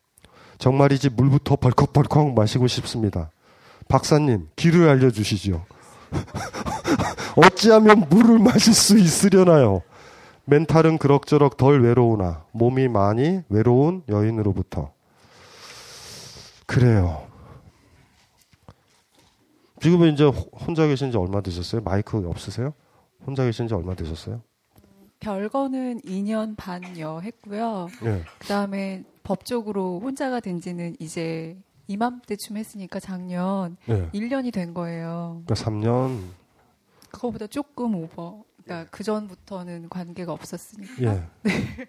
정말이지 0.60 1.10
물부터 1.10 1.58
벌컥벌컥 1.58 2.36
마시고 2.36 2.68
싶습니다. 2.68 3.32
박사님, 3.90 4.48
길을 4.56 4.88
알려주시죠. 4.88 5.66
어찌하면 7.36 8.08
물을 8.10 8.40
마실 8.40 8.74
수 8.74 8.98
있으려나요? 8.98 9.82
멘탈은 10.46 10.98
그럭저럭 10.98 11.58
덜 11.58 11.82
외로우나 11.82 12.46
몸이 12.52 12.88
많이 12.90 13.42
외로운 13.50 14.04
여인으로부터. 14.10 14.92
그래요. 16.66 17.28
지금은 19.82 20.14
이제 20.14 20.24
호- 20.24 20.32
혼자 20.32 20.86
계신 20.88 21.12
지 21.12 21.18
얼마 21.18 21.42
되셨어요? 21.42 21.82
마이크 21.82 22.18
없으세요? 22.28 22.74
혼자 23.26 23.44
계신 23.44 23.68
지 23.68 23.74
얼마 23.74 23.96
되셨어요? 23.96 24.42
별거는 25.20 26.02
2년 26.02 26.56
반여 26.58 27.22
했고요. 27.22 27.88
예. 28.04 28.24
그다음에 28.40 29.04
법적으로 29.24 30.00
혼자가 30.02 30.42
된 30.42 30.60
지는 30.60 30.96
이제 31.00 31.58
이맘때쯤 31.88 32.58
했으니까 32.58 33.00
작년 33.00 33.78
예. 33.90 34.10
1년이 34.14 34.52
된 34.54 34.74
거예요. 34.74 35.42
그러니까 35.46 35.56
3년. 35.56 36.20
그거보다 37.12 37.48
조금 37.48 37.96
오버 37.96 38.44
그러니까 38.64 38.90
그 38.92 39.04
전부터는 39.04 39.90
관계가 39.90 40.32
없었으니까. 40.32 40.94
예. 41.02 41.06
네. 41.06 41.88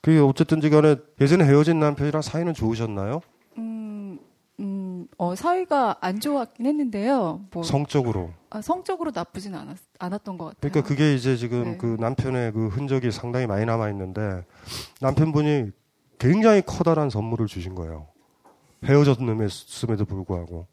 그 0.00 0.24
어쨌든지 0.26 0.70
간에 0.70 0.96
예전에 1.20 1.44
헤어진 1.44 1.80
남편이랑 1.80 2.22
사이는 2.22 2.54
좋으셨나요? 2.54 3.20
음, 3.58 4.18
음, 4.60 5.06
어, 5.16 5.34
사이가 5.34 5.96
안 6.00 6.20
좋았긴 6.20 6.66
했는데요. 6.66 7.46
뭐, 7.52 7.62
성적으로. 7.62 8.32
아, 8.50 8.60
성적으로 8.60 9.12
나쁘진 9.14 9.54
않았, 9.54 9.78
않았던 9.98 10.38
것 10.38 10.44
같아요. 10.46 10.60
그러니까 10.60 10.88
그게 10.88 11.14
이제 11.14 11.36
지금 11.36 11.64
네. 11.72 11.76
그 11.78 11.96
남편의 11.98 12.52
그 12.52 12.68
흔적이 12.68 13.10
상당히 13.10 13.46
많이 13.46 13.64
남아 13.64 13.88
있는데 13.90 14.44
남편분이 15.00 15.72
굉장히 16.18 16.62
커다란 16.62 17.10
선물을 17.10 17.46
주신 17.46 17.74
거예요. 17.74 18.08
헤어졌음에도 18.84 20.04
불구하고. 20.04 20.66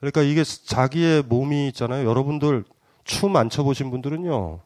그러니까 0.00 0.22
이게 0.22 0.44
자기의 0.44 1.24
몸이 1.24 1.68
있잖아요. 1.68 2.08
여러분들 2.08 2.64
춤 3.08 3.34
안 3.36 3.48
춰보신 3.48 3.90
분들은요. 3.90 4.60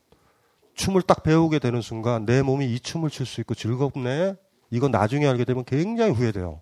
춤을 0.74 1.02
딱 1.02 1.22
배우게 1.22 1.58
되는 1.60 1.80
순간 1.80 2.26
내 2.26 2.42
몸이 2.42 2.66
이 2.74 2.80
춤을 2.80 3.08
출 3.08 3.24
수 3.24 3.40
있고 3.40 3.54
즐겁네. 3.54 4.34
이건 4.70 4.90
나중에 4.90 5.26
알게 5.26 5.44
되면 5.44 5.64
굉장히 5.64 6.12
후회돼요. 6.12 6.60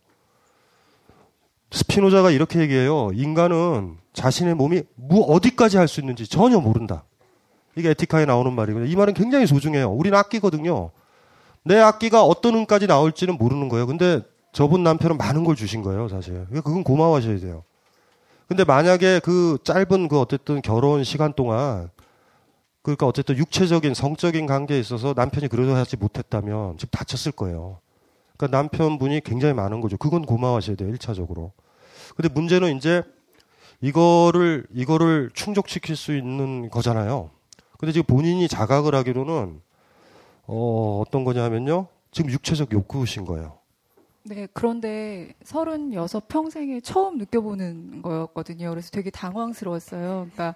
스피노자가 1.70 2.30
이렇게 2.30 2.60
얘기해요. 2.60 3.10
인간은 3.14 3.96
자신의 4.12 4.54
몸이 4.54 4.82
뭐 4.96 5.22
어디까지 5.26 5.76
할 5.78 5.88
수 5.88 6.00
있는지 6.00 6.26
전혀 6.28 6.60
모른다. 6.60 7.04
이게 7.76 7.90
에티카에 7.90 8.26
나오는 8.26 8.52
말이거든요. 8.52 8.90
이 8.90 8.96
말은 8.96 9.14
굉장히 9.14 9.46
소중해요. 9.46 9.90
우리는 9.90 10.18
악기거든요. 10.18 10.90
내 11.64 11.78
악기가 11.78 12.24
어떤 12.24 12.56
음까지 12.56 12.88
나올지는 12.88 13.38
모르는 13.38 13.68
거예요. 13.68 13.86
근데 13.86 14.20
저분 14.52 14.82
남편은 14.82 15.16
많은 15.16 15.44
걸 15.44 15.54
주신 15.54 15.82
거예요, 15.82 16.08
사실. 16.08 16.34
그러니까 16.46 16.62
그건 16.62 16.82
고마워하셔야 16.82 17.38
돼요. 17.38 17.62
근데 18.50 18.64
만약에 18.64 19.20
그 19.20 19.58
짧은 19.62 20.08
그 20.08 20.18
어쨌든 20.18 20.60
결혼 20.60 21.04
시간 21.04 21.32
동안 21.34 21.88
그러니까 22.82 23.06
어쨌든 23.06 23.36
육체적인 23.38 23.94
성적인 23.94 24.46
관계에 24.46 24.80
있어서 24.80 25.14
남편이 25.16 25.46
그래도 25.46 25.76
하지 25.76 25.96
못했다면 25.96 26.76
지금 26.76 26.90
다쳤을 26.90 27.30
거예요. 27.30 27.78
그러니까 28.36 28.58
남편분이 28.58 29.20
굉장히 29.20 29.54
많은 29.54 29.80
거죠. 29.80 29.96
그건 29.96 30.26
고마워하셔야 30.26 30.74
돼요, 30.74 30.92
1차적으로. 30.92 31.52
근데 32.16 32.28
문제는 32.28 32.76
이제 32.76 33.04
이거를 33.80 34.66
이거를 34.74 35.30
충족시킬 35.32 35.94
수 35.94 36.16
있는 36.16 36.70
거잖아요. 36.70 37.30
근데 37.78 37.92
지금 37.92 38.04
본인이 38.04 38.48
자각을 38.48 38.96
하기로는 38.96 39.60
어, 40.48 41.04
어떤 41.06 41.22
거냐면요. 41.22 41.86
지금 42.10 42.32
육체적 42.32 42.72
욕구신 42.72 43.26
거예요. 43.26 43.59
네, 44.24 44.46
그런데 44.52 45.34
36 45.44 46.28
평생에 46.28 46.80
처음 46.80 47.18
느껴보는 47.18 48.02
거였거든요. 48.02 48.70
그래서 48.70 48.90
되게 48.90 49.10
당황스러웠어요. 49.10 50.28
그러니까 50.32 50.54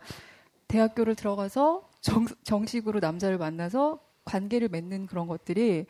대학교를 0.69 1.15
들어가서 1.15 1.89
정, 2.01 2.27
정식으로 2.45 3.01
남자를 3.01 3.39
만나서 3.39 4.01
관계를 4.25 4.69
맺는 4.69 5.07
그런 5.07 5.27
것들이 5.27 5.87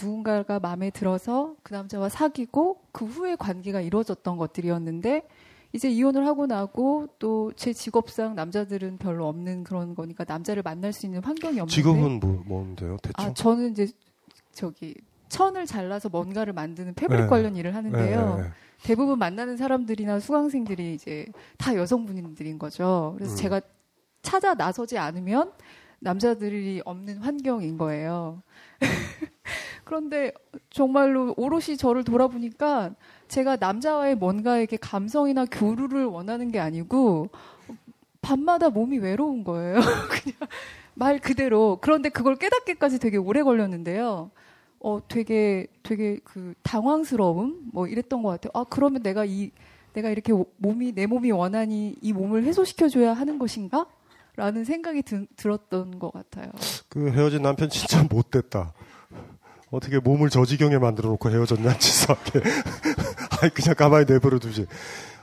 누군가가 0.00 0.60
마음에 0.60 0.90
들어서 0.90 1.56
그 1.62 1.74
남자와 1.74 2.08
사귀고 2.08 2.80
그 2.92 3.04
후에 3.04 3.36
관계가 3.36 3.80
이루어졌던 3.82 4.38
것들이었는데 4.38 5.26
이제 5.72 5.88
이혼을 5.90 6.26
하고 6.26 6.46
나고 6.46 7.08
또 7.18 7.52
제 7.54 7.72
직업상 7.72 8.34
남자들은 8.34 8.96
별로 8.98 9.28
없는 9.28 9.64
그런 9.64 9.94
거니까 9.94 10.24
남자를 10.26 10.62
만날 10.62 10.92
수 10.92 11.04
있는 11.06 11.22
환경이 11.22 11.60
없는데 11.60 11.74
직업은 11.74 12.20
뭐, 12.20 12.42
뭔데요, 12.46 12.96
대충? 13.02 13.24
아 13.24 13.34
저는 13.34 13.72
이제 13.72 13.88
저기 14.52 14.94
천을 15.30 15.64
잘라서 15.64 16.10
뭔가를 16.10 16.52
만드는 16.52 16.94
패브릭 16.94 17.22
네. 17.22 17.26
관련 17.28 17.56
일을 17.56 17.74
하는데요. 17.74 18.36
네, 18.36 18.36
네, 18.36 18.42
네. 18.42 18.54
대부분 18.82 19.18
만나는 19.18 19.56
사람들이나 19.56 20.20
수강생들이 20.20 20.94
이제 20.94 21.26
다 21.56 21.74
여성분들인 21.74 22.58
거죠. 22.58 23.14
그래서 23.16 23.34
음. 23.34 23.36
제가 23.36 23.60
찾아 24.20 24.54
나서지 24.54 24.98
않으면 24.98 25.52
남자들이 26.00 26.82
없는 26.84 27.18
환경인 27.18 27.78
거예요. 27.78 28.42
그런데 29.84 30.32
정말로 30.70 31.34
오롯이 31.36 31.76
저를 31.76 32.04
돌아보니까 32.04 32.94
제가 33.28 33.56
남자와의 33.56 34.16
뭔가 34.16 34.58
이렇게 34.58 34.76
감성이나 34.76 35.46
교류를 35.46 36.06
원하는 36.06 36.50
게 36.50 36.58
아니고 36.58 37.28
밤마다 38.22 38.70
몸이 38.70 38.98
외로운 38.98 39.44
거예요. 39.44 39.74
그냥 40.10 40.36
말 40.94 41.18
그대로. 41.18 41.78
그런데 41.80 42.08
그걸 42.08 42.36
깨닫기까지 42.36 42.98
되게 42.98 43.16
오래 43.16 43.42
걸렸는데요. 43.42 44.30
어, 44.82 44.98
되게, 45.08 45.66
되게 45.82 46.18
그 46.24 46.54
당황스러움? 46.62 47.70
뭐 47.72 47.86
이랬던 47.86 48.22
것 48.22 48.30
같아요. 48.30 48.50
아, 48.54 48.64
그러면 48.68 49.02
내가 49.02 49.24
이, 49.24 49.50
내가 49.92 50.08
이렇게 50.10 50.32
오- 50.32 50.46
몸이, 50.56 50.92
내 50.92 51.06
몸이 51.06 51.30
원하니 51.32 51.96
이 52.00 52.12
몸을 52.12 52.44
해소시켜줘야 52.44 53.12
하는 53.12 53.38
것인가? 53.38 53.86
라는 54.36 54.64
생각이 54.64 55.02
드- 55.02 55.26
들었던 55.36 55.98
것 55.98 56.12
같아요. 56.12 56.50
그 56.88 57.10
헤어진 57.10 57.42
남편 57.42 57.68
진짜 57.68 58.02
못됐다. 58.08 58.72
어떻게 59.70 59.98
몸을 59.98 60.30
저 60.30 60.44
지경에 60.46 60.78
만들어 60.78 61.10
놓고 61.10 61.30
헤어졌냐, 61.30 61.76
치사하게. 61.78 62.40
아이, 63.42 63.50
그냥 63.50 63.74
가만히 63.76 64.06
내버려 64.06 64.38
두지. 64.38 64.66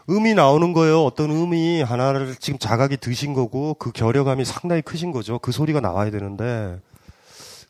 음이 0.10 0.36
나오는 0.36 0.72
거예요. 0.72 1.04
어떤 1.04 1.32
음이 1.32 1.82
하나를 1.82 2.36
지금 2.36 2.58
자각이 2.60 2.98
드신 2.98 3.34
거고, 3.34 3.74
그 3.74 3.92
결여감이 3.92 4.46
상당히 4.46 4.82
크신 4.82 5.12
거죠. 5.12 5.40
그 5.40 5.52
소리가 5.52 5.82
나와야 5.82 6.12
되는데. 6.12 6.80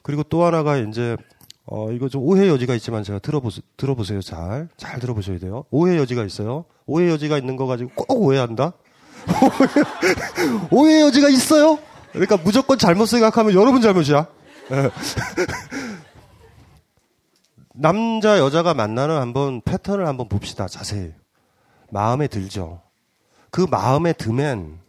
그리고 0.03 0.21
또 0.23 0.43
하나가 0.43 0.77
이제, 0.77 1.17
어, 1.70 1.91
이거 1.91 2.07
좀 2.07 2.24
오해 2.24 2.47
여지가 2.47 2.76
있지만 2.76 3.03
제가 3.03 3.20
들어보세요, 3.20 3.61
들어보세요. 3.76 4.22
잘. 4.22 4.70
잘 4.78 4.99
들어보셔야 4.99 5.38
돼요. 5.38 5.65
오해 5.70 5.97
여지가 5.97 6.24
있어요. 6.24 6.63
오해 6.86 7.09
여지가 7.09 7.38
있는 7.38 7.57
거 7.57 7.65
가지고 7.65 7.91
꼭 7.93 8.22
오해한다? 8.22 8.72
오해 10.72 11.01
여지가 11.01 11.28
있어요? 11.28 11.78
그러니까 12.13 12.38
무조건 12.38 12.78
잘못 12.78 13.05
생각하면 13.07 13.53
여러분 13.53 13.82
잘못이야. 13.82 14.28
예. 14.72 14.89
남자 17.76 18.39
여자가 18.39 18.74
만나는 18.74 19.18
한번 19.18 19.61
패턴을 19.61 20.07
한번 20.07 20.30
봅시다. 20.30 20.68
자세히. 20.68 21.11
마음에 21.91 22.28
들죠. 22.28 22.82
그 23.51 23.68
마음에 23.70 24.13
드면 24.13 24.80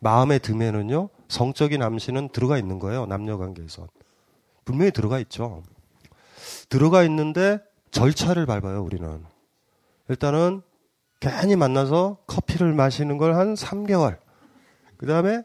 마음에 0.00 0.38
드면은요 0.38 1.10
성적인 1.28 1.82
암시는 1.82 2.30
들어가 2.30 2.56
있는 2.56 2.78
거예요. 2.78 3.04
남녀 3.06 3.36
관계에서 3.36 3.88
분명히 4.64 4.90
들어가 4.90 5.18
있죠. 5.20 5.62
들어가 6.68 7.02
있는데 7.04 7.58
절차를 7.90 8.46
밟아요. 8.46 8.82
우리는 8.82 9.24
일단은 10.08 10.62
괜히 11.20 11.56
만나서 11.56 12.18
커피를 12.26 12.72
마시는 12.74 13.18
걸 13.18 13.34
한 13.36 13.54
3개월. 13.54 14.18
그 14.96 15.06
다음에 15.06 15.42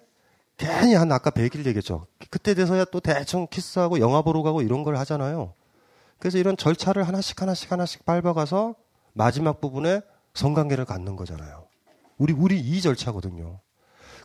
괜히 0.58 0.94
한 0.94 1.12
아까 1.12 1.30
100일 1.30 1.66
얘기했죠. 1.68 2.08
그때 2.30 2.54
돼서야 2.54 2.86
또 2.86 3.00
대충 3.00 3.48
키스하고 3.50 4.00
영화 4.00 4.22
보러 4.22 4.42
가고 4.42 4.62
이런 4.62 4.84
걸 4.84 4.98
하잖아요. 4.98 5.54
그래서 6.18 6.38
이런 6.38 6.58
절차를 6.58 7.08
하나씩 7.08 7.42
하나씩 7.42 7.72
하나씩 7.72 8.06
밟아가서 8.06 8.76
마지막 9.14 9.62
부분에 9.62 10.02
성관계를 10.34 10.84
갖는 10.86 11.16
거잖아요. 11.16 11.66
우리 12.18 12.34
우리 12.34 12.60
이 12.60 12.82
절차거든요. 12.82 13.60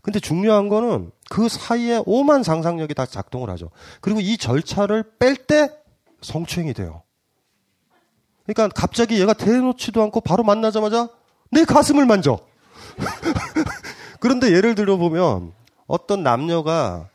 근데 0.02 0.18
중요한 0.18 0.68
거는 0.68 1.12
그 1.30 1.48
사이에 1.48 2.02
오만 2.04 2.42
상상력이 2.42 2.94
다 2.94 3.06
작동을 3.06 3.48
하죠. 3.50 3.70
그리고 4.00 4.20
이 4.20 4.36
절차를 4.36 5.04
뺄 5.18 5.36
때 5.36 5.70
성추행이 6.24 6.74
돼요. 6.74 7.02
그러니까 8.44 8.68
갑자기 8.68 9.20
얘가 9.20 9.32
대놓지도 9.32 10.02
않고 10.02 10.20
바로 10.20 10.42
만나자마자 10.42 11.08
내 11.50 11.64
가슴을 11.64 12.06
만져. 12.06 12.38
그런데 14.20 14.52
예를 14.52 14.74
들어 14.74 14.96
보면 14.96 15.52
어떤 15.86 16.22
남녀가 16.22 17.08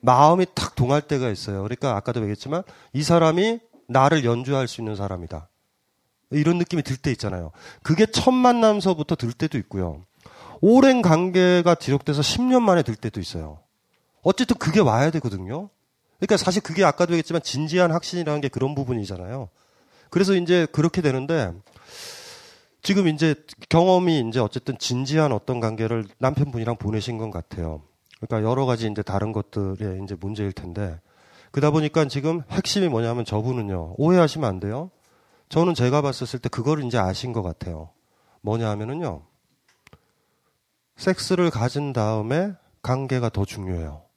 마음이 0.00 0.46
탁 0.54 0.74
동할 0.74 1.02
때가 1.02 1.28
있어요. 1.30 1.62
그러니까 1.62 1.96
아까도 1.96 2.20
얘기했지만 2.20 2.62
이 2.92 3.02
사람이 3.02 3.60
나를 3.88 4.24
연주할 4.24 4.68
수 4.68 4.80
있는 4.80 4.96
사람이다. 4.96 5.48
이런 6.30 6.58
느낌이 6.58 6.82
들 6.82 6.96
때 6.96 7.10
있잖아요. 7.12 7.50
그게 7.82 8.06
첫 8.06 8.30
만남서부터 8.30 9.16
들 9.16 9.32
때도 9.32 9.58
있고요. 9.58 10.04
오랜 10.60 11.02
관계가 11.02 11.74
지속돼서 11.74 12.20
10년 12.20 12.62
만에 12.62 12.82
들 12.82 12.94
때도 12.94 13.20
있어요. 13.20 13.58
어쨌든 14.22 14.56
그게 14.58 14.80
와야 14.80 15.10
되거든요. 15.10 15.70
그러니까 16.20 16.36
사실 16.36 16.62
그게 16.62 16.84
아까도 16.84 17.14
얘기했지만 17.14 17.42
진지한 17.42 17.90
확신이라는 17.90 18.40
게 18.42 18.48
그런 18.48 18.74
부분이잖아요. 18.74 19.48
그래서 20.10 20.34
이제 20.34 20.66
그렇게 20.70 21.00
되는데 21.00 21.52
지금 22.82 23.08
이제 23.08 23.34
경험이 23.68 24.24
이제 24.28 24.38
어쨌든 24.38 24.76
진지한 24.78 25.32
어떤 25.32 25.60
관계를 25.60 26.06
남편분이랑 26.18 26.76
보내신 26.76 27.16
것 27.16 27.30
같아요. 27.30 27.82
그러니까 28.20 28.48
여러 28.48 28.66
가지 28.66 28.86
이제 28.86 29.02
다른 29.02 29.32
것들의 29.32 30.02
이제 30.04 30.14
문제일 30.20 30.52
텐데 30.52 31.00
그러다 31.52 31.70
보니까 31.70 32.04
지금 32.06 32.42
핵심이 32.50 32.88
뭐냐면 32.88 33.24
저분은요 33.24 33.94
오해하시면 33.96 34.48
안 34.48 34.60
돼요. 34.60 34.90
저는 35.48 35.74
제가 35.74 36.02
봤었을 36.02 36.38
때 36.38 36.48
그걸 36.48 36.84
이제 36.84 36.98
아신 36.98 37.32
것 37.32 37.42
같아요. 37.42 37.90
뭐냐 38.42 38.68
하면은요 38.68 39.22
섹스를 40.96 41.50
가진 41.50 41.94
다음에 41.94 42.52
관계가 42.82 43.30
더 43.30 43.46
중요해요. 43.46 44.09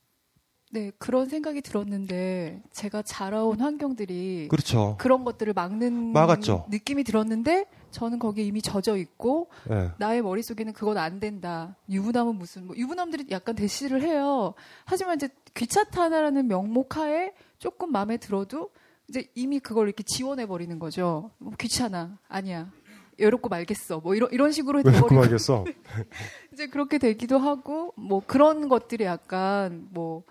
네, 0.73 0.91
그런 0.97 1.29
생각이 1.29 1.61
들었는데 1.61 2.63
제가 2.71 3.03
자라온 3.03 3.61
환경들이 3.61 4.47
그렇죠. 4.49 4.95
그런 4.97 5.23
것들을 5.23 5.53
막는 5.53 6.13
막았죠. 6.13 6.65
느낌이 6.71 7.03
들었는데 7.03 7.67
저는 7.91 8.17
거기에 8.17 8.43
이미 8.43 8.59
젖어 8.59 8.97
있고 8.97 9.49
네. 9.69 9.91
나의 9.99 10.23
머릿속에는 10.23 10.73
그건 10.73 10.97
안 10.97 11.19
된다. 11.19 11.77
유부남은 11.89 12.37
무슨 12.37 12.65
뭐 12.65 12.75
유부남들이 12.75 13.27
약간 13.29 13.53
대시를 13.53 14.01
해요. 14.01 14.55
하지만 14.85 15.17
이제 15.17 15.29
귀찮다라는 15.53 16.47
명목하에 16.47 17.33
조금 17.59 17.91
마음에 17.91 18.17
들어도 18.17 18.71
이제 19.07 19.29
이미 19.35 19.59
그걸 19.59 19.85
이렇게 19.85 20.01
지원해 20.01 20.47
버리는 20.47 20.79
거죠. 20.79 21.29
뭐 21.37 21.53
귀찮아. 21.59 22.17
아니야. 22.27 22.71
외롭고 23.19 23.47
말겠어. 23.47 23.99
뭐 23.99 24.15
이런 24.15 24.31
이런 24.31 24.51
식으로 24.51 24.79
왜 24.79 24.83
돼버리고 24.85 25.07
그만겠어? 25.09 25.65
이제 26.51 26.65
그렇게 26.65 26.97
되기도 26.97 27.37
하고 27.37 27.93
뭐 27.95 28.23
그런 28.25 28.69
것들이 28.69 29.03
약간 29.03 29.87
뭐 29.91 30.23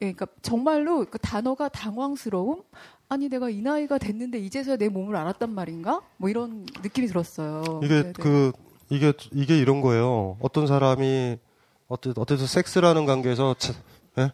예, 0.00 0.12
그러니까 0.12 0.26
정말로 0.42 1.04
그 1.04 1.18
단어가 1.18 1.68
당황스러움 1.68 2.62
아니 3.08 3.28
내가 3.28 3.48
이 3.50 3.60
나이가 3.62 3.98
됐는데 3.98 4.38
이제서야 4.38 4.76
내 4.76 4.88
몸을 4.88 5.16
알았단 5.16 5.52
말인가 5.52 6.02
뭐 6.18 6.28
이런 6.30 6.66
느낌이 6.82 7.06
들었어요. 7.08 7.80
이게 7.82 8.02
네네. 8.02 8.12
그 8.14 8.52
이게 8.90 9.12
이게 9.32 9.58
이런 9.58 9.80
거예요. 9.80 10.36
어떤 10.40 10.66
사람이 10.66 11.38
어때 11.88 12.12
어때서 12.14 12.46
섹스라는 12.46 13.06
관계에서 13.06 13.54
차- 13.58 13.72
예? 14.18 14.32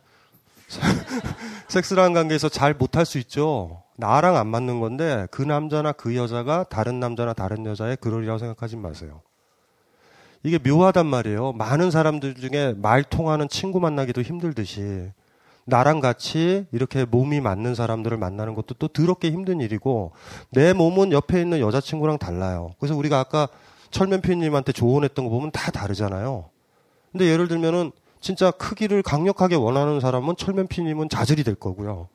섹스라는 1.69 2.13
관계에서 2.13 2.49
잘 2.49 2.75
못할 2.75 3.07
수 3.07 3.19
있죠. 3.19 3.83
나랑 3.97 4.37
안 4.37 4.49
맞는 4.49 4.81
건데 4.81 5.27
그 5.31 5.43
남자나 5.43 5.93
그 5.93 6.17
여자가 6.17 6.65
다른 6.65 6.99
남자나 7.01 7.33
다른 7.33 7.65
여자의 7.65 7.97
그러리라고 8.01 8.39
생각하지 8.39 8.77
마세요. 8.77 9.23
이게 10.43 10.59
묘하단 10.59 11.07
말이에요. 11.07 11.53
많은 11.53 11.91
사람들 11.91 12.35
중에 12.35 12.75
말 12.77 13.03
통하는 13.05 13.49
친구 13.49 13.81
만나기도 13.81 14.21
힘들듯이 14.23 15.11
나랑 15.67 16.01
같이 16.01 16.67
이렇게 16.73 17.05
몸이 17.05 17.41
맞는 17.41 17.75
사람들을 17.75 18.17
만나는 18.17 18.55
것도 18.55 18.75
또 18.75 18.89
더럽게 18.89 19.31
힘든 19.31 19.61
일이고 19.61 20.13
내 20.51 20.73
몸은 20.73 21.13
옆에 21.13 21.41
있는 21.41 21.61
여자친구랑 21.61 22.19
달라요. 22.19 22.73
그래서 22.79 22.97
우리가 22.97 23.19
아까 23.19 23.49
철면 23.91 24.21
피님한테 24.21 24.73
조언했던 24.73 25.25
거 25.25 25.31
보면 25.31 25.51
다 25.53 25.71
다르잖아요. 25.71 26.51
근데 27.13 27.27
예를 27.27 27.49
들면은 27.49 27.93
진짜 28.21 28.51
크기를 28.51 29.03
강력하게 29.03 29.55
원하는 29.55 30.01
사람은 30.01 30.37
철면 30.37 30.67
피님은 30.67 31.09
자질이 31.09 31.45
될 31.45 31.55
거고요. 31.55 32.09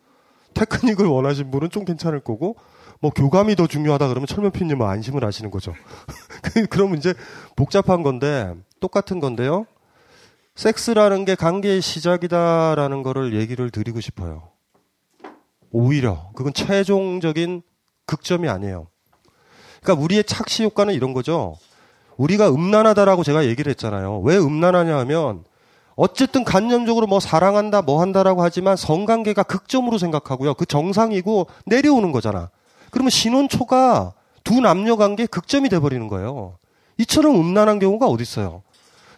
테크닉을 0.53 1.05
원하신 1.05 1.51
분은 1.51 1.69
좀 1.69 1.85
괜찮을 1.85 2.19
거고 2.19 2.55
뭐 2.99 3.11
교감이 3.11 3.55
더 3.55 3.67
중요하다 3.67 4.09
그러면 4.09 4.27
철면 4.27 4.51
피님은 4.51 4.85
안심을 4.85 5.23
하시는 5.23 5.49
거죠. 5.51 5.73
그러면 6.69 6.97
이제 6.97 7.13
복잡한 7.55 8.03
건데 8.03 8.53
똑같은 8.79 9.19
건데요. 9.19 9.65
섹스라는 10.59 11.23
게 11.23 11.35
관계의 11.35 11.81
시작이다라는 11.81 13.01
거를 13.01 13.33
얘기를 13.33 13.69
드리고 13.69 14.01
싶어요. 14.01 14.49
오히려 15.71 16.31
그건 16.35 16.51
최종적인 16.51 17.61
극점이 18.05 18.49
아니에요. 18.49 18.87
그러니까 19.81 20.03
우리의 20.03 20.25
착시 20.25 20.63
효과는 20.65 20.93
이런 20.93 21.13
거죠. 21.13 21.55
우리가 22.17 22.49
음란하다라고 22.49 23.23
제가 23.23 23.45
얘기를 23.45 23.69
했잖아요. 23.69 24.19
왜 24.19 24.37
음란하냐 24.37 24.97
하면 24.97 25.45
어쨌든 25.95 26.43
간념적으로 26.43 27.07
뭐 27.07 27.21
사랑한다 27.21 27.81
뭐 27.81 28.01
한다라고 28.01 28.43
하지만 28.43 28.75
성관계가 28.75 29.43
극점으로 29.43 29.97
생각하고요. 29.97 30.55
그 30.55 30.65
정상이고 30.65 31.47
내려오는 31.67 32.11
거잖아. 32.11 32.49
그러면 32.91 33.11
신혼초가 33.11 34.11
두 34.43 34.59
남녀 34.59 34.97
관계 34.97 35.25
극점이 35.25 35.69
돼 35.69 35.79
버리는 35.79 36.05
거예요. 36.09 36.57
이처럼 36.97 37.39
음란한 37.39 37.79
경우가 37.79 38.07
어디 38.07 38.23
있어요? 38.23 38.61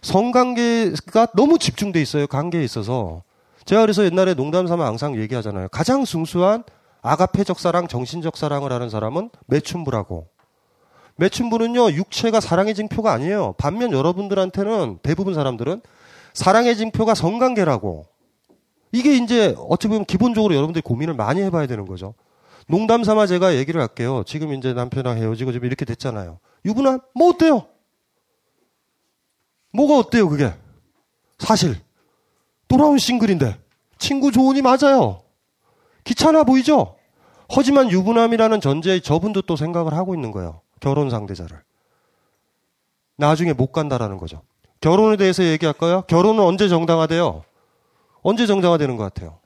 성관계가 0.01 1.27
너무 1.35 1.59
집중돼 1.59 2.01
있어요. 2.01 2.27
관계에 2.27 2.63
있어서. 2.63 3.23
제가 3.65 3.81
그래서 3.81 4.03
옛날에 4.03 4.33
농담 4.33 4.67
삼아 4.67 4.85
항상 4.85 5.15
얘기하잖아요. 5.15 5.69
가장 5.69 6.05
순수한 6.05 6.63
아가페적 7.01 7.59
사랑, 7.59 7.87
정신적 7.87 8.37
사랑을 8.37 8.71
하는 8.71 8.89
사람은 8.89 9.29
매춘부라고. 9.47 10.27
매춘부는요, 11.17 11.91
육체가 11.91 12.39
사랑의 12.39 12.73
징표가 12.73 13.11
아니에요. 13.11 13.53
반면 13.57 13.91
여러분들한테는 13.91 14.99
대부분 15.03 15.33
사람들은 15.33 15.81
사랑의 16.33 16.75
징표가 16.75 17.13
성관계라고. 17.13 18.05
이게 18.91 19.15
이제 19.15 19.55
어찌 19.69 19.87
보면 19.87 20.05
기본적으로 20.05 20.55
여러분들이 20.55 20.81
고민을 20.81 21.13
많이 21.13 21.41
해봐야 21.41 21.67
되는 21.67 21.85
거죠. 21.85 22.13
농담 22.67 23.03
삼아 23.03 23.27
제가 23.27 23.55
얘기를 23.55 23.79
할게요. 23.81 24.23
지금 24.25 24.53
이제 24.53 24.73
남편이랑 24.73 25.17
헤어지고 25.17 25.51
지금 25.51 25.67
이렇게 25.67 25.85
됐잖아요. 25.85 26.39
유부남, 26.65 26.99
뭐 27.13 27.29
어때요? 27.29 27.65
뭐가 29.71 29.97
어때요, 29.97 30.29
그게? 30.29 30.53
사실. 31.39 31.77
돌아온 32.67 32.97
싱글인데. 32.97 33.57
친구 33.97 34.31
조언이 34.31 34.61
맞아요. 34.61 35.21
귀찮아 36.03 36.43
보이죠? 36.43 36.95
하지만 37.49 37.91
유부남이라는 37.91 38.61
전제에 38.61 38.99
저분도 39.01 39.43
또 39.43 39.55
생각을 39.55 39.93
하고 39.93 40.15
있는 40.15 40.31
거예요. 40.31 40.61
결혼 40.79 41.09
상대자를. 41.09 41.61
나중에 43.17 43.53
못 43.53 43.71
간다라는 43.71 44.17
거죠. 44.17 44.41
결혼에 44.79 45.15
대해서 45.17 45.43
얘기할까요? 45.43 46.01
결혼은 46.07 46.43
언제 46.43 46.67
정당화돼요? 46.67 47.43
언제 48.23 48.47
정당화되는 48.47 48.97
것 48.97 49.03
같아요? 49.03 49.39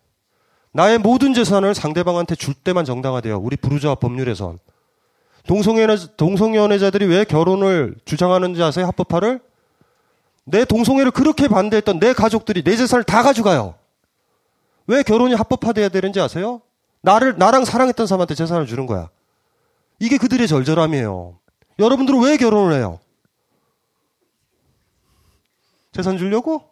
나의 0.71 0.97
모든 0.97 1.33
재산을 1.33 1.73
상대방한테 1.73 2.35
줄 2.35 2.53
때만 2.53 2.85
정당화돼요. 2.85 3.37
우리 3.37 3.57
부르주아 3.57 3.95
법률에선. 3.95 4.59
동성연애, 5.47 5.95
동성연애자들이 6.17 7.05
왜 7.05 7.23
결혼을 7.23 7.95
주장하는지 8.05 8.61
아세요? 8.63 8.85
합법화를? 8.87 9.41
내 10.45 10.63
동성애를 10.63 11.11
그렇게 11.11 11.47
반대했던 11.47 11.99
내 11.99 12.13
가족들이 12.13 12.63
내 12.63 12.75
재산을 12.75 13.03
다 13.03 13.23
가져가요. 13.23 13.75
왜 14.87 15.01
결혼이 15.01 15.33
합법화돼야 15.33 15.89
되는지 15.89 16.21
아세요? 16.21 16.61
나를, 17.01 17.37
나랑 17.37 17.65
사랑했던 17.65 18.07
사람한테 18.07 18.35
재산을 18.35 18.67
주는 18.67 18.85
거야. 18.85 19.09
이게 19.99 20.17
그들의 20.17 20.47
절절함이에요. 20.47 21.39
여러분들은 21.79 22.21
왜 22.23 22.37
결혼을 22.37 22.73
해요? 22.73 22.99
재산 25.91 26.17
주려고? 26.17 26.63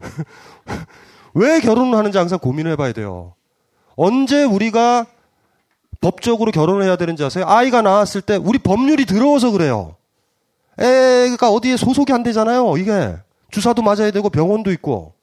왜 1.34 1.60
결혼을 1.60 1.96
하는지 1.96 2.18
항상 2.18 2.38
고민을 2.38 2.72
해봐야 2.72 2.92
돼요. 2.92 3.34
언제 3.94 4.42
우리가 4.42 5.06
법적으로 6.00 6.50
결혼을 6.50 6.82
해야 6.82 6.96
되는지 6.96 7.22
아세요? 7.24 7.44
아이가 7.46 7.82
나왔을 7.82 8.22
때 8.22 8.36
우리 8.36 8.58
법률이 8.58 9.04
들어와서 9.06 9.50
그래요. 9.52 9.96
애가 10.78 11.50
어디에 11.50 11.76
소속이 11.76 12.12
안 12.12 12.22
되잖아요. 12.22 12.76
이게 12.78 13.16
주사도 13.50 13.82
맞아야 13.82 14.10
되고 14.10 14.30
병원도 14.30 14.72
있고 14.72 15.14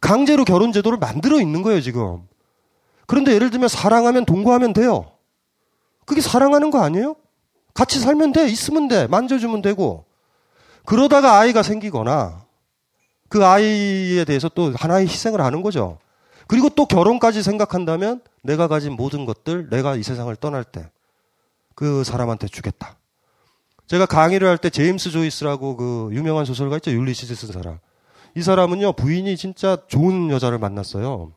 강제로 0.00 0.44
결혼 0.44 0.72
제도를 0.72 0.98
만들어 0.98 1.40
있는 1.40 1.62
거예요 1.62 1.80
지금. 1.80 2.26
그런데 3.06 3.32
예를 3.34 3.50
들면 3.50 3.68
사랑하면 3.68 4.24
동거하면 4.24 4.72
돼요. 4.72 5.12
그게 6.04 6.20
사랑하는 6.20 6.70
거 6.70 6.80
아니에요? 6.80 7.16
같이 7.74 8.00
살면 8.00 8.32
돼, 8.32 8.46
있으면 8.48 8.88
돼, 8.88 9.06
만져주면 9.06 9.62
되고. 9.62 10.04
그러다가 10.84 11.38
아이가 11.38 11.62
생기거나 11.62 12.44
그 13.28 13.44
아이에 13.44 14.24
대해서 14.24 14.48
또 14.48 14.72
하나의 14.74 15.06
희생을 15.06 15.40
하는 15.40 15.62
거죠. 15.62 15.98
그리고 16.46 16.70
또 16.70 16.86
결혼까지 16.86 17.42
생각한다면 17.42 18.22
내가 18.42 18.68
가진 18.68 18.94
모든 18.94 19.26
것들 19.26 19.68
내가 19.68 19.96
이 19.96 20.02
세상을 20.02 20.34
떠날 20.36 20.64
때 20.64 20.88
그 21.78 22.02
사람한테 22.02 22.48
주겠다. 22.48 22.96
제가 23.88 24.04
강의를 24.06 24.46
할 24.46 24.58
때 24.58 24.68
제임스 24.70 25.10
조이스라고 25.10 25.76
그 25.76 26.10
유명한 26.12 26.44
소설가 26.44 26.76
있죠. 26.76 26.90
율리시스 26.90 27.34
쓴 27.34 27.52
사람. 27.52 27.78
이 28.36 28.42
사람은요, 28.42 28.92
부인이 28.92 29.34
진짜 29.36 29.78
좋은 29.88 30.30
여자를 30.30 30.58
만났어요. 30.58 31.32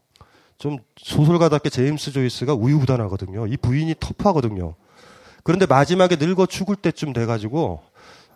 좀 0.58 0.78
소설가답게 0.98 1.70
제임스 1.70 2.12
조이스가 2.12 2.54
우유부단하거든요. 2.54 3.48
이 3.48 3.58
부인이 3.58 3.96
터프하거든요. 4.00 4.76
그런데 5.44 5.66
마지막에 5.66 6.18
늙어 6.18 6.46
죽을 6.46 6.76
때쯤 6.76 7.14
돼가지고 7.14 7.82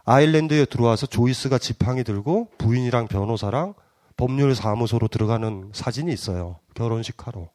아일랜드에 0.06 0.66
들어와서 0.66 1.06
조이스가 1.08 1.58
지팡이 1.58 2.04
들고 2.04 2.50
부인이랑 2.58 3.08
변호사랑 3.08 3.74
법률 4.18 4.56
사무소로 4.56 5.10
들어가는 5.10 5.72
사진이 5.74 6.12
있어요. 6.14 6.60
결혼식 6.74 7.28
하러. 7.28 7.50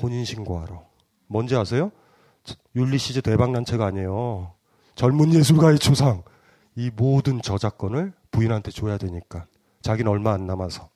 혼인신고하러. 0.00 0.84
뭔지 1.26 1.56
아세요? 1.56 1.90
율리시즈 2.76 3.22
대박난 3.22 3.64
책 3.64 3.80
아니에요. 3.80 4.52
젊은 4.94 5.32
예술가의 5.34 5.78
초상. 5.78 6.22
이 6.74 6.90
모든 6.94 7.42
저작권을 7.42 8.12
부인한테 8.30 8.70
줘야 8.70 8.96
되니까. 8.98 9.46
자기는 9.82 10.10
얼마 10.10 10.32
안 10.32 10.46
남아서. 10.46 10.88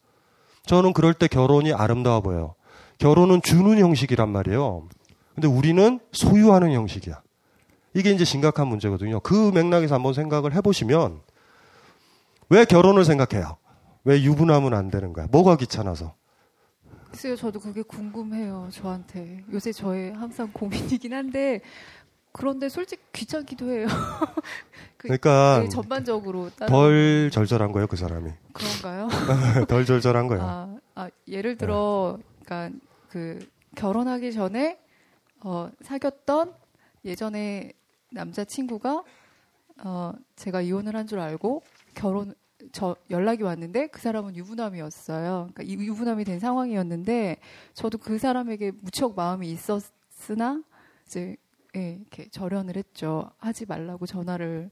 저는 0.65 0.93
그럴 0.93 1.15
때 1.15 1.29
결혼이 1.29 1.73
아름다워 1.73 2.21
보여요. 2.21 2.55
결혼은 2.99 3.41
주는 3.43 3.79
형식이란 3.79 4.29
말이에요. 4.29 4.89
근데 5.35 5.49
우리는 5.49 6.01
소유하는 6.13 6.73
형식이야. 6.73 7.23
이게 7.95 8.11
이제 8.11 8.25
심각한 8.25 8.69
문제거든요. 8.69 9.21
그 9.21 9.51
맥락에서 9.53 9.95
한번 9.95 10.15
생각을 10.15 10.55
해보시면 10.55 11.21
왜 12.49 12.65
결혼을 12.65 13.05
생각해요? 13.05 13.57
왜 14.05 14.23
유부남은 14.23 14.73
안 14.73 14.91
되는 14.91 15.13
거야? 15.13 15.27
뭐가 15.31 15.57
귀찮아서? 15.57 16.15
글쎄요, 17.11 17.37
저도 17.37 17.61
그게 17.61 17.83
궁금해요, 17.83 18.69
저한테. 18.71 19.43
요새 19.53 19.73
저의 19.73 20.13
항상 20.13 20.51
고민이긴 20.53 21.15
한데, 21.15 21.63
그런데 22.37 22.69
솔직히 22.69 23.03
귀찮기도 23.13 23.71
해요. 23.71 23.87
그, 24.97 25.09
그러니까 25.09 25.61
네, 25.63 25.69
전반적으로 25.69 26.51
덜 26.51 27.31
절절한 27.33 27.73
거예요, 27.73 27.87
그 27.87 27.97
사람이. 27.97 28.31
그런가요? 28.53 29.09
덜 29.69 29.85
절절한 29.87 30.27
거예요. 30.29 30.43
아, 30.43 30.77
아, 30.95 31.09
예를 31.29 31.57
들어, 31.57 32.19
그러니까 32.45 32.79
그 33.09 33.39
결혼하기 33.75 34.33
전에 34.33 34.79
어, 35.41 35.71
사귀었던 35.83 36.55
예전에 37.05 37.73
남자친구가 38.11 39.03
어, 39.85 40.13
제가 40.37 40.61
이혼을 40.63 40.97
한 40.97 41.07
줄 41.07 41.19
알고 41.21 41.63
결혼 41.95 42.35
저 42.73 42.97
연락이 43.11 43.43
왔는데 43.43 43.89
그 43.89 44.01
사람은 44.01 44.35
유부남이었어요. 44.37 45.49
그러니까 45.53 45.63
이- 45.63 45.87
유부남이 45.87 46.25
된 46.25 46.41
상황이었는데 46.41 47.37
저도 47.75 47.99
그 47.99 48.19
사람에게 48.19 48.73
무척 48.81 49.15
마음이 49.15 49.51
있었으나 49.51 50.63
이제 51.07 51.37
예, 51.77 51.99
이렇게 52.01 52.29
절연을 52.31 52.77
했죠. 52.77 53.31
하지 53.39 53.67
말라고 53.67 54.07
전화를 54.07 54.71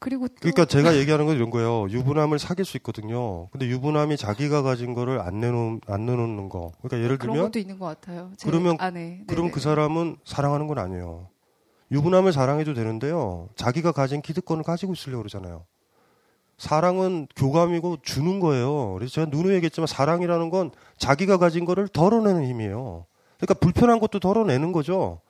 그리고 0.00 0.26
또 0.26 0.34
그러니까 0.40 0.64
제가 0.64 0.96
얘기하는 0.96 1.26
건 1.26 1.36
이런 1.36 1.50
거예요. 1.50 1.88
유부남을 1.88 2.40
사귈 2.40 2.64
수 2.64 2.76
있거든요. 2.78 3.48
근데 3.50 3.68
유부남이 3.68 4.16
자기가 4.16 4.62
가진 4.62 4.94
거를 4.94 5.20
안 5.20 5.38
내놓 5.38 5.80
안 5.86 6.06
내놓는 6.06 6.48
거. 6.48 6.72
그러니까 6.82 6.98
예를 7.04 7.18
그런 7.18 7.34
들면 7.34 7.50
것도 7.50 7.58
있는 7.60 7.78
것 7.78 7.86
같아요. 7.86 8.32
제 8.36 8.50
그러면 8.50 8.76
안에. 8.80 9.22
그럼 9.28 9.44
네네. 9.44 9.50
그 9.52 9.60
사람은 9.60 10.16
사랑하는 10.24 10.66
건 10.66 10.78
아니에요. 10.78 11.28
유부남을 11.92 12.32
사랑해도 12.32 12.74
되는데요. 12.74 13.48
자기가 13.54 13.92
가진 13.92 14.22
기득권을 14.22 14.64
가지고 14.64 14.92
있으려고 14.92 15.22
그러잖아요. 15.22 15.66
사랑은 16.58 17.28
교감이고 17.36 17.98
주는 18.02 18.40
거예요. 18.40 18.94
그래서 18.94 19.12
제가 19.12 19.26
누누이 19.30 19.54
얘기했지만 19.54 19.86
사랑이라는 19.86 20.50
건 20.50 20.72
자기가 20.98 21.36
가진 21.36 21.64
거를 21.64 21.86
덜어내는 21.86 22.44
힘이에요. 22.44 23.06
그러니까 23.36 23.54
불편한 23.54 24.00
것도 24.00 24.18
덜어내는 24.18 24.72
거죠. 24.72 25.20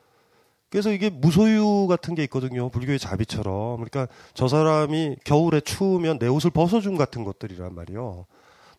그래서 0.73 0.91
이게 0.91 1.11
무소유 1.11 1.87
같은 1.87 2.15
게 2.15 2.23
있거든요. 2.25 2.71
불교의 2.71 2.99
자비처럼. 2.99 3.77
그러니까 3.77 4.09
저 4.33 4.49
사람이 4.49 5.17
겨울에 5.23 5.61
추우면 5.61 6.19
내 6.19 6.29
옷을 6.29 6.51
벗어준 6.51 6.97
같은 6.97 7.25
것들이란 7.25 7.75
말이에요. 7.75 8.25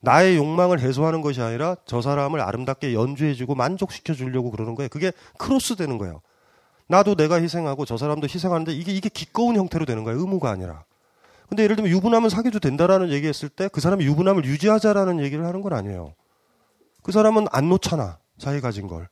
나의 0.02 0.38
욕망을 0.38 0.80
해소하는 0.80 1.22
것이 1.22 1.40
아니라 1.40 1.76
저 1.86 2.02
사람을 2.02 2.42
아름답게 2.42 2.96
연주해주고 2.96 3.54
만족시켜 3.54 4.16
주려고 4.16 4.50
그러는 4.50 4.74
거예요. 4.74 4.90
그게 4.90 5.12
크로스 5.38 5.76
되는 5.76 6.00
거예요. 6.00 6.22
나도 6.88 7.14
내가 7.14 7.40
희생하고 7.40 7.86
저 7.86 7.96
사람도 7.96 8.28
희생하는데 8.28 8.74
이게 8.74 8.92
이게 8.92 9.08
기꺼운 9.08 9.56
형태로 9.56 9.86
되는 9.86 10.04
거예요. 10.04 10.20
의무가 10.20 10.50
아니라. 10.50 10.86
근데 11.48 11.62
예를 11.62 11.76
들면 11.76 11.92
유부남은 11.92 12.30
사귀어도 12.30 12.58
된다라는 12.58 13.12
얘기했을 13.12 13.50
때 13.50 13.68
그 13.68 13.82
사람이 13.82 14.04
유부남을 14.04 14.46
유지하자라는 14.46 15.20
얘기를 15.22 15.46
하는 15.46 15.62
건 15.62 15.74
아니에요. 15.74 16.16
그 17.04 17.12
사람은 17.12 17.46
안 17.52 17.70
놓잖아. 17.70 18.18
자기 18.40 18.62
가진 18.62 18.88
걸. 18.88 19.10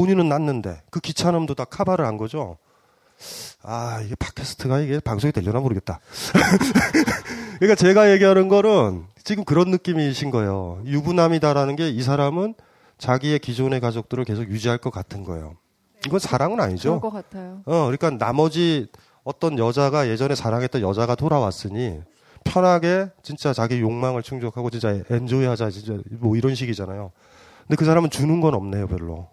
본인은 0.00 0.30
낳는데 0.30 0.80
그 0.88 0.98
귀찮음도 0.98 1.54
다 1.54 1.66
카바를 1.66 2.06
한 2.06 2.16
거죠. 2.16 2.56
아, 3.62 4.00
이게 4.02 4.14
팟캐스트가 4.14 4.80
이게 4.80 4.98
방송이 4.98 5.30
되려나 5.30 5.60
모르겠다. 5.60 6.00
그러니까 7.60 7.74
제가 7.74 8.10
얘기하는 8.12 8.48
거는 8.48 9.04
지금 9.24 9.44
그런 9.44 9.70
느낌이신 9.70 10.30
거예요. 10.30 10.80
유부남이다라는 10.86 11.76
게 11.76 11.90
이 11.90 12.02
사람은 12.02 12.54
자기의 12.96 13.40
기존의 13.40 13.80
가족들을 13.80 14.24
계속 14.24 14.44
유지할 14.44 14.78
것 14.78 14.90
같은 14.90 15.22
거예요. 15.22 15.56
이건 16.06 16.18
사랑은 16.18 16.60
아니죠. 16.60 16.98
그럴 16.98 17.12
것 17.12 17.22
같아요. 17.22 17.60
어, 17.66 17.84
그러니까 17.90 18.10
나머지 18.10 18.86
어떤 19.22 19.58
여자가 19.58 20.08
예전에 20.08 20.34
사랑했던 20.34 20.80
여자가 20.80 21.14
돌아왔으니 21.14 22.00
편하게 22.44 23.08
진짜 23.22 23.52
자기 23.52 23.80
욕망을 23.82 24.22
충족하고 24.22 24.70
진짜 24.70 24.98
엔조이하자 25.10 25.68
진짜 25.68 25.98
뭐 26.20 26.36
이런 26.36 26.54
식이잖아요. 26.54 27.12
근데 27.66 27.76
그 27.76 27.84
사람은 27.84 28.08
주는 28.08 28.40
건 28.40 28.54
없네요, 28.54 28.86
별로. 28.86 29.28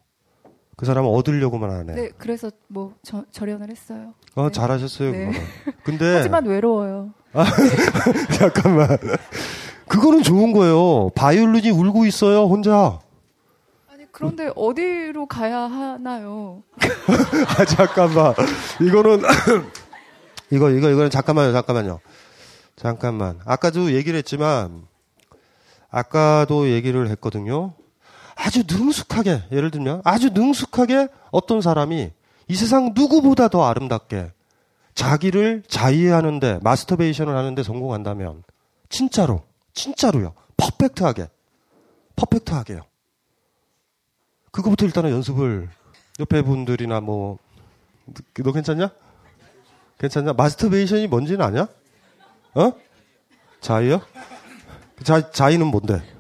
그 0.78 0.86
사람은 0.86 1.10
얻으려고만 1.10 1.72
하네. 1.72 1.94
네, 1.94 2.10
그래서 2.20 2.52
뭐 2.68 2.94
저, 3.02 3.26
절연을 3.32 3.70
했어요. 3.72 4.14
어, 4.36 4.44
네. 4.46 4.52
잘하셨어요, 4.52 5.12
네. 5.12 5.32
근데 5.84 6.14
하지만 6.14 6.46
외로워요. 6.46 7.14
아, 7.34 7.46
잠깐만. 8.38 8.96
그거는 9.88 10.22
좋은 10.22 10.52
거예요. 10.54 11.10
바이올린이 11.16 11.72
울고 11.72 12.06
있어요, 12.06 12.44
혼자. 12.44 13.00
그런데 14.12 14.52
어디로 14.56 15.28
가야 15.28 15.60
하나요? 15.62 16.64
아, 17.60 17.66
잠깐만. 17.66 18.34
이거는, 18.82 19.22
이거, 20.50 20.72
이거, 20.72 20.90
이거는 20.90 21.10
잠깐만요, 21.10 21.54
잠깐만요. 21.54 22.00
잠깐만. 22.76 23.40
아까도 23.46 23.92
얘기를 23.94 24.18
했지만, 24.18 24.88
아까도 25.92 26.70
얘기를 26.70 27.08
했거든요. 27.10 27.74
아주 28.48 28.64
능숙하게, 28.66 29.44
예를 29.52 29.72
들면, 29.72 30.02
아주 30.06 30.30
능숙하게 30.30 31.10
어떤 31.32 31.60
사람이 31.60 32.12
이 32.48 32.56
세상 32.56 32.94
누구보다 32.96 33.50
더 33.50 33.66
아름답게 33.66 34.32
자기를 34.94 35.64
자위하는데, 35.68 36.60
마스터베이션을 36.64 37.36
하는데 37.36 37.62
성공한다면, 37.62 38.44
진짜로, 38.88 39.44
진짜로요. 39.74 40.34
퍼펙트하게. 40.56 41.28
퍼펙트하게요. 42.16 42.84
그거부터 44.52 44.86
일단은 44.86 45.12
연습을 45.12 45.70
옆에 46.22 46.42
분들이나 46.42 47.02
뭐, 47.02 47.38
너 48.06 48.52
괜찮냐? 48.54 48.90
괜찮냐? 50.00 50.34
마스터베이션이 50.34 51.08
뭔지는 51.08 51.42
아냐? 51.42 51.68
어? 52.54 52.72
자이요? 53.60 54.02
자, 55.04 55.32
자이는 55.32 55.68
뭔데? 55.68 56.17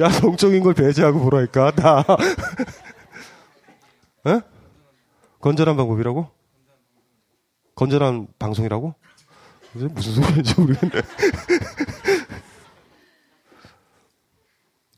야, 0.00 0.08
성적인 0.08 0.62
걸 0.62 0.72
배제하고 0.74 1.20
보라니까. 1.20 1.72
나. 1.72 2.04
에? 4.26 4.40
건전한 5.40 5.76
방법이라고? 5.76 6.28
건전한 7.74 8.28
방송이라고? 8.38 8.94
무슨 9.72 9.94
소리인지 9.94 10.58
모르겠네. 10.60 11.02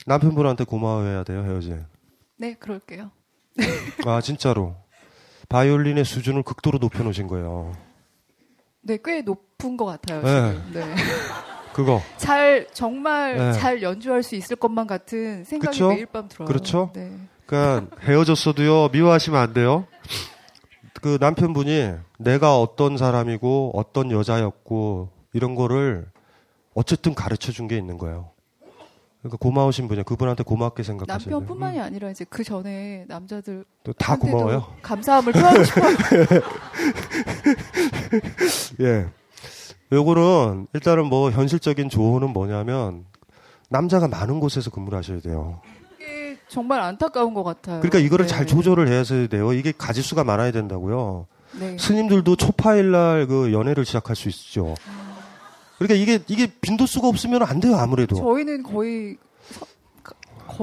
남편분한테 0.07 0.65
고마워해야 0.65 1.25
돼요, 1.25 1.43
헤어진. 1.45 1.85
네, 2.37 2.55
그럴게요. 2.55 3.11
아, 4.07 4.21
진짜로. 4.21 4.77
바이올린의 5.49 6.05
수준을 6.05 6.43
극도로 6.45 6.79
높여놓으신 6.79 7.27
거예요. 7.29 7.77
네, 8.83 8.99
꽤 9.05 9.23
높은 9.23 9.77
것 9.77 9.85
같아요. 9.85 10.23
네. 10.23 10.55
지금. 10.55 10.73
네. 10.73 10.95
그거. 11.73 12.01
잘 12.17 12.67
정말 12.73 13.37
네. 13.37 13.53
잘 13.53 13.83
연주할 13.83 14.23
수 14.23 14.35
있을 14.35 14.57
것만 14.57 14.87
같은 14.87 15.45
생각이 15.45 15.79
그쵸? 15.79 15.89
매일 15.89 16.07
밤 16.07 16.29
들어요. 16.29 16.47
그렇죠? 16.47 16.91
네. 16.95 17.13
그러니까 17.47 17.97
헤어졌어도요 18.03 18.89
미워하시면 18.93 19.41
안 19.41 19.53
돼요. 19.53 19.87
그 21.01 21.19
남편분이 21.21 21.93
내가 22.19 22.59
어떤 22.61 22.97
사람이고 22.97 23.73
어떤 23.75 24.11
여자였고 24.13 25.09
이런 25.33 25.55
거를 25.55 26.07
어쨌든 26.75 27.15
가르쳐 27.15 27.53
준 27.53 27.67
게 27.69 27.77
있는 27.77 27.99
거예요. 27.99 28.31
그러니까 29.21 29.37
고마우신 29.39 29.89
분이에요. 29.89 30.05
그분한테 30.05 30.43
고맙게 30.43 30.83
돼요. 30.83 31.07
남편뿐만이 31.41 31.81
아니라 31.81 32.11
이제 32.11 32.25
그 32.29 32.43
전에 32.43 33.05
남자들 33.09 33.65
또다 33.85 34.17
고마워요? 34.17 34.67
감사함을 34.83 35.33
표하고 35.33 35.65
싶어요. 35.65 35.93
예. 38.81 39.07
요거는 39.93 40.69
일단은 40.73 41.07
뭐 41.07 41.31
현실적인 41.31 41.89
조언은 41.91 42.31
뭐냐면 42.33 43.05
남자가 43.69 44.09
많은 44.09 44.41
곳에서 44.41 44.71
근무를 44.71 44.99
하셔야 44.99 45.21
돼요. 45.21 45.61
이게 46.01 46.37
정말 46.49 46.81
안타까운 46.81 47.35
것 47.35 47.43
같아요. 47.43 47.81
그러니까 47.81 47.99
이거를 47.99 48.27
네. 48.27 48.31
잘 48.35 48.47
조절을 48.47 48.89
해야 48.89 49.03
돼요. 49.29 49.53
이게 49.53 49.73
가지수가 49.77 50.25
많아야 50.25 50.51
된다고요. 50.53 51.27
네. 51.59 51.77
스님들도 51.79 52.37
초파일 52.37 52.91
날 52.91 53.27
그 53.29 53.53
연애를 53.53 53.85
시작할 53.85 54.17
수 54.17 54.29
있죠. 54.29 54.75
그러니까 55.79 55.95
이게 55.95 56.23
이게 56.29 56.51
빈도수가 56.61 57.09
없으면 57.09 57.43
안 57.43 57.61
돼요 57.61 57.77
아무래도. 57.77 58.17
저희는 58.17 58.63
거의 58.63 59.17
서- 59.17 59.32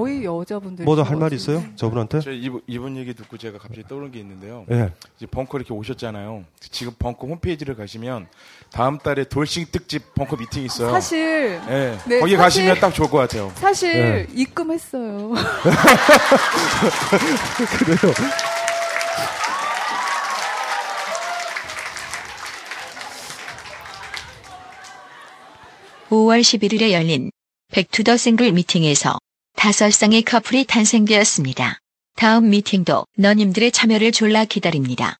거의 0.00 0.24
여자분들. 0.24 0.84
뭐더 0.84 1.02
할 1.02 1.16
말 1.16 1.32
있어요? 1.32 1.62
저분한테? 1.76 2.20
저 2.20 2.30
이분, 2.32 2.60
이분 2.66 2.96
얘기 2.96 3.12
듣고 3.14 3.36
제가 3.36 3.58
갑자기 3.58 3.86
떠오른 3.86 4.10
게 4.10 4.18
있는데요. 4.20 4.64
예. 4.70 4.92
이제 5.16 5.26
벙커 5.26 5.58
이렇게 5.58 5.74
오셨잖아요. 5.74 6.44
지금 6.70 6.92
벙커 6.98 7.26
홈페이지를 7.26 7.74
가시면 7.76 8.26
다음 8.72 8.98
달에 8.98 9.24
돌싱 9.24 9.66
특집 9.70 10.14
벙커 10.14 10.36
미팅 10.36 10.64
있어요. 10.64 10.90
사실 10.90 11.60
예. 11.68 11.98
네, 12.06 12.20
거기 12.20 12.36
사실- 12.36 12.38
가시면 12.38 12.80
딱 12.80 12.94
좋을 12.94 13.10
것 13.10 13.18
같아요. 13.18 13.52
사실 13.56 13.92
네. 13.92 14.26
입금했어요. 14.34 15.30
그래요. 17.78 18.14
5월 26.10 26.40
11일에 26.40 26.90
열린 26.92 27.30
Back 27.72 27.92
to 27.92 28.01
the 28.01 28.16
Single 28.16 28.52
미팅에서 28.52 29.18
다섯 29.56 29.90
쌍의 29.90 30.22
커플이 30.22 30.64
탄생되었습니다. 30.64 31.78
다음 32.16 32.50
미팅도 32.50 33.04
너님들의 33.16 33.72
참여를 33.72 34.12
졸라 34.12 34.44
기다립니다. 34.44 35.18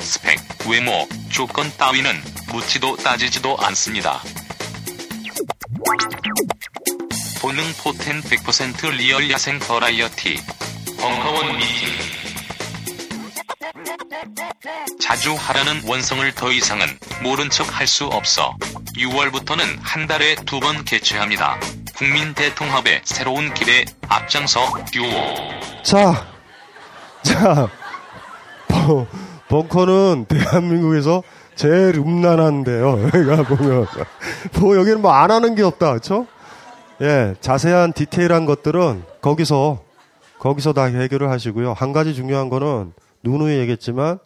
스펙, 0.00 0.38
외모, 0.68 1.06
조건 1.30 1.70
따위는 1.76 2.10
묻지도 2.52 2.96
따지지도 2.96 3.56
않습니다. 3.58 4.20
본능 7.40 7.64
포텐 7.82 8.20
100% 8.22 8.90
real 8.96 9.30
야생 9.30 9.58
버라이어티 9.58 10.36
벙커원 10.98 11.56
미팅 11.56 12.21
자주 15.00 15.34
하라는 15.34 15.82
원성을 15.88 16.32
더 16.34 16.50
이상은 16.52 16.86
모른 17.22 17.48
척 17.50 17.64
할 17.78 17.86
수 17.86 18.06
없어 18.06 18.54
6월부터는 18.96 19.60
한 19.82 20.06
달에 20.06 20.34
두 20.46 20.60
번 20.60 20.84
개최합니다. 20.84 21.58
국민 21.96 22.34
대통합의 22.34 23.02
새로운 23.04 23.52
길에 23.54 23.84
앞장서 24.08 24.60
듀오. 24.92 25.82
자, 25.82 26.26
자, 27.22 27.68
벙- 28.68 29.06
벙커는 29.48 30.26
대한민국에서 30.26 31.22
제일 31.54 31.96
음란한데요. 31.98 33.02
여기가 33.14 33.42
보면. 33.44 33.86
뭐, 34.60 34.76
여기는 34.76 35.02
뭐 35.02 35.12
안 35.12 35.30
하는 35.30 35.54
게 35.54 35.62
없다. 35.62 35.92
그쵸? 35.94 36.26
예, 37.00 37.34
자세한 37.40 37.92
디테일한 37.92 38.46
것들은 38.46 39.04
거기서, 39.20 39.82
거기서 40.38 40.72
다 40.72 40.84
해결을 40.84 41.30
하시고요. 41.30 41.72
한 41.74 41.92
가지 41.92 42.14
중요한 42.14 42.48
거는 42.48 42.92
누누이 43.22 43.58
얘기했지만, 43.58 44.18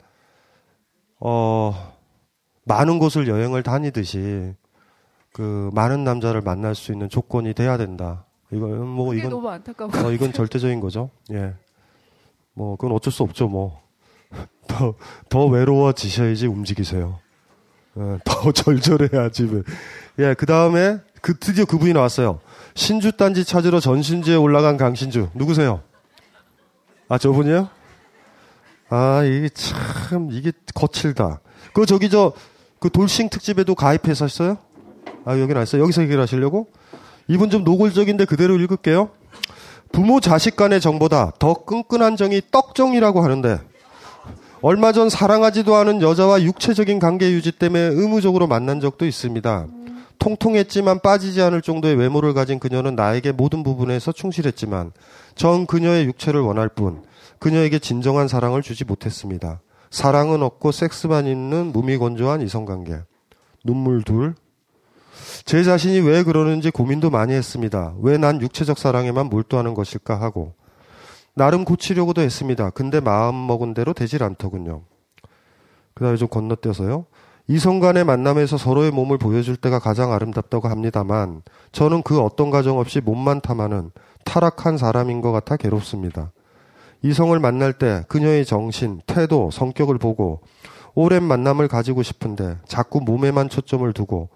어, 1.21 1.95
많은 2.65 2.99
곳을 2.99 3.29
여행을 3.29 3.63
다니듯이 3.63 4.55
그 5.33 5.71
많은 5.73 6.03
남자를 6.05 6.41
만날 6.41 6.75
수 6.75 6.93
있는 6.93 7.09
조건이 7.09 7.55
돼야 7.55 7.77
된다. 7.77 8.25
이건 8.51 8.87
뭐 8.87 9.15
이건 9.15 9.31
너무 9.31 9.49
안타까운 9.49 9.95
어, 9.95 10.03
것 10.03 10.13
이건. 10.13 10.33
절대적인 10.33 10.81
거죠. 10.81 11.11
예. 11.33 11.55
뭐 12.55 12.77
그건 12.77 12.93
어쩔 12.97 13.13
수 13.13 13.23
없죠. 13.23 13.49
뭐 13.49 13.81
더더 14.67 15.47
외로워지셔야지 15.47 16.47
움직이세요. 16.47 17.19
어, 17.97 18.19
더 18.25 18.51
절절해야지. 18.53 19.63
예. 20.21 20.35
그 20.35 20.47
다음에 20.47 20.99
그 21.21 21.39
드디어 21.39 21.65
그분이 21.65 21.93
나왔어요. 21.93 22.41
신주 22.75 23.13
딴지 23.17 23.45
찾으러 23.45 23.79
전신주에 23.81 24.37
올라간 24.37 24.77
강신주 24.77 25.31
누구세요? 25.35 25.83
아 27.09 27.19
저분이요? 27.19 27.69
아 28.89 29.23
이게 29.25 29.49
참 29.51 30.29
이게 30.31 30.53
거칠다. 30.75 31.41
그 31.73 31.87
저기 31.87 32.11
저 32.11 32.33
그 32.79 32.91
돌싱 32.91 33.29
특집에도 33.29 33.75
가입했었어요? 33.75 34.59
아 35.25 35.39
여기 35.39 35.55
나있어요. 35.55 35.83
여기서 35.83 36.03
해결하시려고? 36.03 36.69
이분 37.29 37.51
좀 37.51 37.65
노골적인데 37.65 38.27
그대로 38.27 38.57
읽을게요. 38.59 39.11
부모 39.93 40.21
자식 40.21 40.57
간의 40.57 40.81
정보다 40.81 41.33
더 41.39 41.55
끈끈한 41.65 42.17
정이 42.17 42.43
떡정이라고 42.51 43.23
하는데 43.23 43.59
얼마 44.61 44.93
전 44.93 45.09
사랑하지도 45.09 45.75
않은 45.75 46.03
여자와 46.03 46.43
육체적인 46.43 46.99
관계 46.99 47.31
유지 47.31 47.53
때문에 47.53 47.83
의무적으로 47.83 48.47
만난 48.47 48.81
적도 48.81 49.07
있습니다. 49.07 49.67
통통했지만 50.19 51.01
빠지지 51.01 51.43
않을 51.43 51.63
정도의 51.63 51.95
외모를 51.95 52.35
가진 52.35 52.59
그녀는 52.59 52.95
나에게 52.95 53.33
모든 53.33 53.63
부분에서 53.63 54.13
충실했지만 54.13 54.93
전 55.35 55.67
그녀의 55.67 56.07
육체를 56.07 56.41
원할 56.41 56.69
뿐 56.69 57.03
그녀에게 57.39 57.79
진정한 57.79 58.29
사랑을 58.29 58.63
주지 58.63 58.85
못했습니다. 58.85 59.61
사랑은 59.91 60.43
없고 60.43 60.73
섹스만 60.73 61.27
있는 61.27 61.73
무미건조한 61.73 62.41
이성관계. 62.43 63.01
눈물 63.65 64.03
둘. 64.03 64.35
제 65.45 65.63
자신이 65.63 66.01
왜 66.01 66.23
그러는지 66.23 66.71
고민도 66.71 67.11
많이 67.11 67.33
했습니다. 67.35 67.95
왜 68.01 68.19
난 68.19 68.41
육체적 68.41 68.79
사랑에만 68.79 69.27
몰두하는 69.29 69.75
것일까 69.75 70.21
하고. 70.21 70.55
나름 71.35 71.65
고치려고도 71.65 72.23
했습니다. 72.23 72.71
근데 72.71 73.01
마음 73.01 73.35
먹은 73.47 73.75
대로 73.75 73.93
되질 73.93 74.23
않더군요. 74.23 74.83
그 75.95 76.05
다음에 76.05 76.17
좀 76.17 76.29
건너뛰어서요. 76.29 77.07
이성 77.49 77.79
간의 77.79 78.05
만남에서 78.05 78.57
서로의 78.57 78.91
몸을 78.91 79.19
보여줄 79.19 79.57
때가 79.57 79.79
가장 79.79 80.13
아름답다고 80.13 80.69
합니다만 80.69 81.43
저는 81.73 82.03
그 82.03 82.21
어떤 82.21 82.51
가정 82.51 82.79
없이 82.79 83.01
몸만 83.01 83.41
탐하는 83.41 83.93
타락한 84.25 84.79
사람인 84.79 85.21
것 85.21 85.31
같아 85.31 85.57
괴롭습니다. 85.57 86.33
이성을 87.03 87.39
만날 87.39 87.73
때 87.73 88.05
그녀의 88.09 88.45
정신, 88.45 89.01
태도, 89.07 89.51
성격을 89.51 89.99
보고 89.99 90.41
오랜 90.95 91.23
만남을 91.23 91.69
가지고 91.69 92.03
싶은데 92.03 92.57
자꾸 92.67 93.01
몸에만 93.01 93.49
초점을 93.49 93.91
두고 93.93 94.31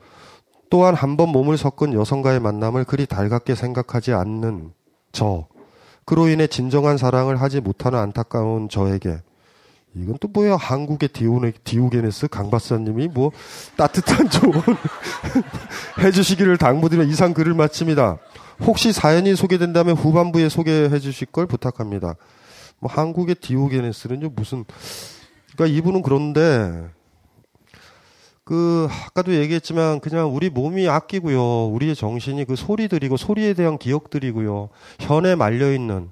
또한 0.69 0.95
한 0.95 1.17
번 1.17 1.31
몸을 1.31 1.57
섞은 1.57 1.95
여성과의 1.95 2.41
만남을 2.41 2.85
그리 2.85 3.07
달갑게 3.07 3.55
생각하지 3.55 4.13
않는 4.13 4.73
저. 5.13 5.47
그로 6.05 6.29
인해 6.29 6.47
진정한 6.47 6.97
사랑을 6.97 7.41
하지 7.41 7.61
못하는 7.61 7.99
안타까운 7.99 8.69
저에게 8.69 9.19
이건 9.95 10.17
또 10.21 10.29
뭐야 10.29 10.57
한국의 10.57 11.09
디오네, 11.11 11.53
디오게네스 11.65 12.29
강 12.29 12.51
박사님이 12.51 13.09
뭐 13.09 13.33
따뜻한 13.77 14.29
조언 14.31 14.53
해주시기를 16.01 16.59
당부드려 16.59 17.03
이상 17.05 17.35
글을 17.35 17.55
마칩니다. 17.55 18.19
혹시 18.61 18.93
사연이 18.93 19.35
소개된다면 19.35 19.97
후반부에 19.97 20.49
소개해 20.49 20.99
주실 21.01 21.27
걸 21.29 21.47
부탁합니다. 21.47 22.15
뭐 22.81 22.91
한국의 22.91 23.37
디오게네스는요 23.37 24.31
무슨 24.31 24.65
그러니까 25.55 25.79
이분은 25.79 26.03
그런데 26.03 26.89
그 28.43 28.89
아까도 29.07 29.35
얘기했지만 29.35 30.01
그냥 30.01 30.35
우리 30.35 30.51
몸이 30.51 30.89
아끼고요. 30.89 31.67
우리의 31.69 31.95
정신이 31.95 32.47
그 32.47 32.57
소리들이고 32.57 33.17
소리에 33.17 33.55
대한 33.55 33.79
기억들이고요. 33.79 34.71
현에 34.99 35.37
말려 35.37 35.73
있는 35.73 36.11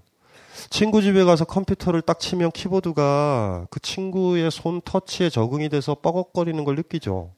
친구 0.71 1.03
집에 1.03 1.25
가서 1.25 1.45
컴퓨터를 1.45 2.03
딱 2.03 2.21
치면 2.21 2.53
키보드가 2.53 3.67
그 3.71 3.81
친구의 3.81 4.51
손 4.53 4.81
터치에 4.85 5.31
적응이 5.31 5.69
돼서 5.69 5.97
뻐걱거리는 5.97 6.63
걸 6.63 6.77
느끼죠. 6.77 7.33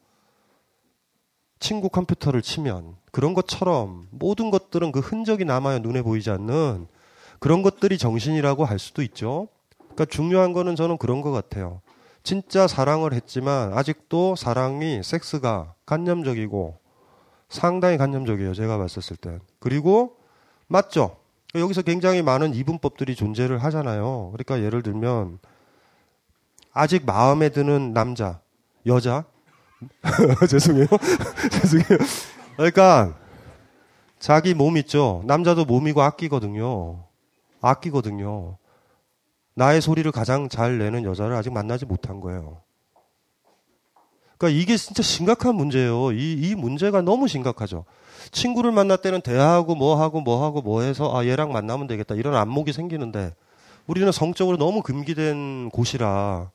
친구 1.61 1.89
컴퓨터를 1.89 2.43
치면 2.43 2.97
그런 3.13 3.33
것처럼 3.33 4.07
모든 4.11 4.51
것들은 4.51 4.93
그 4.93 5.01
흔적이 5.01 5.45
남아요. 5.45 5.79
눈에 5.79 6.03
보이지 6.03 6.31
않는 6.31 6.89
그런 7.41 7.63
것들이 7.63 7.99
정신이라고 7.99 8.65
할 8.65 8.79
수도 8.79 9.03
있죠. 9.03 9.49
그러니까 9.79 10.05
중요한 10.05 10.53
거는 10.53 10.77
저는 10.77 10.99
그런 10.99 11.23
것 11.23 11.33
같아요. 11.33 11.81
진짜 12.23 12.67
사랑을 12.67 13.15
했지만 13.15 13.73
아직도 13.73 14.37
사랑이 14.37 15.03
섹스가 15.03 15.75
간념적이고 15.87 16.79
상당히 17.49 17.97
간념적이에요. 17.97 18.55
제가 18.55 18.79
봤었을 18.79 19.17
땐. 19.17 19.41
그리고 19.59 20.17
맞죠? 20.69 21.17
여기서 21.55 21.83
굉장히 21.83 22.23
많은 22.23 22.55
이분법들이 22.55 23.17
존재를 23.17 23.59
하잖아요. 23.65 24.31
그러니까 24.33 24.61
예를 24.65 24.83
들면 24.83 25.39
아직 26.73 27.05
마음에 27.05 27.49
드는 27.49 27.93
남자, 27.93 28.41
여자 28.87 29.25
죄송해요. 30.49 30.87
죄송해요. 31.51 31.99
그러니까 32.57 33.17
자기 34.19 34.55
몸 34.55 34.77
있죠. 34.77 35.23
남자도 35.27 35.65
몸이고 35.65 36.03
아끼거든요. 36.03 37.10
아끼거든요. 37.61 38.57
나의 39.55 39.81
소리를 39.81 40.11
가장 40.13 40.49
잘 40.49 40.79
내는 40.79 41.05
여자를 41.05 41.37
아직 41.37 41.53
만나지 41.53 41.85
못한 41.85 42.21
거예요. 42.21 42.63
그러니까 44.39 44.59
이게 44.59 44.77
진짜 44.79 45.03
심각한 45.03 45.55
문제예요. 45.55 46.13
이, 46.13 46.33
이 46.33 46.55
문제가 46.55 47.03
너무 47.03 47.29
심각하죠. 47.29 47.85
친구를 48.33 48.73
만날 48.73 48.97
때는 48.99 49.21
대화하고 49.21 49.75
뭐 49.75 50.01
하고 50.01 50.21
뭐 50.23 50.43
하고 50.43 50.63
뭐 50.63 50.81
해서 50.81 51.15
아 51.15 51.27
얘랑 51.27 51.53
만나면 51.53 51.87
되겠다 51.87 52.15
이런 52.15 52.35
안목이 52.35 52.73
생기는데 52.73 53.35
우리는 53.87 54.11
성적으로 54.13 54.57
너무 54.57 54.83
금기된 54.83 55.71
곳이라 55.71 56.51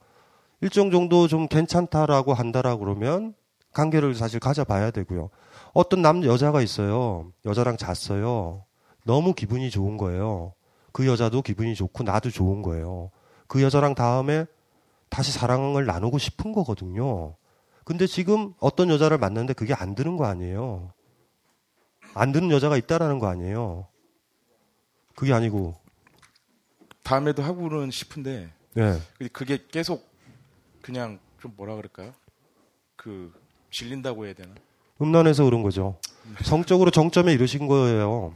일정 0.62 0.90
정도 0.90 1.28
좀 1.28 1.48
괜찮다라고 1.48 2.34
한다라고 2.34 2.80
그러면 2.80 3.36
관계를 3.72 4.16
사실 4.16 4.40
가져봐야 4.40 4.90
되고요. 4.90 5.30
어떤 5.74 6.02
남 6.02 6.24
여자가 6.24 6.62
있어요. 6.62 7.28
여자랑 7.46 7.78
잤어요. 7.78 8.64
너무 9.04 9.34
기분이 9.34 9.70
좋은 9.70 9.98
거예요. 9.98 10.54
그 10.96 11.06
여자도 11.08 11.42
기분이 11.42 11.76
좋고 11.76 12.04
나도 12.04 12.30
좋은 12.30 12.62
거예요. 12.62 13.12
그 13.48 13.62
여자랑 13.62 13.96
다음에 13.96 14.46
다시 15.10 15.34
사랑을 15.34 15.86
나누고 15.86 16.20
싶은 16.20 16.54
거거든요. 16.54 17.36
근데 17.84 18.08
지금 18.08 18.54
어떤 18.62 18.90
여자를 18.90 19.18
만났는데 19.18 19.56
그게 19.56 19.74
안 19.74 19.94
드는 19.94 20.16
거 20.16 20.24
아니에요. 20.24 20.94
안 22.14 22.32
드는 22.32 22.50
여자가 22.50 22.78
있다라는 22.78 23.20
거 23.20 23.28
아니에요. 23.28 23.90
그게 25.18 25.34
아니고 25.34 25.76
다음에도 27.04 27.44
하고는 27.44 27.92
싶은데 27.92 28.54
예. 28.78 28.98
근데 29.18 29.28
그게 29.34 29.66
계속 29.70 30.10
그냥 30.82 31.20
좀 31.42 31.52
뭐라 31.58 31.76
그럴까요? 31.76 32.14
그 32.96 33.34
질린다고 33.70 34.28
해야 34.28 34.34
되나? 34.34 34.56
음란해서 35.02 35.44
그런 35.44 35.62
거죠. 35.62 36.00
성적으로 36.42 36.90
정점에 36.90 37.34
이르신 37.34 37.68
거예요. 37.68 38.34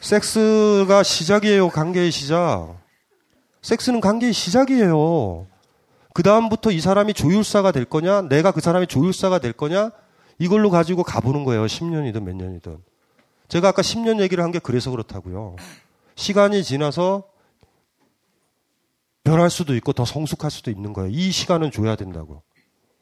섹스가 0.00 1.02
시작이에요. 1.02 1.68
관계의 1.70 2.10
시작. 2.10 2.76
섹스는 3.62 4.00
관계의 4.00 4.32
시작이에요. 4.32 5.46
그 6.14 6.22
다음부터 6.22 6.70
이 6.70 6.80
사람이 6.80 7.14
조율사가 7.14 7.72
될 7.72 7.84
거냐, 7.84 8.22
내가 8.22 8.52
그 8.52 8.60
사람의 8.60 8.86
조율사가 8.86 9.38
될 9.38 9.52
거냐, 9.52 9.90
이걸로 10.38 10.70
가지고 10.70 11.02
가보는 11.02 11.44
거예요. 11.44 11.66
10년이든 11.66 12.22
몇 12.22 12.34
년이든. 12.36 12.78
제가 13.48 13.68
아까 13.68 13.82
10년 13.82 14.20
얘기를 14.20 14.42
한 14.44 14.52
게 14.52 14.58
그래서 14.58 14.90
그렇다고요. 14.90 15.56
시간이 16.14 16.62
지나서 16.64 17.24
변할 19.24 19.50
수도 19.50 19.74
있고 19.76 19.92
더 19.92 20.04
성숙할 20.04 20.50
수도 20.50 20.70
있는 20.70 20.92
거예요. 20.92 21.10
이 21.10 21.30
시간은 21.30 21.70
줘야 21.70 21.96
된다고. 21.96 22.42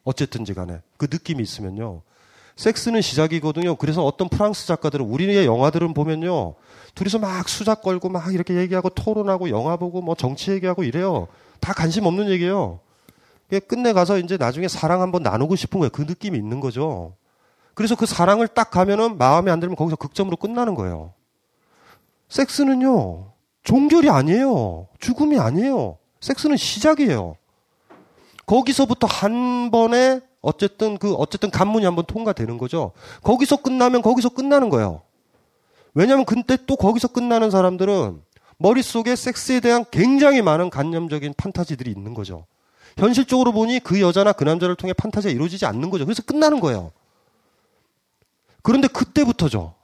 어쨌든지 0.05 0.55
간에. 0.55 0.81
그 0.97 1.09
느낌이 1.11 1.43
있으면요. 1.43 2.03
섹스는 2.57 3.01
시작이거든요. 3.03 3.77
그래서 3.77 4.05
어떤 4.05 4.29
프랑스 4.29 4.67
작가들은 4.67 5.05
우리의 5.05 5.47
영화들은 5.47 5.95
보면요. 5.95 6.55
둘이서 6.97 7.19
막 7.19 7.49
수작 7.49 7.83
걸고 7.83 8.09
막 8.09 8.33
이렇게 8.33 8.55
얘기하고 8.55 8.89
토론하고 8.89 9.51
영화 9.51 9.77
보고 9.77 10.01
뭐 10.01 10.15
정치 10.15 10.51
얘기하고 10.51 10.83
이래요. 10.83 11.29
다 11.61 11.73
관심 11.73 12.07
없는 12.07 12.31
얘기예요. 12.31 12.81
끝내 13.69 13.93
가서 13.93 14.19
이제 14.19 14.37
나중에 14.37 14.67
사랑 14.67 15.03
한번 15.03 15.23
나누고 15.23 15.57
싶은 15.57 15.79
거예요. 15.79 15.91
그 15.91 16.03
느낌이 16.03 16.37
있는 16.37 16.59
거죠. 16.59 17.15
그래서 17.75 17.95
그 17.95 18.07
사랑을 18.07 18.49
딱 18.49 18.71
가면은 18.71 19.19
마음에 19.19 19.51
안 19.51 19.61
들면 19.61 19.77
거기서 19.77 19.97
극점으로 19.97 20.39
끝나는 20.39 20.75
거예요. 20.75 21.13
섹스는요, 22.31 23.31
종결이 23.63 24.09
아니에요. 24.09 24.89
죽음이 24.99 25.39
아니에요. 25.39 25.99
섹스는 26.21 26.57
시작이에요. 26.57 27.37
거기서부터 28.47 29.07
한 29.07 29.71
번에 29.71 30.21
어쨌든 30.41 30.97
그 30.97 31.13
어쨌든 31.15 31.51
관문이 31.51 31.85
한번 31.85 32.07
통과되는 32.07 32.57
거죠. 32.57 32.93
거기서 33.23 33.57
끝나면 33.57 34.01
거기서 34.01 34.31
끝나는 34.31 34.71
거예요. 34.71 35.03
왜냐하면 35.97 36.27
그때 36.27 36.59
또 36.67 36.77
거기서 36.77 37.09
끝나는 37.09 37.51
사람들은 37.51 38.21
머릿속에 38.59 39.17
섹스에 39.17 39.61
대한 39.61 39.83
굉장히 39.91 40.43
많은 40.43 40.69
간념적인 40.69 41.33
판타지들이 41.39 41.91
있는 41.91 42.13
거죠. 42.13 42.45
현실적으로 42.99 43.51
보니 43.53 43.81
그 43.81 44.01
여자나 44.03 44.35
그 44.35 44.45
남자를 44.45 44.77
통해 44.77 44.93
판타지가 44.93 45.33
이루어지지 45.33 45.65
않는 45.65 45.89
거죠. 45.89 46.05
그래서 46.05 46.23
끝나는 46.23 46.61
거예요. 46.61 46.93
그런데 48.63 48.89
그때부터죠. 48.89 49.75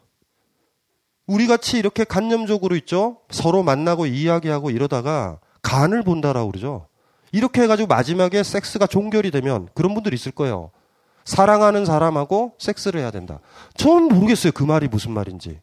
우리 1.26 1.46
같이 1.46 1.78
이렇게 1.78 2.04
간념적으로 2.04 2.76
있죠. 2.76 3.16
서로 3.30 3.62
만나고 3.62 4.04
이야기하고 4.04 4.68
이러다가 4.68 5.38
간을 5.62 6.02
본다라고 6.02 6.50
그러죠. 6.50 6.88
이렇게 7.32 7.62
해가지고 7.62 7.86
마지막에 7.86 8.42
섹스가 8.42 8.86
종결이 8.86 9.30
되면 9.30 9.66
그런 9.72 9.94
분들이 9.94 10.14
있을 10.14 10.32
거예요. 10.32 10.72
사랑하는 11.24 11.86
사람하고 11.86 12.56
섹스를 12.58 13.00
해야 13.00 13.10
된다. 13.10 13.40
저는 13.78 14.08
모르겠어요. 14.08 14.52
그 14.52 14.62
말이 14.62 14.88
무슨 14.88 15.12
말인지. 15.12 15.60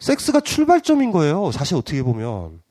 섹스가 0.00 0.40
출발점인 0.40 1.12
거예요. 1.12 1.50
사실 1.52 1.76
어떻게 1.76 2.02
보면. 2.02 2.62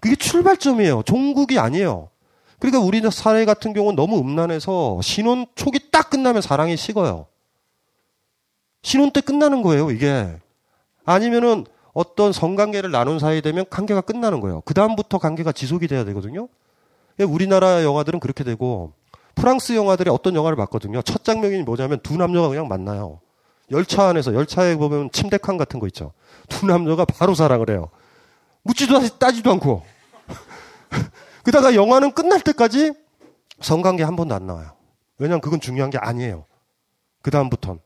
그게 0.00 0.16
출발점이에요. 0.16 1.02
종국이 1.04 1.58
아니에요. 1.58 2.08
그러니까 2.58 2.80
우리 2.80 3.02
사회 3.10 3.44
같은 3.44 3.72
경우는 3.72 3.96
너무 3.96 4.18
음란해서 4.18 5.00
신혼 5.02 5.46
초기 5.54 5.90
딱 5.90 6.10
끝나면 6.10 6.42
사랑이 6.42 6.76
식어요. 6.76 7.26
신혼 8.82 9.10
때 9.10 9.20
끝나는 9.20 9.62
거예요, 9.62 9.90
이게. 9.90 10.36
아니면은 11.04 11.66
어떤 11.92 12.32
성관계를 12.32 12.90
나눈 12.90 13.18
사이 13.18 13.42
되면 13.42 13.64
관계가 13.68 14.00
끝나는 14.00 14.40
거예요. 14.40 14.60
그다음부터 14.62 15.18
관계가 15.18 15.52
지속이 15.52 15.88
돼야 15.88 16.04
되거든요. 16.04 16.48
우리나라 17.20 17.84
영화들은 17.84 18.20
그렇게 18.20 18.44
되고 18.44 18.92
프랑스 19.34 19.74
영화들이 19.74 20.10
어떤 20.10 20.34
영화를 20.34 20.56
봤거든요. 20.56 21.02
첫 21.02 21.24
장면이 21.24 21.62
뭐냐면 21.62 22.00
두 22.02 22.16
남녀가 22.16 22.48
그냥 22.48 22.68
만나요. 22.68 23.20
열차 23.72 24.08
안에서 24.08 24.34
열차에 24.34 24.76
보면 24.76 25.10
침대 25.12 25.38
칸 25.38 25.56
같은 25.56 25.80
거 25.80 25.86
있죠. 25.88 26.12
두 26.48 26.66
남녀가 26.66 27.04
바로 27.04 27.34
사랑을 27.34 27.70
해요. 27.70 27.88
묻지도 28.62 29.00
따지도 29.18 29.50
않고. 29.52 29.82
그다가 31.42 31.74
영화는 31.74 32.12
끝날 32.12 32.40
때까지 32.40 32.92
성관계 33.60 34.02
한 34.02 34.14
번도 34.14 34.34
안 34.34 34.46
나와요. 34.46 34.72
왜냐하면 35.18 35.40
그건 35.40 35.60
중요한 35.60 35.90
게 35.90 35.98
아니에요. 35.98 36.44
그 37.22 37.30
다음부턴. 37.30 37.80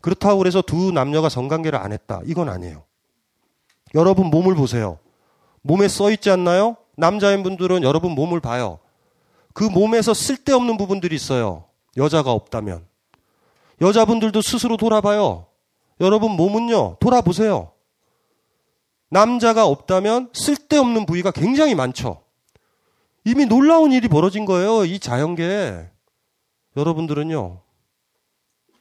그렇다고 0.00 0.38
그래서 0.38 0.62
두 0.62 0.92
남녀가 0.92 1.28
성관계를 1.28 1.78
안 1.78 1.92
했다. 1.92 2.20
이건 2.24 2.48
아니에요. 2.48 2.84
여러분 3.94 4.26
몸을 4.26 4.54
보세요. 4.54 4.98
몸에 5.62 5.88
써 5.88 6.10
있지 6.10 6.30
않나요? 6.30 6.76
남자인 6.96 7.42
분들은 7.42 7.82
여러분 7.82 8.12
몸을 8.12 8.40
봐요. 8.40 8.78
그 9.54 9.64
몸에서 9.64 10.12
쓸데없는 10.12 10.76
부분들이 10.76 11.14
있어요. 11.14 11.64
여자가 11.96 12.32
없다면. 12.32 12.84
여자분들도 13.82 14.40
스스로 14.40 14.76
돌아봐요. 14.78 15.46
여러분 16.00 16.32
몸은요, 16.32 16.96
돌아보세요. 17.00 17.72
남자가 19.10 19.66
없다면 19.66 20.30
쓸데없는 20.32 21.04
부위가 21.04 21.32
굉장히 21.32 21.74
많죠. 21.74 22.22
이미 23.24 23.44
놀라운 23.44 23.92
일이 23.92 24.08
벌어진 24.08 24.46
거예요. 24.46 24.84
이 24.84 24.98
자연계에. 24.98 25.90
여러분들은요, 26.76 27.60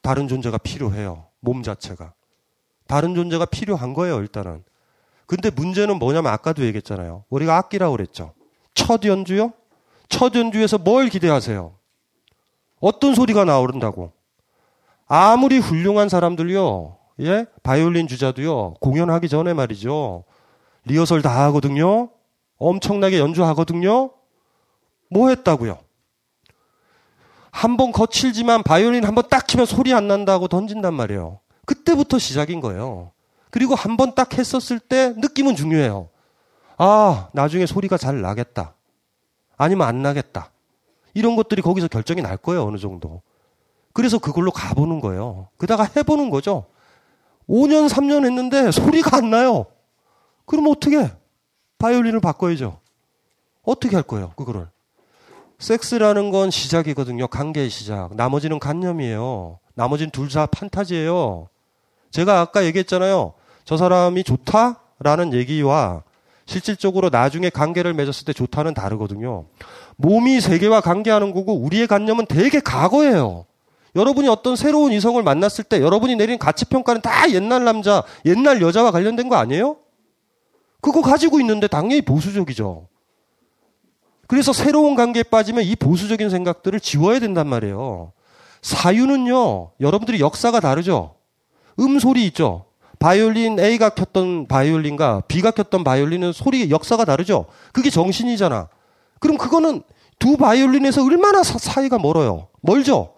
다른 0.02 0.28
존재가 0.28 0.60
필요해요. 0.60 1.26
몸 1.42 1.64
자체가. 1.64 2.14
다른 2.88 3.16
존재가 3.16 3.46
필요한 3.46 3.94
거예요, 3.94 4.20
일단은. 4.20 4.64
근데 5.26 5.50
문제는 5.50 5.98
뭐냐면 5.98 6.32
아까도 6.32 6.64
얘기했잖아요. 6.64 7.26
우리가 7.30 7.58
악기라고 7.58 7.96
그랬죠. 7.96 8.34
첫 8.74 9.04
연주요? 9.04 9.54
첫 10.10 10.36
연주에서 10.36 10.78
뭘 10.78 11.10
기대하세요? 11.10 11.74
어떤 12.80 13.16
소리가 13.16 13.46
나오른다고? 13.46 14.12
아무리 15.16 15.58
훌륭한 15.58 16.08
사람들요, 16.08 16.96
예? 17.20 17.46
바이올린 17.64 18.08
주자도요, 18.08 18.76
공연하기 18.80 19.28
전에 19.28 19.54
말이죠. 19.54 20.24
리허설 20.86 21.22
다 21.22 21.44
하거든요? 21.48 22.10
엄청나게 22.58 23.20
연주하거든요? 23.20 24.12
뭐 25.10 25.28
했다고요? 25.30 25.78
한 27.52 27.76
번 27.76 27.92
거칠지만 27.92 28.64
바이올린 28.64 29.04
한 29.04 29.14
번 29.14 29.26
딱 29.30 29.50
치면 29.50 29.66
소리 29.66 29.94
안 29.94 30.08
난다고 30.08 30.48
던진단 30.48 30.94
말이에요. 30.94 31.42
그때부터 31.66 32.18
시작인 32.18 32.62
거예요. 32.62 33.12
그리고 33.50 33.76
한 33.76 33.98
번 33.98 34.16
딱 34.16 34.38
했었을 34.38 34.80
때 34.80 35.14
느낌은 35.18 35.58
중요해요. 35.58 36.08
아, 36.78 37.28
나중에 37.34 37.66
소리가 37.66 37.98
잘 37.98 38.22
나겠다. 38.22 38.76
아니면 39.58 39.90
안 39.90 40.02
나겠다. 40.02 40.52
이런 41.14 41.36
것들이 41.36 41.62
거기서 41.62 41.90
결정이 41.90 42.22
날 42.22 42.38
거예요, 42.38 42.64
어느 42.66 42.78
정도. 42.78 43.22
그래서 43.94 44.18
그걸로 44.20 44.52
가보는 44.52 45.00
거예요. 45.02 45.50
그다가 45.58 45.88
해보는 45.96 46.30
거죠. 46.30 46.66
5년, 47.50 47.90
3년 47.90 48.26
했는데 48.26 48.72
소리가 48.72 49.18
안 49.18 49.30
나요. 49.30 49.66
그럼 50.46 50.68
어떻게? 50.70 51.10
바이올린을 51.80 52.20
바꿔야죠. 52.20 52.80
어떻게 53.64 53.96
할 53.96 54.04
거예요, 54.04 54.32
그거를? 54.36 54.68
섹스라는 55.60 56.32
건 56.32 56.50
시작이거든요. 56.50 57.28
관계의 57.28 57.70
시작. 57.70 58.16
나머지는 58.16 58.60
관념이에요. 58.60 59.60
나머지는 59.76 60.12
둘 60.12 60.30
다 60.30 60.46
판타지예요. 60.48 61.48
제가 62.12 62.40
아까 62.42 62.66
얘기했잖아요. 62.66 63.34
저 63.64 63.78
사람이 63.78 64.24
좋다라는 64.24 65.34
얘기와 65.34 66.04
실질적으로 66.46 67.10
나중에 67.10 67.50
관계를 67.50 67.94
맺었을 67.94 68.26
때 68.26 68.34
좋다는 68.34 68.74
다르거든요. 68.74 69.46
몸이 69.98 70.42
세계와 70.42 70.82
관계하는 70.82 71.32
거고 71.34 71.54
우리의 71.56 71.88
관념은 71.88 72.26
되게 72.28 72.60
과거예요. 72.60 73.46
여러분이 73.96 74.28
어떤 74.28 74.56
새로운 74.56 74.92
이성을 74.92 75.22
만났을 75.22 75.64
때 75.64 75.82
여러분이 75.82 76.16
내린 76.16 76.38
가치 76.38 76.66
평가는 76.66 77.02
다 77.02 77.30
옛날 77.32 77.64
남자, 77.64 78.04
옛날 78.26 78.62
여자와 78.62 78.92
관련된 78.92 79.28
거 79.30 79.36
아니에요? 79.36 79.78
그거 80.80 81.02
가지고 81.02 81.40
있는데 81.40 81.68
당연히 81.68 82.02
보수적이죠. 82.02 82.88
그래서 84.28 84.54
새로운 84.54 84.96
관계에 84.96 85.24
빠지면 85.24 85.64
이 85.66 85.76
보수적인 85.76 86.30
생각들을 86.30 86.80
지워야 86.80 87.20
된단 87.20 87.48
말이에요. 87.48 88.14
사유는요, 88.62 89.72
여러분들이 89.82 90.20
역사가 90.22 90.60
다르죠? 90.62 91.16
음소리 91.80 92.26
있죠? 92.28 92.66
바이올린 93.00 93.60
A가 93.60 93.90
켰던 93.90 94.48
바이올린과 94.48 95.24
B가 95.28 95.52
켰던 95.52 95.84
바이올린은 95.84 96.34
소리 96.34 96.70
역사가 96.70 97.04
다르죠? 97.04 97.46
그게 97.74 97.90
정신이잖아. 97.90 98.70
그럼 99.20 99.38
그거는 99.38 99.82
두 100.20 100.38
바이올린에서 100.38 101.04
얼마나 101.04 101.44
사, 101.44 101.82
이가 101.82 101.98
멀어요? 101.98 102.48
멀죠? 102.62 103.16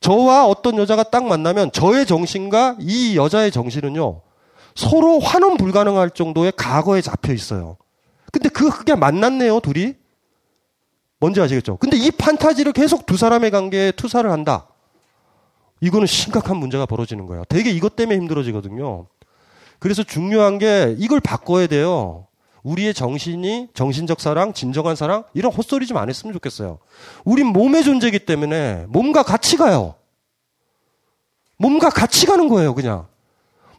저와 0.00 0.46
어떤 0.46 0.76
여자가 0.78 1.04
딱 1.04 1.24
만나면 1.24 1.72
저의 1.72 2.06
정신과 2.06 2.76
이 2.80 3.16
여자의 3.16 3.50
정신은요, 3.50 4.20
서로 4.74 5.18
환원 5.20 5.56
불가능할 5.56 6.10
정도의 6.10 6.52
과거에 6.56 7.00
잡혀 7.00 7.32
있어요. 7.32 7.76
근데 8.30 8.48
그, 8.48 8.70
그게 8.70 8.94
만났네요, 8.94 9.60
둘이? 9.60 9.94
뭔지 11.18 11.40
아시겠죠? 11.40 11.78
근데 11.78 11.96
이 11.96 12.10
판타지를 12.10 12.72
계속 12.72 13.06
두 13.06 13.16
사람의 13.16 13.50
관계에 13.50 13.92
투사를 13.92 14.30
한다. 14.30 14.68
이거는 15.80 16.06
심각한 16.06 16.56
문제가 16.58 16.86
벌어지는 16.86 17.26
거예요. 17.26 17.44
되게 17.48 17.70
이것 17.70 17.96
때문에 17.96 18.18
힘들어지거든요. 18.18 19.06
그래서 19.78 20.02
중요한 20.02 20.58
게 20.58 20.94
이걸 20.98 21.20
바꿔야 21.20 21.66
돼요. 21.66 22.26
우리의 22.66 22.94
정신이 22.94 23.68
정신적 23.74 24.20
사랑, 24.20 24.52
진정한 24.52 24.96
사랑 24.96 25.22
이런 25.34 25.52
헛소리 25.52 25.86
좀 25.86 25.96
안 25.96 26.08
했으면 26.08 26.32
좋겠어요. 26.34 26.78
우린 27.24 27.46
몸의 27.46 27.84
존재이기 27.84 28.18
때문에 28.20 28.86
몸과 28.88 29.22
같이 29.22 29.56
가요. 29.56 29.94
몸과 31.58 31.90
같이 31.90 32.26
가는 32.26 32.48
거예요, 32.48 32.74
그냥. 32.74 33.06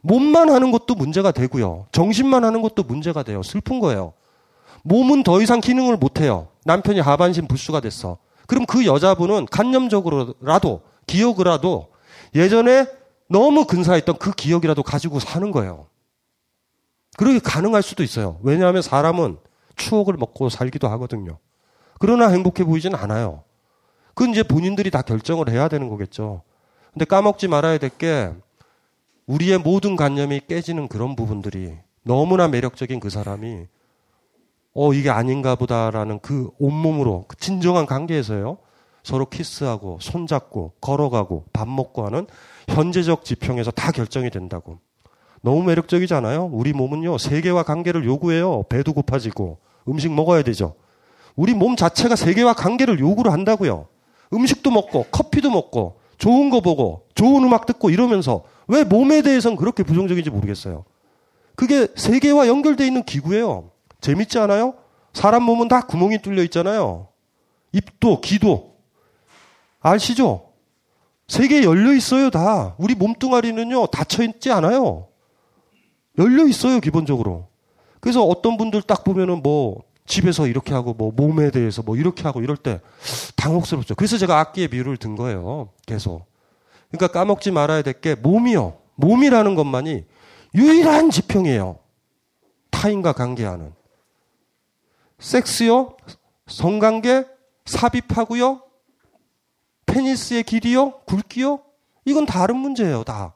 몸만 0.02 0.48
하는 0.50 0.70
것도 0.72 0.94
문제가 0.94 1.32
되고요. 1.32 1.86
정신만 1.92 2.44
하는 2.44 2.62
것도 2.62 2.82
문제가 2.82 3.22
돼요. 3.22 3.42
슬픈 3.42 3.78
거예요. 3.78 4.14
몸은 4.84 5.22
더 5.22 5.42
이상 5.42 5.60
기능을 5.60 5.96
못 5.98 6.20
해요. 6.20 6.48
남편이 6.64 7.00
하반신 7.00 7.46
불수가 7.46 7.80
됐어. 7.80 8.16
그럼 8.46 8.64
그 8.64 8.86
여자분은 8.86 9.46
간념적으로라도 9.50 10.80
기억을라도 11.06 11.88
예전에 12.34 12.86
너무 13.28 13.66
근사했던 13.66 14.16
그 14.18 14.32
기억이라도 14.32 14.82
가지고 14.82 15.20
사는 15.20 15.50
거예요. 15.52 15.86
그렇게 17.18 17.38
가능할 17.40 17.82
수도 17.82 18.02
있어요. 18.02 18.38
왜냐하면 18.42 18.80
사람은 18.80 19.38
추억을 19.76 20.14
먹고 20.14 20.48
살기도 20.48 20.88
하거든요. 20.88 21.38
그러나 21.98 22.28
행복해 22.28 22.64
보이진 22.64 22.94
않아요. 22.94 23.42
그건 24.14 24.30
이제 24.30 24.42
본인들이 24.42 24.90
다 24.90 25.02
결정을 25.02 25.50
해야 25.50 25.68
되는 25.68 25.88
거겠죠. 25.88 26.42
근데 26.92 27.04
까먹지 27.04 27.48
말아야 27.48 27.78
될 27.78 27.90
게 27.98 28.32
우리의 29.26 29.58
모든 29.58 29.94
관념이 29.94 30.42
깨지는 30.48 30.88
그런 30.88 31.14
부분들이 31.14 31.76
너무나 32.02 32.48
매력적인 32.48 32.98
그 32.98 33.10
사람이 33.10 33.66
어, 34.74 34.92
이게 34.94 35.10
아닌가 35.10 35.56
보다라는 35.56 36.20
그 36.20 36.50
온몸으로, 36.58 37.24
그 37.28 37.36
진정한 37.36 37.84
관계에서요. 37.84 38.58
서로 39.02 39.26
키스하고 39.26 39.98
손잡고 40.00 40.74
걸어가고 40.80 41.46
밥 41.52 41.68
먹고 41.68 42.06
하는 42.06 42.26
현재적 42.68 43.24
지평에서 43.24 43.70
다 43.70 43.90
결정이 43.90 44.30
된다고. 44.30 44.78
너무 45.42 45.62
매력적이잖아요. 45.62 46.50
우리 46.52 46.72
몸은요 46.72 47.18
세계와 47.18 47.62
관계를 47.62 48.04
요구해요. 48.04 48.64
배도 48.68 48.92
고파지고 48.92 49.58
음식 49.88 50.12
먹어야 50.12 50.42
되죠. 50.42 50.74
우리 51.36 51.54
몸 51.54 51.76
자체가 51.76 52.16
세계와 52.16 52.54
관계를 52.54 52.98
요구를 52.98 53.32
한다고요. 53.32 53.86
음식도 54.32 54.70
먹고 54.70 55.06
커피도 55.10 55.50
먹고 55.50 56.00
좋은 56.18 56.50
거 56.50 56.60
보고 56.60 57.06
좋은 57.14 57.44
음악 57.44 57.66
듣고 57.66 57.90
이러면서 57.90 58.42
왜 58.66 58.84
몸에 58.84 59.22
대해서는 59.22 59.56
그렇게 59.56 59.82
부정적인지 59.82 60.30
모르겠어요. 60.30 60.84
그게 61.54 61.88
세계와 61.96 62.48
연결되어 62.48 62.86
있는 62.86 63.02
기구예요. 63.04 63.70
재밌지 64.00 64.38
않아요? 64.38 64.74
사람 65.12 65.42
몸은 65.44 65.68
다 65.68 65.80
구멍이 65.80 66.22
뚫려 66.22 66.42
있잖아요. 66.44 67.08
입도, 67.72 68.20
귀도. 68.20 68.76
아시죠? 69.80 70.52
세계에 71.26 71.64
열려 71.64 71.92
있어요, 71.92 72.30
다. 72.30 72.74
우리 72.78 72.94
몸뚱아리는요, 72.94 73.86
닫혀 73.88 74.22
있지 74.24 74.50
않아요. 74.50 75.08
열려 76.18 76.46
있어요, 76.46 76.80
기본적으로. 76.80 77.48
그래서 78.00 78.24
어떤 78.24 78.56
분들 78.56 78.82
딱 78.82 79.04
보면은 79.04 79.42
뭐, 79.42 79.82
집에서 80.06 80.46
이렇게 80.46 80.72
하고, 80.74 80.94
뭐, 80.94 81.12
몸에 81.12 81.50
대해서 81.50 81.82
뭐, 81.82 81.96
이렇게 81.96 82.22
하고, 82.24 82.40
이럴 82.40 82.56
때 82.56 82.80
당혹스럽죠. 83.36 83.94
그래서 83.94 84.16
제가 84.18 84.38
악기의 84.40 84.68
비유를 84.68 84.96
든 84.96 85.16
거예요, 85.16 85.70
계속. 85.86 86.26
그러니까 86.90 87.08
까먹지 87.08 87.50
말아야 87.50 87.82
될 87.82 88.00
게 88.00 88.14
몸이요. 88.14 88.78
몸이라는 88.96 89.54
것만이 89.54 90.04
유일한 90.54 91.10
지평이에요. 91.10 91.78
타인과 92.70 93.12
관계하는. 93.12 93.72
섹스요, 95.18 95.96
성관계, 96.46 97.26
삽입하고요, 97.66 98.62
페니스의 99.86 100.44
길이요, 100.44 101.00
굵기요, 101.06 101.60
이건 102.04 102.24
다른 102.24 102.56
문제예요, 102.56 103.04
다. 103.04 103.34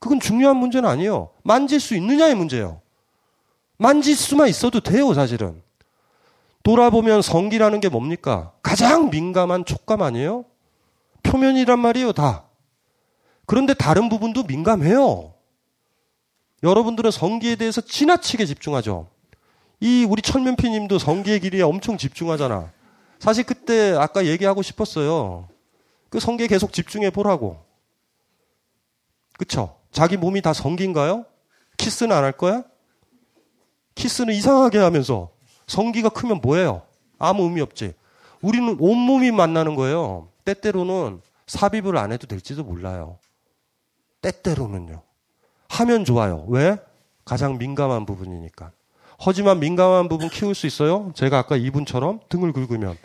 그건 0.00 0.18
중요한 0.18 0.56
문제는 0.56 0.88
아니에요. 0.88 1.30
만질 1.44 1.78
수 1.78 1.94
있느냐의 1.94 2.34
문제예요. 2.34 2.80
만질 3.76 4.16
수만 4.16 4.48
있어도 4.48 4.80
돼요, 4.80 5.14
사실은. 5.14 5.62
돌아보면 6.62 7.22
성기라는 7.22 7.80
게 7.80 7.88
뭡니까? 7.88 8.52
가장 8.62 9.10
민감한 9.10 9.64
촉감 9.64 10.02
아니에요? 10.02 10.44
표면이란 11.22 11.78
말이에요, 11.78 12.12
다. 12.12 12.44
그런데 13.46 13.74
다른 13.74 14.08
부분도 14.08 14.44
민감해요. 14.44 15.34
여러분들은 16.62 17.10
성기에 17.10 17.56
대해서 17.56 17.80
지나치게 17.80 18.46
집중하죠. 18.46 19.08
이 19.80 20.06
우리 20.08 20.20
철면피 20.22 20.68
님도 20.70 20.98
성기의 20.98 21.40
길이에 21.40 21.62
엄청 21.62 21.96
집중하잖아. 21.96 22.70
사실 23.18 23.44
그때 23.44 23.94
아까 23.98 24.26
얘기하고 24.26 24.62
싶었어요. 24.62 25.48
그 26.10 26.20
성기에 26.20 26.46
계속 26.46 26.72
집중해 26.72 27.10
보라고. 27.10 27.62
그쵸? 29.38 29.79
자기 29.92 30.16
몸이 30.16 30.42
다 30.42 30.52
성기인가요? 30.52 31.24
키스는 31.76 32.14
안 32.14 32.24
할 32.24 32.32
거야? 32.32 32.62
키스는 33.94 34.34
이상하게 34.34 34.78
하면서 34.78 35.30
성기가 35.66 36.10
크면 36.10 36.40
뭐예요? 36.42 36.82
아무 37.18 37.44
의미 37.44 37.60
없지. 37.60 37.94
우리는 38.40 38.76
온몸이 38.78 39.30
만나는 39.30 39.74
거예요. 39.74 40.28
때때로는 40.44 41.20
삽입을 41.46 41.96
안 41.96 42.12
해도 42.12 42.26
될지도 42.26 42.64
몰라요. 42.64 43.18
때때로는요. 44.22 45.02
하면 45.68 46.04
좋아요. 46.04 46.44
왜? 46.48 46.76
가장 47.24 47.58
민감한 47.58 48.06
부분이니까. 48.06 48.72
하지만 49.18 49.60
민감한 49.60 50.08
부분 50.08 50.28
키울 50.30 50.54
수 50.54 50.66
있어요? 50.66 51.12
제가 51.14 51.38
아까 51.38 51.56
이분처럼 51.56 52.20
등을 52.28 52.52
긁으면. 52.52 52.96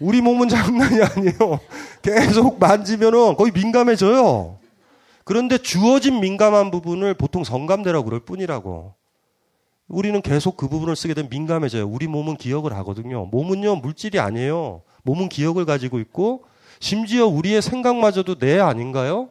우리 0.00 0.20
몸은 0.20 0.48
장난이 0.48 1.00
아니에요. 1.02 1.60
계속 2.02 2.58
만지면은 2.58 3.36
거의 3.36 3.52
민감해져요. 3.52 4.58
그런데 5.24 5.58
주어진 5.58 6.20
민감한 6.20 6.70
부분을 6.70 7.14
보통 7.14 7.44
성감대라고 7.44 8.04
그럴 8.04 8.20
뿐이라고. 8.20 8.94
우리는 9.88 10.22
계속 10.22 10.56
그 10.56 10.68
부분을 10.68 10.96
쓰게 10.96 11.14
되면 11.14 11.28
민감해져요. 11.28 11.86
우리 11.86 12.06
몸은 12.06 12.36
기억을 12.36 12.74
하거든요. 12.78 13.26
몸은요, 13.26 13.76
물질이 13.76 14.18
아니에요. 14.18 14.82
몸은 15.02 15.28
기억을 15.28 15.64
가지고 15.64 15.98
있고, 16.00 16.44
심지어 16.80 17.26
우리의 17.26 17.62
생각마저도 17.62 18.36
뇌 18.36 18.58
아닌가요? 18.58 19.28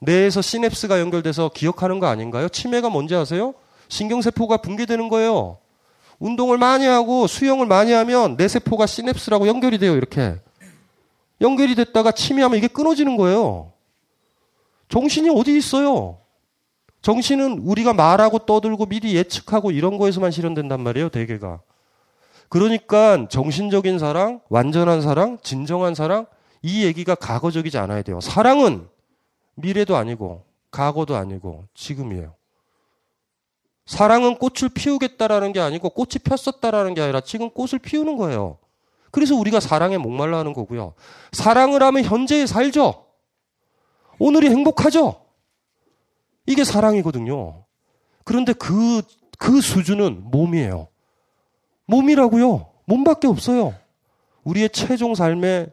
뇌에서 0.00 0.40
시냅스가 0.40 1.00
연결돼서 1.00 1.50
기억하는 1.52 1.98
거 1.98 2.06
아닌가요? 2.06 2.48
치매가 2.48 2.88
뭔지 2.88 3.14
아세요? 3.14 3.54
신경세포가 3.88 4.58
붕괴되는 4.58 5.08
거예요. 5.08 5.58
운동을 6.18 6.58
많이 6.58 6.86
하고 6.86 7.26
수영을 7.26 7.66
많이 7.66 7.92
하면 7.92 8.36
내 8.36 8.48
세포가 8.48 8.86
시냅스라고 8.86 9.48
연결이 9.48 9.78
돼요, 9.78 9.96
이렇게. 9.96 10.36
연결이 11.40 11.74
됐다가 11.74 12.12
치매하면 12.12 12.58
이게 12.58 12.68
끊어지는 12.68 13.16
거예요. 13.16 13.72
정신이 14.88 15.30
어디 15.30 15.56
있어요? 15.56 16.18
정신은 17.02 17.60
우리가 17.60 17.92
말하고 17.92 18.40
떠들고 18.40 18.86
미리 18.86 19.14
예측하고 19.14 19.70
이런 19.70 19.98
거에서만 19.98 20.30
실현된단 20.30 20.82
말이에요, 20.82 21.10
대개가. 21.10 21.60
그러니까 22.48 23.28
정신적인 23.28 23.98
사랑, 23.98 24.40
완전한 24.48 25.02
사랑, 25.02 25.38
진정한 25.42 25.94
사랑, 25.94 26.26
이 26.62 26.84
얘기가 26.84 27.14
과거적이지 27.14 27.78
않아야 27.78 28.02
돼요. 28.02 28.20
사랑은 28.20 28.88
미래도 29.54 29.96
아니고, 29.96 30.44
과거도 30.70 31.16
아니고, 31.16 31.66
지금이에요. 31.74 32.34
사랑은 33.88 34.36
꽃을 34.36 34.70
피우겠다라는 34.74 35.54
게 35.54 35.60
아니고 35.60 35.88
꽃이 35.88 36.18
폈었다라는 36.22 36.92
게 36.92 37.00
아니라 37.00 37.22
지금 37.22 37.48
꽃을 37.48 37.78
피우는 37.82 38.18
거예요. 38.18 38.58
그래서 39.10 39.34
우리가 39.34 39.60
사랑에 39.60 39.96
목말라 39.96 40.38
하는 40.38 40.52
거고요. 40.52 40.92
사랑을 41.32 41.82
하면 41.82 42.04
현재에 42.04 42.44
살죠. 42.46 43.07
오늘이 44.18 44.48
행복하죠. 44.50 45.20
이게 46.46 46.64
사랑이거든요. 46.64 47.64
그런데 48.24 48.52
그, 48.52 49.02
그 49.38 49.60
수준은 49.60 50.30
몸이에요. 50.30 50.88
몸이라고요. 51.86 52.66
몸밖에 52.84 53.28
없어요. 53.28 53.74
우리의 54.44 54.70
최종 54.70 55.14
삶의 55.14 55.72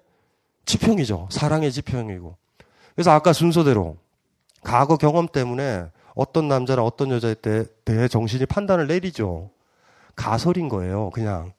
지평이죠. 0.66 1.30
사랑의 1.32 1.72
지평이고. 1.72 2.36
그래서 2.94 3.12
아까 3.12 3.34
순서대로 3.34 3.98
과거 4.62 4.98
경험 4.98 5.28
때문에 5.28 5.86
어떤 6.16 6.48
남자나 6.48 6.84
어떤 6.84 7.12
여자에 7.12 7.36
대해 7.84 8.08
정신이 8.08 8.46
판단을 8.46 8.88
내리죠. 8.88 9.52
가설인 10.16 10.70
거예요, 10.70 11.10
그냥. 11.12 11.54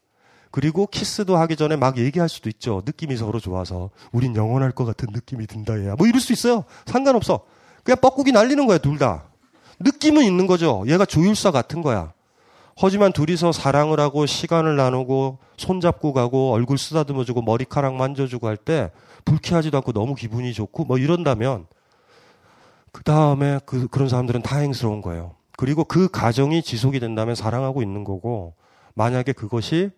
그리고 0.56 0.86
키스도 0.86 1.36
하기 1.36 1.54
전에 1.54 1.76
막 1.76 1.98
얘기할 1.98 2.30
수도 2.30 2.48
있죠. 2.48 2.80
느낌이 2.86 3.14
서로 3.18 3.40
좋아서. 3.40 3.90
우린 4.10 4.34
영원할 4.34 4.72
것 4.72 4.86
같은 4.86 5.08
느낌이 5.12 5.46
든다, 5.46 5.78
얘야. 5.82 5.96
뭐 5.96 6.06
이럴 6.06 6.18
수 6.18 6.32
있어요. 6.32 6.64
상관없어. 6.86 7.40
그냥 7.84 7.98
뻐꾸기 8.00 8.32
날리는 8.32 8.66
거야, 8.66 8.78
둘 8.78 8.96
다. 8.96 9.24
느낌은 9.80 10.24
있는 10.24 10.46
거죠. 10.46 10.82
얘가 10.86 11.04
조율사 11.04 11.50
같은 11.50 11.82
거야. 11.82 12.14
하지만 12.74 13.12
둘이서 13.12 13.52
사랑을 13.52 14.00
하고 14.00 14.24
시간을 14.24 14.76
나누고 14.76 15.40
손잡고 15.58 16.14
가고 16.14 16.52
얼굴 16.52 16.78
쓰다듬어주고 16.78 17.42
머리카락 17.42 17.94
만져주고 17.96 18.46
할 18.46 18.56
때 18.56 18.90
불쾌하지도 19.26 19.76
않고 19.76 19.92
너무 19.92 20.14
기분이 20.14 20.54
좋고 20.54 20.86
뭐 20.86 20.96
이런다면 20.96 21.66
그 22.92 23.02
다음에 23.02 23.60
그, 23.66 23.88
그런 23.88 24.08
사람들은 24.08 24.40
다행스러운 24.40 25.02
거예요. 25.02 25.34
그리고 25.58 25.84
그 25.84 26.08
가정이 26.08 26.62
지속이 26.62 26.98
된다면 26.98 27.34
사랑하고 27.34 27.82
있는 27.82 28.04
거고, 28.04 28.54
만약에 28.94 29.34
그것이 29.34 29.90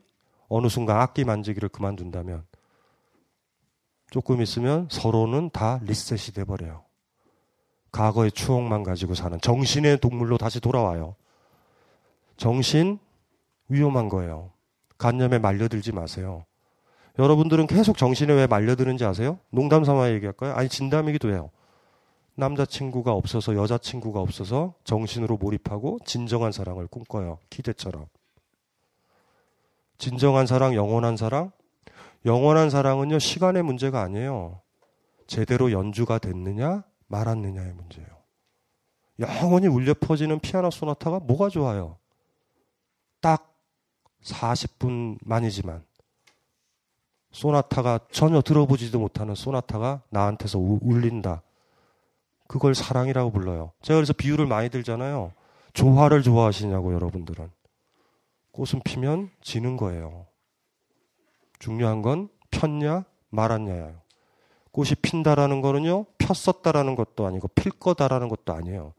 어느 0.49 0.69
순간 0.69 1.01
악기 1.01 1.25
만지기를 1.25 1.69
그만둔다면, 1.69 2.45
조금 4.11 4.41
있으면 4.41 4.89
서로는 4.91 5.51
다 5.51 5.81
리셋이 5.83 6.35
돼버려요. 6.35 6.85
과거의 7.93 8.33
추억만 8.33 8.83
가지고 8.83 9.15
사는 9.15 9.39
정신의 9.41 9.99
동물로 9.99 10.39
다시 10.39 10.61
돌아와요. 10.61 11.15
정신 12.37 12.99
위험한 13.69 14.09
거예요. 14.09 14.53
간념에 14.97 15.39
말려들지 15.39 15.93
마세요. 15.93 16.45
여러분들은 17.19 17.67
계속 17.67 17.99
정신에 17.99 18.33
왜 18.33 18.47
말려드는지 18.47 19.05
아세요? 19.05 19.39
농담 19.51 19.85
삼아 19.85 20.11
얘기할까요? 20.11 20.55
아니 20.55 20.69
진담이기도 20.69 21.31
해요. 21.31 21.51
남자친구가 22.37 23.13
없어서 23.13 23.57
여자친구가 23.57 24.21
없어서 24.21 24.75
정신으로 24.85 25.37
몰입하고 25.37 25.99
진정한 26.05 26.53
사랑을 26.53 26.87
꿈꿔요. 26.87 27.39
기대처럼. 27.51 28.07
진정한 29.99 30.47
사랑, 30.47 30.75
영원한 30.75 31.17
사랑? 31.17 31.51
영원한 32.25 32.71
사랑은요, 32.71 33.19
시간의 33.19 33.63
문제가 33.63 34.01
아니에요. 34.03 34.61
제대로 35.27 35.73
연주가 35.73 36.19
됐느냐, 36.19 36.85
말았느냐의 37.09 37.73
문제예요. 37.75 38.09
영원히 39.21 39.67
울려 39.67 39.95
퍼지는 39.95 40.39
피아노 40.39 40.71
소나타가 40.71 41.19
뭐가 41.19 41.49
좋아요? 41.49 41.97
딱 43.21 43.53
40분만이지만, 44.23 45.83
소나타가 47.33 48.01
전혀 48.11 48.41
들어보지도 48.41 48.99
못하는 48.99 49.35
소나타가 49.35 50.03
나한테서 50.11 50.59
울린다. 50.59 51.43
그걸 52.47 52.75
사랑이라고 52.75 53.31
불러요. 53.31 53.73
제가 53.83 53.99
그래서 53.99 54.13
비유를 54.13 54.47
많이 54.47 54.71
들잖아요. 54.71 55.33
조화를 55.75 56.23
좋아하시냐고 56.23 56.95
여러분들은. 56.95 57.58
꽃은 58.53 58.83
피면 58.85 59.31
지는 59.41 59.77
거예요. 59.77 60.27
중요한 61.59 62.03
건 62.03 62.29
폈냐 62.51 63.05
말았냐요. 63.31 64.01
꽃이 64.71 64.91
핀다라는 65.03 65.61
거는요, 65.61 66.07
폈었다라는 66.19 66.95
것도 66.95 67.27
아니고 67.27 67.49
필 67.49 67.73
거다라는 67.73 68.29
것도 68.29 68.53
아니에요. 68.53 68.95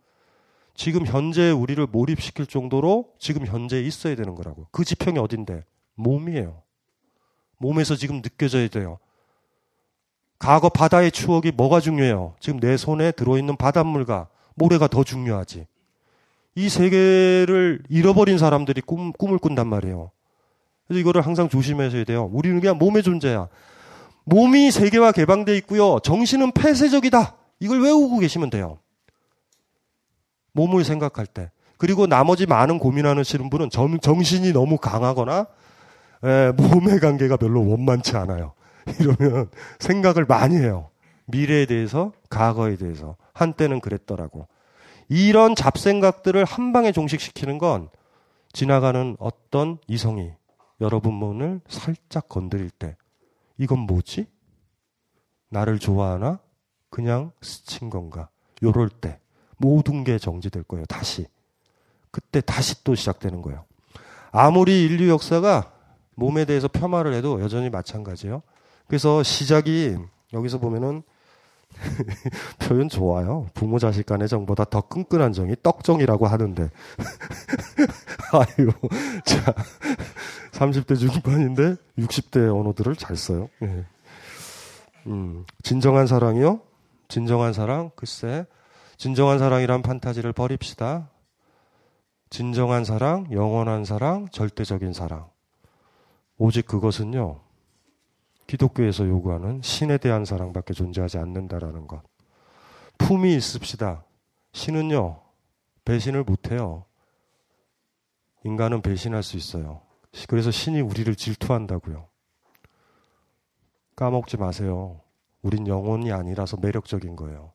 지금 0.76 1.06
현재 1.06 1.52
우리를 1.52 1.86
몰입시킬 1.88 2.46
정도로 2.46 3.14
지금 3.20 3.46
현재 3.46 3.82
있어야 3.82 4.16
되는 4.16 4.36
거라고. 4.36 4.68
그 4.72 4.84
지평이 4.84 5.20
어딘데? 5.20 5.64
몸이에요. 5.96 6.62
몸에서 7.58 7.96
지금 7.96 8.22
느껴져야 8.22 8.68
돼요. 8.70 8.98
과거 10.38 10.70
바다의 10.70 11.12
추억이 11.12 11.52
뭐가 11.52 11.82
중요해요? 11.82 12.36
지금 12.40 12.62
내 12.62 12.78
손에 12.78 13.12
들어있는 13.12 13.58
바닷물과 13.58 14.30
모래가 14.56 14.88
더 14.88 15.04
중요하지. 15.04 15.68
이 16.56 16.70
세계를 16.70 17.84
잃어버린 17.90 18.38
사람들이 18.38 18.82
꿈, 18.82 19.12
꿈을 19.14 19.38
꾼단 19.38 19.68
말이에요. 19.68 20.12
그래서 20.88 21.00
이거를 21.00 21.22
항상 21.22 21.50
조심하셔야 21.50 22.04
돼요. 22.04 22.30
우리는 22.34 22.60
그냥 22.60 22.78
몸의 22.78 23.04
존재야. 23.04 23.48
몸이 24.26 24.72
세계와 24.72 25.12
개방돼 25.12 25.56
있고요. 25.58 26.00
정신은 26.04 26.52
폐쇄적이다. 26.52 27.36
이걸 27.60 27.82
외우고 27.82 28.20
계시면 28.20 28.50
돼요. 28.50 28.80
몸을 30.54 30.84
생각할 30.84 31.26
때. 31.26 31.52
그리고 31.78 32.08
나머지 32.08 32.46
많은 32.46 32.80
고민하시는 32.80 33.50
분은 33.50 33.70
정, 33.70 34.00
정신이 34.00 34.52
너무 34.52 34.78
강하거나 34.78 35.48
에, 36.24 36.52
몸의 36.52 37.00
관계가 37.00 37.38
별로 37.38 37.66
원만치 37.68 38.18
않아요. 38.18 38.54
이러면 39.00 39.50
생각을 39.80 40.26
많이 40.26 40.58
해요. 40.58 40.90
미래에 41.28 41.66
대해서, 41.66 42.12
과거에 42.30 42.76
대해서. 42.76 43.16
한때는 43.34 43.80
그랬더라고. 43.80 44.48
이런 45.10 45.56
잡생각들을 45.56 46.46
한 46.46 46.72
방에 46.72 46.92
종식시키는 46.92 47.58
건 47.58 47.90
지나가는 48.54 49.18
어떤 49.20 49.80
이성이 49.88 50.32
여러분 50.82 51.14
몸을 51.14 51.62
살짝 51.68 52.30
건드릴 52.30 52.70
때 52.70 52.96
이건 53.58 53.80
뭐지? 53.80 54.28
나를 55.50 55.80
좋아하나? 55.80 56.40
그냥 56.90 57.32
스친 57.42 57.90
건가? 57.90 58.30
요럴 58.64 58.90
때 58.90 59.20
모든 59.58 60.04
게 60.04 60.18
정지될 60.18 60.64
거예요. 60.64 60.86
다시. 60.86 61.28
그때 62.12 62.42
다시 62.42 62.84
또 62.84 62.96
시작되는 62.96 63.42
거예요. 63.42 63.66
아무리 64.32 64.84
인류 64.86 65.10
역사가 65.10 65.74
몸에 66.16 66.46
대해서 66.46 66.68
폄하를 66.68 67.14
해도 67.14 67.42
여전히 67.42 67.70
마찬가지예요. 67.70 68.42
그래서 68.88 69.24
시작이 69.24 69.98
여기서 70.34 70.60
보면은 70.60 71.04
표현 72.60 72.90
좋아요. 72.90 73.48
부모 73.54 73.80
자식 73.80 74.06
간의 74.06 74.28
정보다 74.28 74.66
더 74.66 74.82
끈끈한 74.82 75.34
정이 75.34 75.56
떡정이라고 75.64 76.28
하는데. 76.28 76.70
아유, 78.34 78.72
자, 79.24 79.54
30대 80.52 80.98
중반인데 80.98 81.76
60대 81.98 82.56
언어들을 82.56 82.96
잘 82.96 83.16
써요. 83.16 83.50
예. 83.62 83.86
음, 85.08 85.46
진정한 85.64 86.08
사랑이요? 86.08 86.62
진정한 87.08 87.54
사랑? 87.54 87.92
글쎄, 87.96 88.46
진정한 88.98 89.40
사랑이란 89.40 89.82
판타지를 89.82 90.34
버립시다. 90.34 91.10
진정한 92.30 92.84
사랑, 92.84 93.28
영원한 93.32 93.86
사랑, 93.86 94.28
절대적인 94.32 94.94
사랑. 94.94 95.30
오직 96.38 96.68
그것은요, 96.68 97.40
기독교에서 98.50 99.08
요구하는 99.08 99.62
신에 99.62 100.00
대한 100.00 100.26
사랑밖에 100.26 100.74
존재하지 100.74 101.20
않는다라는 101.20 101.86
것. 101.86 102.02
품이 102.98 103.32
있읍시다. 103.36 104.04
신은요, 104.54 105.22
배신을 105.86 106.24
못해요. 106.24 106.86
인간은 108.44 108.82
배신할 108.82 109.22
수 109.22 109.38
있어요. 109.38 109.82
그래서 110.28 110.50
신이 110.50 110.82
우리를 110.82 111.16
질투한다고요. 111.16 112.08
까먹지 113.96 114.38
마세요. 114.38 115.00
우린 115.44 115.68
영혼이 115.68 116.12
아니라서 116.12 116.58
매력적인 116.58 117.16
거예요. 117.18 117.54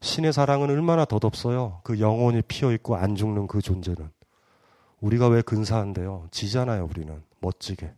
신의 0.00 0.32
사랑은 0.32 0.70
얼마나 0.70 1.04
덧없어요. 1.04 1.80
그 1.84 2.00
영혼이 2.00 2.40
피어 2.48 2.72
있고 2.72 2.96
안 2.96 3.16
죽는 3.16 3.48
그 3.48 3.60
존재는. 3.60 4.10
우리가 5.00 5.28
왜 5.28 5.42
근사한데요? 5.42 6.28
지잖아요, 6.30 6.86
우리는. 6.86 7.22
멋지게. 7.40 7.92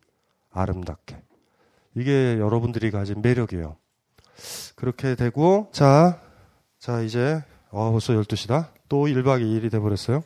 아름답게. 0.50 1.28
이게 1.98 2.38
여러분들이 2.38 2.92
가진 2.92 3.20
매력이에요. 3.22 3.76
그렇게 4.76 5.16
되고, 5.16 5.68
자, 5.72 6.20
자, 6.78 7.00
이제, 7.02 7.42
어, 7.70 7.90
벌써 7.90 8.12
12시다. 8.12 8.68
또 8.88 9.06
1박 9.06 9.42
2일이 9.42 9.68
돼버렸어요. 9.70 10.22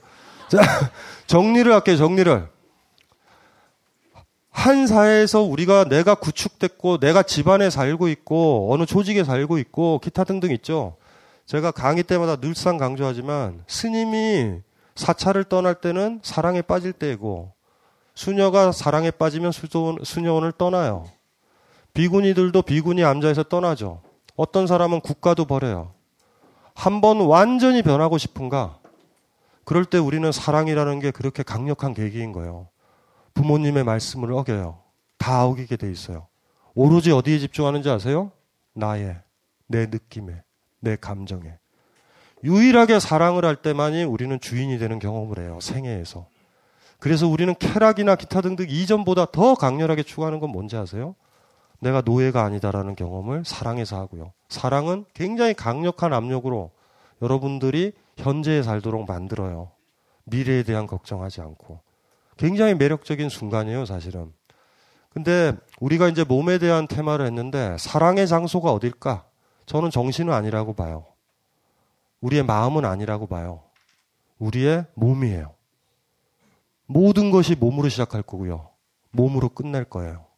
자, 0.49 0.59
정리를 1.27 1.73
할게요, 1.73 1.97
정리를. 1.97 2.47
한 4.51 4.86
사회에서 4.86 5.40
우리가 5.40 5.85
내가 5.85 6.15
구축됐고, 6.15 6.99
내가 6.99 7.23
집안에 7.23 7.70
살고 7.70 8.09
있고, 8.09 8.70
어느 8.70 8.85
조직에 8.85 9.24
살고 9.24 9.57
있고, 9.57 9.99
기타 10.01 10.24
등등 10.24 10.51
있죠. 10.53 10.97
제가 11.47 11.70
강의 11.70 12.03
때마다 12.03 12.36
늘상 12.36 12.77
강조하지만, 12.77 13.65
스님이 13.66 14.61
사찰을 14.94 15.44
떠날 15.44 15.77
때는 15.77 16.20
사랑에 16.23 16.61
빠질 16.61 16.93
때이고, 16.93 17.55
수녀가 18.15 18.73
사랑에 18.73 19.11
빠지면 19.11 19.53
수녀원을 20.05 20.53
떠나요. 20.53 21.07
비구니들도 21.94 22.62
비구니 22.62 23.05
암자에서 23.05 23.44
떠나죠. 23.44 24.01
어떤 24.36 24.66
사람은 24.66 25.01
국가도 25.01 25.44
버려요. 25.44 25.93
한번 26.74 27.20
완전히 27.20 27.82
변하고 27.82 28.19
싶은가? 28.19 28.78
그럴 29.64 29.85
때 29.85 29.98
우리는 29.98 30.31
사랑이라는 30.32 31.01
게 31.01 31.10
그렇게 31.10 31.43
강력한 31.43 31.94
계기인 31.94 32.32
거예요. 32.32 32.69
부모님의 33.35 33.85
말씀을 33.85 34.32
어겨요. 34.32 34.81
다 35.19 35.44
어기게 35.47 35.77
돼 35.77 35.90
있어요. 35.90 36.27
오로지 36.74 37.12
어디에 37.12 37.39
집중하는지 37.39 37.89
아세요? 37.90 38.32
나의, 38.73 39.16
내 39.66 39.86
느낌에, 39.86 40.43
내 40.81 40.97
감정에. 40.97 41.59
유일하게 42.43 42.98
사랑을 42.98 43.44
할 43.44 43.56
때만이 43.56 44.02
우리는 44.05 44.40
주인이 44.40 44.78
되는 44.78 44.98
경험을 44.98 45.39
해요. 45.39 45.59
생애에서. 45.60 46.27
그래서 46.98 47.28
우리는 47.28 47.55
쾌락이나 47.59 48.16
기타 48.16 48.40
등등 48.40 48.66
이전보다 48.69 49.27
더 49.27 49.55
강렬하게 49.55 50.02
추구하는 50.02 50.40
건 50.40 50.51
뭔지 50.51 50.77
아세요? 50.77 51.14
내가 51.83 52.01
노예가 52.01 52.45
아니다라는 52.45 52.95
경험을 52.95 53.45
사랑해서 53.45 53.99
하고요. 53.99 54.33
사랑은 54.49 55.05
굉장히 55.15 55.53
강력한 55.53 56.13
압력으로 56.13 56.71
여러분들이 57.21 57.93
현재에 58.17 58.63
살도록 58.63 59.07
만들어요. 59.09 59.73
미래에 60.25 60.63
대한 60.63 60.87
걱정하지 60.87 61.41
않고. 61.41 61.81
굉장히 62.37 62.75
매력적인 62.75 63.29
순간이에요, 63.29 63.85
사실은. 63.85 64.33
근데 65.11 65.53
우리가 65.81 66.09
이제 66.09 66.23
몸에 66.23 66.59
대한 66.59 66.87
테마를 66.87 67.27
했는데 67.27 67.77
사랑의 67.79 68.29
장소가 68.29 68.73
어딜까? 68.73 69.25
저는 69.67 69.91
정신은 69.91 70.33
아니라고 70.33 70.75
봐요. 70.75 71.07
우리의 72.21 72.45
마음은 72.45 72.85
아니라고 72.85 73.27
봐요. 73.27 73.65
우리의 74.39 74.87
몸이에요. 74.95 75.53
모든 76.87 77.33
것이 77.33 77.57
몸으로 77.57 77.89
시작할 77.89 78.23
거고요. 78.23 78.71
몸으로 79.11 79.49
끝날 79.49 79.85
거예요. 79.85 80.32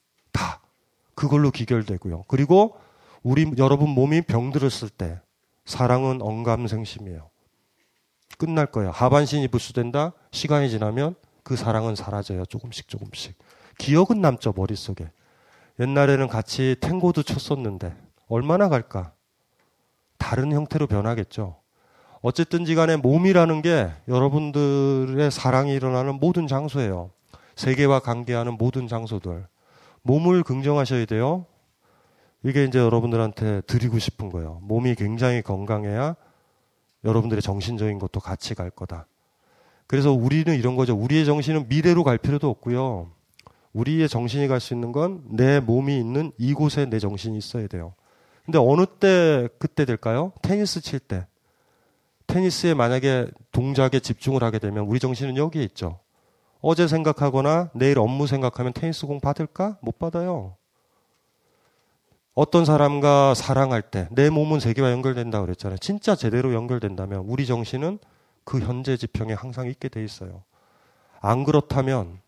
다. 1.14 1.20
그걸로 1.20 1.50
기결되고요. 1.50 2.24
그리고 2.28 2.76
우리 3.22 3.50
여러분 3.58 3.90
몸이 3.90 4.22
병들었을 4.22 4.90
때 4.90 5.20
사랑은 5.64 6.20
언감생심이에요. 6.20 7.30
끝날 8.36 8.66
거예요. 8.66 8.90
하반신이 8.90 9.48
불수된다. 9.48 10.12
시간이 10.32 10.70
지나면 10.70 11.14
그 11.42 11.56
사랑은 11.56 11.94
사라져요. 11.94 12.44
조금씩 12.46 12.88
조금씩. 12.88 13.36
기억은 13.78 14.20
남죠 14.20 14.52
머릿속에. 14.54 15.10
옛날에는 15.80 16.28
같이 16.28 16.76
탱고도 16.80 17.22
쳤었는데 17.22 17.96
얼마나 18.28 18.68
갈까? 18.68 19.12
다른 20.18 20.52
형태로 20.52 20.86
변하겠죠. 20.86 21.56
어쨌든지 22.22 22.74
간에 22.74 22.96
몸이라는 22.96 23.60
게 23.62 23.90
여러분들의 24.08 25.30
사랑이 25.30 25.74
일어나는 25.74 26.14
모든 26.20 26.46
장소예요. 26.46 27.10
세계와 27.56 28.00
관계하는 28.00 28.56
모든 28.56 28.88
장소들. 28.88 29.46
몸을 30.04 30.42
긍정하셔야 30.42 31.04
돼요. 31.06 31.46
이게 32.42 32.64
이제 32.64 32.78
여러분들한테 32.78 33.62
드리고 33.62 33.98
싶은 33.98 34.30
거예요. 34.30 34.60
몸이 34.62 34.94
굉장히 34.94 35.42
건강해야 35.42 36.14
여러분들의 37.04 37.42
정신적인 37.42 37.98
것도 37.98 38.20
같이 38.20 38.54
갈 38.54 38.70
거다. 38.70 39.06
그래서 39.86 40.12
우리는 40.12 40.54
이런 40.54 40.76
거죠. 40.76 40.94
우리의 40.94 41.24
정신은 41.24 41.68
미래로 41.68 42.04
갈 42.04 42.18
필요도 42.18 42.48
없고요. 42.48 43.10
우리의 43.72 44.08
정신이 44.08 44.46
갈 44.46 44.60
수 44.60 44.72
있는 44.74 44.92
건 44.92 45.22
내 45.30 45.58
몸이 45.60 45.98
있는 45.98 46.32
이곳에 46.38 46.86
내 46.86 46.98
정신이 46.98 47.36
있어야 47.36 47.66
돼요. 47.66 47.94
근데 48.44 48.58
어느 48.58 48.84
때 48.86 49.48
그때 49.58 49.84
될까요? 49.84 50.32
테니스 50.42 50.80
칠 50.82 51.00
때. 51.00 51.26
테니스에 52.26 52.74
만약에 52.74 53.26
동작에 53.52 54.00
집중을 54.00 54.42
하게 54.42 54.58
되면 54.58 54.84
우리 54.84 54.98
정신은 54.98 55.36
여기에 55.36 55.62
있죠. 55.64 55.98
어제 56.66 56.88
생각하거나 56.88 57.70
내일 57.74 57.98
업무 57.98 58.26
생각하면 58.26 58.72
테니스 58.72 59.06
공 59.06 59.20
받을까? 59.20 59.76
못 59.82 59.98
받아요. 59.98 60.56
어떤 62.34 62.64
사람과 62.64 63.34
사랑할 63.34 63.82
때 63.82 64.08
내 64.10 64.30
몸은 64.30 64.60
세계와 64.60 64.90
연결된다 64.90 65.42
그랬잖아요. 65.42 65.76
진짜 65.78 66.16
제대로 66.16 66.54
연결된다면 66.54 67.20
우리 67.26 67.44
정신은 67.44 67.98
그 68.44 68.60
현재 68.60 68.96
지평에 68.96 69.34
항상 69.34 69.68
있게 69.68 69.90
돼 69.90 70.02
있어요. 70.02 70.42
안 71.20 71.44
그렇다면 71.44 72.18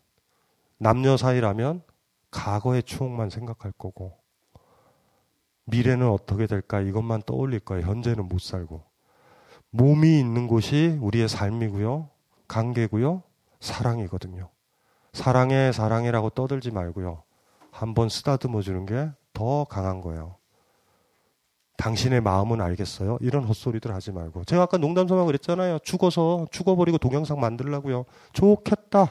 남녀 0.77 1.17
사이라면 1.17 1.83
과거의 2.31 2.83
추억만 2.83 3.31
생각할 3.31 3.73
거고 3.79 4.19
미래는 5.65 6.09
어떻게 6.11 6.47
될까 6.47 6.81
이것만 6.83 7.23
떠올릴 7.25 7.61
거예요. 7.61 7.87
현재는 7.87 8.29
못 8.29 8.41
살고. 8.43 8.83
몸이 9.71 10.21
있는 10.21 10.47
곳이 10.47 10.99
우리의 11.01 11.29
삶이고요. 11.29 12.11
관계고요. 12.49 13.23
사랑이거든요. 13.67 14.49
사랑해 15.13 15.73
사랑해라고 15.73 16.31
떠들지 16.31 16.71
말고요. 16.71 17.23
한번 17.71 18.09
쓰다듬어 18.09 18.63
주는 18.63 18.87
게 18.87 19.11
더 19.37 19.65
강한 19.65 20.01
거예요. 20.01 20.37
당신의 21.77 22.23
마음은 22.23 22.63
알겠어요? 22.63 23.19
이런 23.21 23.45
헛소리들 23.45 23.93
하지 23.93 24.11
말고. 24.11 24.45
제가 24.45 24.63
아까 24.63 24.79
농담 24.79 25.07
삼아 25.07 25.27
그랬잖아요. 25.27 25.81
죽어서, 25.81 26.47
죽어버리고 26.51 26.97
동영상 26.97 27.39
만들라고요. 27.39 28.07
좋겠다. 28.33 29.11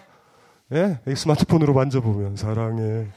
예? 0.72 1.00
스마트폰으로 1.14 1.76
만져보면, 1.76 2.38
사랑해. 2.38 3.08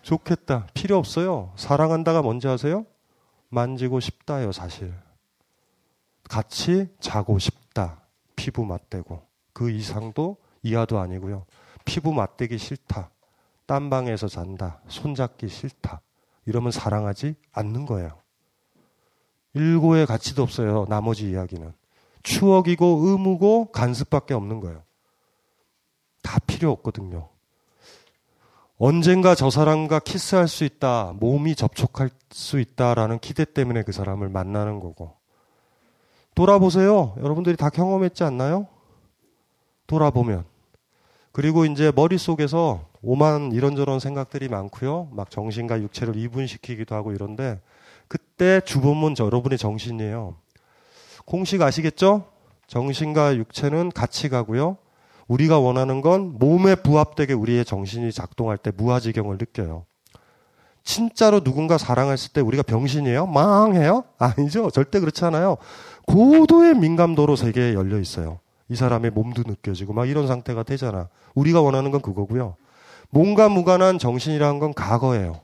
좋겠다. 0.00 0.68
필요 0.72 0.96
없어요. 0.96 1.52
사랑한다가 1.56 2.22
뭔지 2.22 2.48
아세요? 2.48 2.86
만지고 3.50 4.00
싶다요, 4.00 4.50
사실. 4.52 4.94
같이 6.30 6.88
자고 6.98 7.38
싶다. 7.38 8.00
피부 8.36 8.64
맞대고. 8.64 9.20
그 9.52 9.70
이상도 9.70 10.38
이하도 10.64 10.98
아니고요. 10.98 11.44
피부 11.84 12.12
맞대기 12.12 12.58
싫다. 12.58 13.10
딴 13.66 13.90
방에서 13.90 14.26
잔다. 14.26 14.80
손잡기 14.88 15.48
싫다. 15.48 16.00
이러면 16.46 16.72
사랑하지 16.72 17.36
않는 17.52 17.86
거예요. 17.86 18.18
일고의 19.52 20.06
가치도 20.06 20.42
없어요. 20.42 20.86
나머지 20.88 21.30
이야기는. 21.30 21.72
추억이고 22.22 23.02
의무고 23.04 23.70
간섭밖에 23.70 24.34
없는 24.34 24.60
거예요. 24.60 24.82
다 26.22 26.38
필요 26.40 26.72
없거든요. 26.72 27.28
언젠가 28.76 29.34
저 29.34 29.50
사람과 29.50 30.00
키스할 30.00 30.48
수 30.48 30.64
있다, 30.64 31.12
몸이 31.20 31.54
접촉할 31.54 32.10
수 32.30 32.58
있다라는 32.58 33.20
기대 33.20 33.44
때문에 33.44 33.82
그 33.82 33.92
사람을 33.92 34.30
만나는 34.30 34.80
거고. 34.80 35.16
돌아보세요. 36.34 37.14
여러분들이 37.18 37.56
다 37.56 37.70
경험했지 37.70 38.24
않나요? 38.24 38.66
돌아보면. 39.86 40.44
그리고 41.34 41.64
이제 41.64 41.90
머릿속에서 41.96 42.86
오만 43.02 43.50
이런저런 43.50 43.98
생각들이 43.98 44.48
많고요. 44.48 45.08
막 45.10 45.32
정신과 45.32 45.82
육체를 45.82 46.14
이분시키기도 46.16 46.94
하고 46.94 47.12
이런데 47.12 47.60
그때 48.06 48.60
주범은 48.60 49.16
여러분의 49.18 49.58
정신이에요. 49.58 50.36
공식 51.24 51.60
아시겠죠? 51.60 52.26
정신과 52.68 53.34
육체는 53.34 53.90
같이 53.90 54.28
가고요. 54.28 54.76
우리가 55.26 55.58
원하는 55.58 56.02
건 56.02 56.38
몸에 56.38 56.76
부합되게 56.76 57.32
우리의 57.32 57.64
정신이 57.64 58.12
작동할 58.12 58.56
때 58.56 58.70
무아지경을 58.70 59.36
느껴요. 59.36 59.86
진짜로 60.84 61.42
누군가 61.42 61.78
사랑했을 61.78 62.32
때 62.32 62.42
우리가 62.42 62.62
병신이에요? 62.62 63.26
망해요? 63.26 64.04
아니죠. 64.18 64.70
절대 64.70 65.00
그렇지 65.00 65.24
않아요. 65.24 65.56
고도의 66.06 66.76
민감도로 66.76 67.34
세계에 67.34 67.74
열려 67.74 67.98
있어요. 67.98 68.38
이 68.68 68.76
사람의 68.76 69.10
몸도 69.10 69.42
느껴지고 69.46 69.92
막 69.92 70.08
이런 70.08 70.26
상태가 70.26 70.62
되잖아. 70.62 71.08
우리가 71.34 71.60
원하는 71.60 71.90
건 71.90 72.00
그거고요. 72.00 72.56
몸과 73.10 73.48
무관한 73.48 73.98
정신이라는 73.98 74.58
건 74.58 74.74
과거예요. 74.74 75.42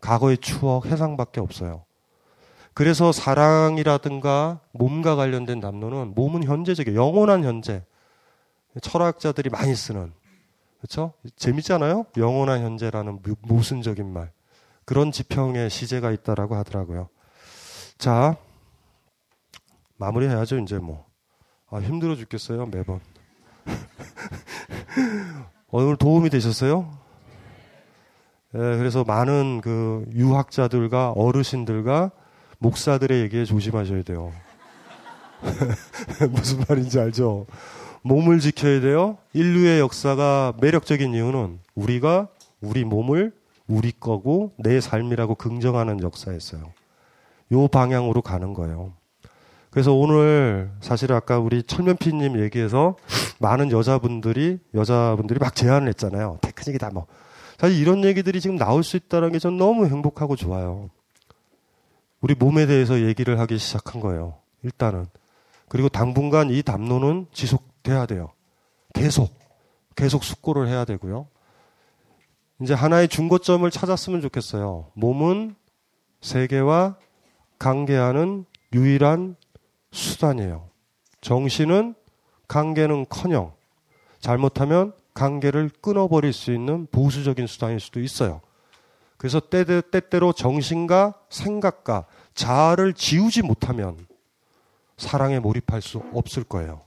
과거의 0.00 0.38
추억, 0.38 0.86
해상밖에 0.86 1.40
없어요. 1.40 1.84
그래서 2.72 3.12
사랑이라든가 3.12 4.60
몸과 4.72 5.16
관련된 5.16 5.60
담론은 5.60 6.14
몸은 6.14 6.44
현재적이에요. 6.44 6.98
영원한 6.98 7.44
현재. 7.44 7.84
철학자들이 8.80 9.50
많이 9.50 9.74
쓰는. 9.74 10.12
그렇죠? 10.78 11.12
재밌잖아요? 11.36 12.06
영원한 12.16 12.62
현재라는 12.62 13.20
모순적인 13.42 14.10
말. 14.10 14.32
그런 14.84 15.12
지평의 15.12 15.68
시제가 15.68 16.10
있다라고 16.12 16.54
하더라고요. 16.56 17.08
자, 17.98 18.36
마무리해야죠, 19.96 20.58
이제 20.58 20.78
뭐. 20.78 21.09
아, 21.70 21.78
힘들어 21.78 22.16
죽겠어요, 22.16 22.66
매번. 22.66 23.00
오늘 25.70 25.96
도움이 25.96 26.30
되셨어요? 26.30 26.90
예, 28.54 28.58
그래서 28.58 29.04
많은 29.04 29.60
그 29.60 30.04
유학자들과 30.12 31.12
어르신들과 31.12 32.10
목사들의 32.58 33.22
얘기에 33.22 33.44
조심하셔야 33.44 34.02
돼요. 34.02 34.32
무슨 36.30 36.64
말인지 36.68 36.98
알죠? 36.98 37.46
몸을 38.02 38.40
지켜야 38.40 38.80
돼요. 38.80 39.18
인류의 39.32 39.78
역사가 39.78 40.54
매력적인 40.60 41.14
이유는 41.14 41.60
우리가 41.76 42.28
우리 42.60 42.84
몸을 42.84 43.32
우리 43.68 43.92
거고 43.92 44.52
내 44.58 44.80
삶이라고 44.80 45.36
긍정하는 45.36 46.02
역사였어요. 46.02 46.72
요 47.52 47.68
방향으로 47.68 48.22
가는 48.22 48.54
거예요. 48.54 48.92
그래서 49.70 49.92
오늘 49.94 50.70
사실 50.80 51.12
아까 51.12 51.38
우리 51.38 51.62
철면피님 51.62 52.40
얘기해서 52.40 52.96
많은 53.38 53.70
여자분들이 53.70 54.58
여자분들이 54.74 55.38
막 55.38 55.54
제안을 55.54 55.88
했잖아요. 55.88 56.38
테크닉이다 56.42 56.90
뭐. 56.90 57.06
사실 57.58 57.78
이런 57.78 58.04
얘기들이 58.04 58.40
지금 58.40 58.56
나올 58.56 58.82
수 58.82 58.96
있다는 58.96 59.32
게 59.32 59.38
전 59.38 59.56
너무 59.56 59.86
행복하고 59.86 60.34
좋아요. 60.36 60.90
우리 62.20 62.34
몸에 62.34 62.66
대해서 62.66 63.00
얘기를 63.00 63.38
하기 63.38 63.58
시작한 63.58 64.00
거예요. 64.00 64.34
일단은. 64.62 65.06
그리고 65.68 65.88
당분간 65.88 66.50
이 66.50 66.62
담론은 66.62 67.28
지속돼야 67.32 68.06
돼요. 68.06 68.30
계속. 68.92 69.32
계속 69.94 70.24
숙고를 70.24 70.68
해야 70.68 70.84
되고요. 70.84 71.28
이제 72.60 72.74
하나의 72.74 73.08
중고점을 73.08 73.70
찾았으면 73.70 74.20
좋겠어요. 74.20 74.88
몸은 74.94 75.54
세계와 76.20 76.96
관계하는 77.58 78.44
유일한 78.74 79.36
수단이에요. 79.92 80.68
정신은 81.20 81.94
관계는 82.48 83.06
커녕 83.08 83.52
잘못하면 84.20 84.92
관계를 85.14 85.70
끊어버릴 85.80 86.32
수 86.32 86.52
있는 86.52 86.86
보수적인 86.90 87.46
수단일 87.46 87.80
수도 87.80 88.00
있어요. 88.00 88.40
그래서 89.16 89.40
때때로 89.40 90.32
정신과 90.32 91.14
생각과 91.28 92.06
자아를 92.34 92.94
지우지 92.94 93.42
못하면 93.42 94.06
사랑에 94.96 95.38
몰입할 95.38 95.82
수 95.82 96.02
없을 96.14 96.44
거예요. 96.44 96.80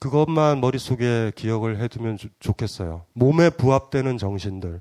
그것만 0.00 0.60
머릿속에 0.60 1.30
기억을 1.36 1.78
해두면 1.78 2.18
좋겠어요. 2.40 3.04
몸에 3.12 3.50
부합되는 3.50 4.18
정신들, 4.18 4.80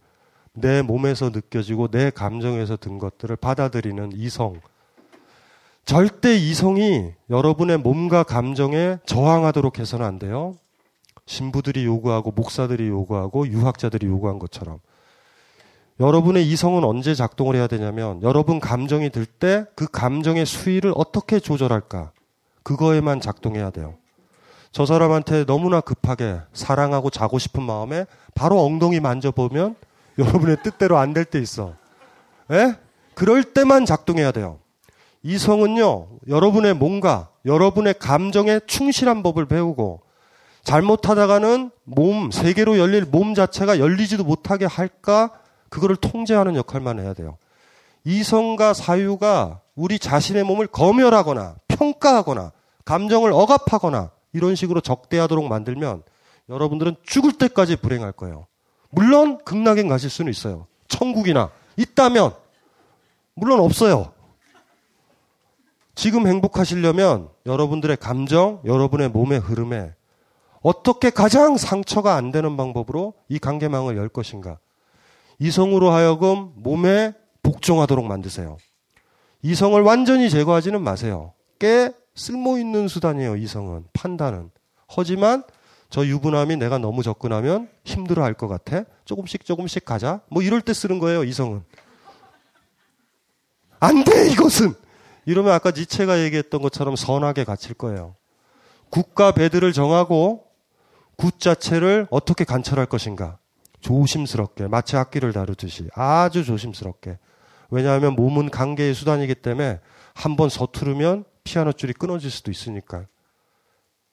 내 0.54 0.82
몸에서 0.82 1.30
느껴지고 1.30 1.90
내 1.90 2.10
감정에서 2.10 2.78
든 2.78 2.98
것들을 2.98 3.36
받아들이는 3.36 4.14
이성, 4.14 4.62
절대 5.90 6.36
이성이 6.36 7.14
여러분의 7.32 7.80
몸과 7.80 8.22
감정에 8.22 9.00
저항하도록 9.08 9.80
해서는 9.80 10.06
안 10.06 10.20
돼요. 10.20 10.56
신부들이 11.26 11.84
요구하고 11.84 12.30
목사들이 12.30 12.90
요구하고 12.90 13.48
유학자들이 13.48 14.06
요구한 14.06 14.38
것처럼. 14.38 14.78
여러분의 16.00 16.48
이성은 16.48 16.84
언제 16.84 17.16
작동을 17.16 17.56
해야 17.56 17.66
되냐면 17.66 18.22
여러분 18.22 18.60
감정이 18.60 19.10
들 19.10 19.26
때 19.26 19.66
그 19.74 19.88
감정의 19.92 20.46
수위를 20.46 20.94
어떻게 20.96 21.40
조절할까? 21.40 22.12
그거에만 22.62 23.20
작동해야 23.20 23.72
돼요. 23.72 23.96
저 24.72 24.86
사람한테 24.86 25.46
너무나 25.46 25.82
급하게 25.82 26.38
사랑하고 26.54 27.10
자고 27.10 27.40
싶은 27.40 27.64
마음에 27.64 28.06
바로 28.36 28.64
엉덩이 28.64 29.00
만져보면 29.00 29.74
여러분의 30.20 30.58
뜻대로 30.62 31.00
안 31.00 31.16
될 31.16 31.26
때 31.26 31.40
있어. 31.40 31.74
예? 32.52 32.76
그럴 33.16 33.44
때만 33.44 33.88
작동해야 33.88 34.32
돼요. 34.32 34.60
이성은요, 35.24 36.08
여러분의 36.28 36.74
몸과 36.74 37.30
여러분의 37.46 37.96
감정에 38.00 38.60
충실한 38.66 39.24
법을 39.24 39.46
배우고 39.46 40.02
잘못하다가는 40.64 41.72
몸, 41.84 42.32
세계로 42.32 42.78
열릴 42.78 43.06
몸 43.06 43.34
자체가 43.34 43.80
열리지도 43.80 44.24
못하게 44.24 44.66
할까? 44.66 45.32
그거를 45.70 45.96
통제하는 45.96 46.56
역할만 46.56 47.00
해야 47.00 47.14
돼요. 47.14 47.38
이성과 48.04 48.74
사유가 48.74 49.62
우리 49.76 50.00
자신의 50.00 50.44
몸을 50.44 50.68
검열하거나 50.68 51.56
평가하거나 51.68 52.52
감정을 52.86 53.32
억압하거나 53.34 54.12
이런 54.34 54.56
식으로 54.56 54.82
적대하도록 54.82 55.48
만들면 55.48 56.04
여러분들은 56.50 56.96
죽을 57.04 57.34
때까지 57.34 57.76
불행할 57.78 58.12
거예요. 58.12 58.48
물론 58.90 59.38
극락에 59.44 59.84
가실 59.84 60.10
수는 60.10 60.32
있어요. 60.32 60.66
천국이나 60.88 61.52
있다면 61.78 62.34
물론 63.36 63.60
없어요. 63.60 64.12
지금 66.00 66.28
행복하시려면 66.28 67.28
여러분들의 67.46 67.98
감정, 67.98 68.62
여러분의 68.64 69.10
몸의 69.10 69.40
흐름에 69.40 69.94
어떻게 70.62 71.10
가장 71.10 71.58
상처가 71.58 72.16
안 72.16 72.32
되는 72.32 72.56
방법으로 72.56 73.16
이 73.28 73.38
관계망을 73.38 73.98
열 73.98 74.08
것인가. 74.08 74.60
이성으로 75.40 75.90
하여금 75.90 76.54
몸에 76.56 77.12
복종하도록 77.44 78.06
만드세요. 78.06 78.56
이성을 79.42 79.82
완전히 79.82 80.30
제거하지는 80.30 80.82
마세요. 80.82 81.34
꽤 81.60 81.92
쓸모 82.16 82.58
있는 82.58 82.88
수단이에요, 82.88 83.36
이성은. 83.36 83.88
판단은. 83.92 84.52
하지만 84.88 85.44
저 85.90 86.06
유부남이 86.06 86.56
내가 86.56 86.78
너무 86.78 87.04
접근하면 87.04 87.68
힘들어 87.84 88.24
할 88.24 88.36
것 88.36 88.48
같아. 88.48 88.86
조금씩 89.04 89.44
조금씩 89.44 89.84
가자. 89.84 90.22
뭐 90.30 90.44
이럴 90.44 90.62
때 90.62 90.72
쓰는 90.74 91.00
거예요, 91.00 91.26
이성은. 91.26 91.62
안 93.82 94.06
돼, 94.06 94.32
이것은! 94.32 94.88
이러면 95.26 95.54
아까 95.54 95.72
니체가 95.72 96.22
얘기했던 96.24 96.62
것처럼 96.62 96.96
선하게 96.96 97.44
갇힐 97.44 97.74
거예요. 97.74 98.16
국가 98.90 99.32
배드를 99.32 99.74
정하고 99.74 100.46
good 101.16 101.40
자체를 101.40 102.08
어떻게 102.10 102.44
관철할 102.44 102.86
것인가. 102.86 103.38
조심스럽게, 103.82 104.68
마치 104.68 104.98
악기를 104.98 105.32
다루듯이 105.34 105.90
아주 105.94 106.44
조심스럽게. 106.44 107.18
왜냐하면 107.70 108.14
몸은 108.14 108.50
관계의 108.50 108.94
수단이기 108.94 109.36
때문에 109.36 109.80
한번 110.14 110.50
서투르면 110.50 111.24
피아노 111.44 111.72
줄이 111.72 111.94
끊어질 111.94 112.32
수도 112.32 112.52
있으니까. 112.52 113.06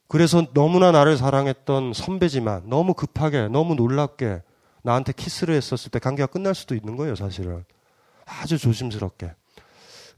그래서 0.09 0.45
너무나 0.55 0.93
나를 0.93 1.16
사랑했던 1.16 1.93
선배지만 1.93 2.69
너무 2.69 2.95
급하게, 2.95 3.49
너무 3.49 3.74
놀랍게 3.74 4.43
나한테 4.83 5.12
키스를 5.12 5.55
했었을 5.55 5.91
때 5.91 5.99
관계가 5.99 6.28
끝날 6.28 6.55
수도 6.55 6.74
있는 6.77 6.97
거예요, 6.97 7.16
사실은. 7.16 7.65
아주 8.24 8.59
조심스럽게. 8.59 9.33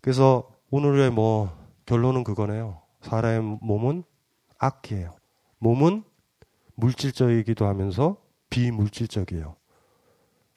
그래서 0.01 0.49
오늘의 0.71 1.11
뭐 1.11 1.51
결론은 1.87 2.25
그거네요. 2.25 2.83
사람의 3.01 3.59
몸은 3.63 4.05
악기예요. 4.59 5.15
몸은 5.59 6.05
물질적이기도 6.75 7.67
하면서 7.67 8.17
비물질적이에요. 8.51 9.57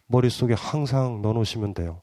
머릿속에 0.07 0.53
항상 0.53 1.21
넣어놓으시면 1.21 1.73
돼요. 1.73 2.01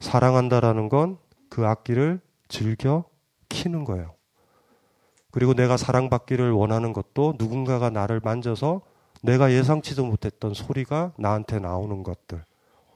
사랑한다라는 0.00 0.88
건 0.88 1.18
그 1.52 1.66
악기를 1.66 2.18
즐겨 2.48 3.04
키는 3.50 3.84
거예요. 3.84 4.14
그리고 5.30 5.52
내가 5.52 5.76
사랑받기를 5.76 6.50
원하는 6.50 6.94
것도 6.94 7.34
누군가가 7.38 7.90
나를 7.90 8.22
만져서 8.24 8.80
내가 9.22 9.52
예상치도 9.52 10.06
못했던 10.06 10.54
소리가 10.54 11.12
나한테 11.18 11.58
나오는 11.58 12.02
것들. 12.02 12.42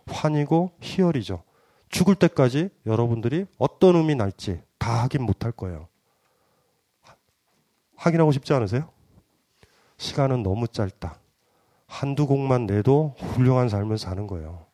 환이고 0.06 0.70
희열이죠. 0.80 1.42
죽을 1.88 2.14
때까지 2.14 2.68
여러분들이 2.84 3.46
어떤 3.58 3.96
음이 3.96 4.14
날지 4.16 4.62
다 4.78 5.02
확인 5.02 5.22
못할 5.22 5.52
거예요. 5.52 5.88
확인하고 7.96 8.32
싶지 8.32 8.52
않으세요? 8.52 8.88
시간은 9.96 10.42
너무 10.42 10.68
짧다. 10.68 11.18
한두 11.86 12.26
곡만 12.26 12.66
내도 12.66 13.14
훌륭한 13.18 13.68
삶을 13.68 13.96
사는 13.98 14.26
거예요. 14.26 14.66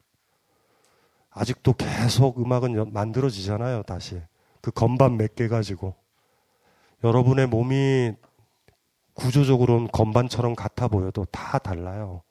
아직도 1.30 1.74
계속 1.74 2.40
음악은 2.40 2.92
만들어지잖아요, 2.92 3.84
다시. 3.84 4.20
그 4.60 4.70
건반 4.70 5.16
몇 5.16 5.34
개 5.34 5.48
가지고. 5.48 5.94
여러분의 7.04 7.46
몸이 7.46 8.12
구조적으로는 9.14 9.88
건반처럼 9.92 10.54
같아 10.54 10.88
보여도 10.88 11.24
다 11.26 11.58
달라요. 11.58 12.22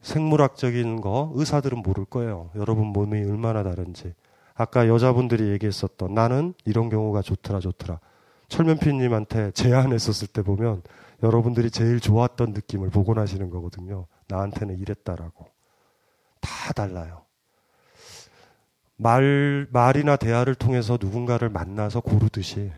생물학적인 0.00 1.00
거 1.00 1.32
의사들은 1.34 1.82
모를 1.82 2.04
거예요. 2.04 2.50
여러분 2.54 2.86
몸이 2.86 3.18
얼마나 3.18 3.62
다른지. 3.62 4.14
아까 4.54 4.88
여자분들이 4.88 5.50
얘기했었던 5.50 6.14
나는 6.14 6.54
이런 6.64 6.88
경우가 6.88 7.22
좋더라 7.22 7.60
좋더라. 7.60 8.00
철면피님한테 8.48 9.52
제안했었을 9.52 10.28
때 10.28 10.42
보면 10.42 10.82
여러분들이 11.22 11.70
제일 11.70 12.00
좋았던 12.00 12.52
느낌을 12.52 12.90
복원하시는 12.90 13.50
거거든요. 13.50 14.06
나한테는 14.28 14.78
이랬다라고. 14.78 15.46
다 16.40 16.72
달라요. 16.72 17.22
말, 18.96 19.68
말이나 19.70 20.16
대화를 20.16 20.54
통해서 20.54 20.98
누군가를 21.00 21.50
만나서 21.50 22.00
고르듯이 22.00 22.72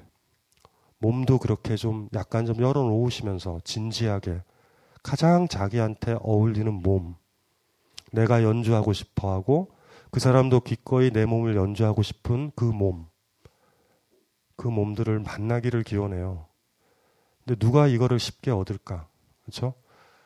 몸도 0.99 1.39
그렇게 1.39 1.77
좀 1.77 2.09
약간 2.15 2.45
좀 2.45 2.61
열어놓으시면서 2.61 3.61
진지하게 3.65 4.43
가장 5.03 5.49
자기한테 5.49 6.17
어울리는 6.21 6.73
몸, 6.73 7.17
내가 8.13 8.43
연주하고 8.43 8.93
싶어 8.93 9.33
하고 9.33 9.69
그 10.11 10.21
사람도 10.21 10.61
기꺼이 10.61 11.11
내 11.11 11.25
몸을 11.25 11.57
연주하고 11.57 12.03
싶은 12.03 12.51
그 12.55 12.65
몸, 12.65 13.07
그 14.57 14.69
몸들을 14.69 15.21
만나기를 15.21 15.85
기원해요. 15.85 16.47
근데 17.45 17.59
누가 17.59 17.87
이거를 17.87 18.19
쉽게 18.19 18.51
얻을까? 18.51 19.09
그렇죠? 19.43 19.75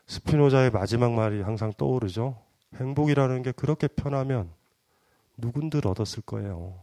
스피노자의 0.07 0.71
마지막 0.71 1.13
말이 1.13 1.41
항상 1.43 1.73
떠오르죠. 1.73 2.43
행복이라는 2.77 3.43
게 3.43 3.53
그렇게 3.53 3.87
편하면 3.87 4.51
누군들 5.37 5.87
얻었을 5.87 6.23
거예요. 6.23 6.83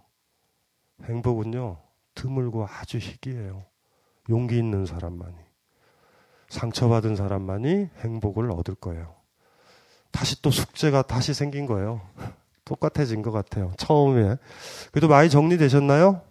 행복은요, 1.03 1.77
드물고 2.15 2.67
아주 2.67 2.97
희귀해요. 2.97 3.65
용기 4.29 4.57
있는 4.57 4.85
사람만이. 4.85 5.50
상처받은 6.51 7.15
사람만이 7.15 7.87
행복을 8.03 8.51
얻을 8.51 8.75
거예요. 8.75 9.15
다시 10.11 10.41
또 10.41 10.51
숙제가 10.51 11.01
다시 11.03 11.33
생긴 11.33 11.65
거예요. 11.65 12.01
똑같아진 12.65 13.21
것 13.21 13.31
같아요. 13.31 13.73
처음에. 13.77 14.35
그래도 14.91 15.07
많이 15.07 15.29
정리되셨나요? 15.29 16.21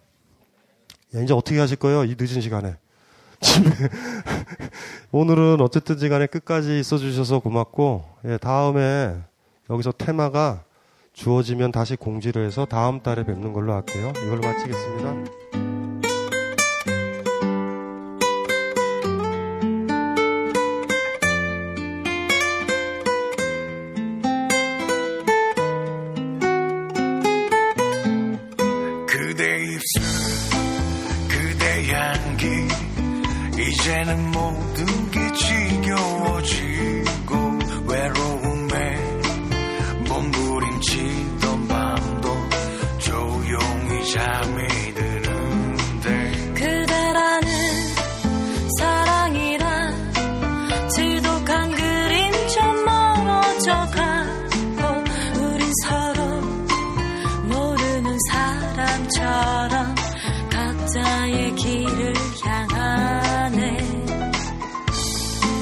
야, 1.16 1.20
이제 1.20 1.34
어떻게 1.34 1.58
하실 1.58 1.76
거예요? 1.76 2.04
이 2.04 2.16
늦은 2.18 2.40
시간에. 2.40 2.76
집에. 3.40 3.70
오늘은 5.10 5.60
어쨌든지 5.60 6.08
간에 6.08 6.26
끝까지 6.26 6.78
있어 6.78 6.98
주셔서 6.98 7.40
고맙고, 7.40 8.04
예, 8.26 8.38
다음에 8.38 9.18
여기서 9.70 9.92
테마가 9.92 10.64
주어지면 11.14 11.72
다시 11.72 11.96
공지를 11.96 12.44
해서 12.46 12.66
다음 12.66 13.02
달에 13.02 13.24
뵙는 13.24 13.52
걸로 13.52 13.72
할게요. 13.72 14.12
이걸로 14.24 14.40
마치겠습니다. 14.40 15.69
이제 34.12 34.99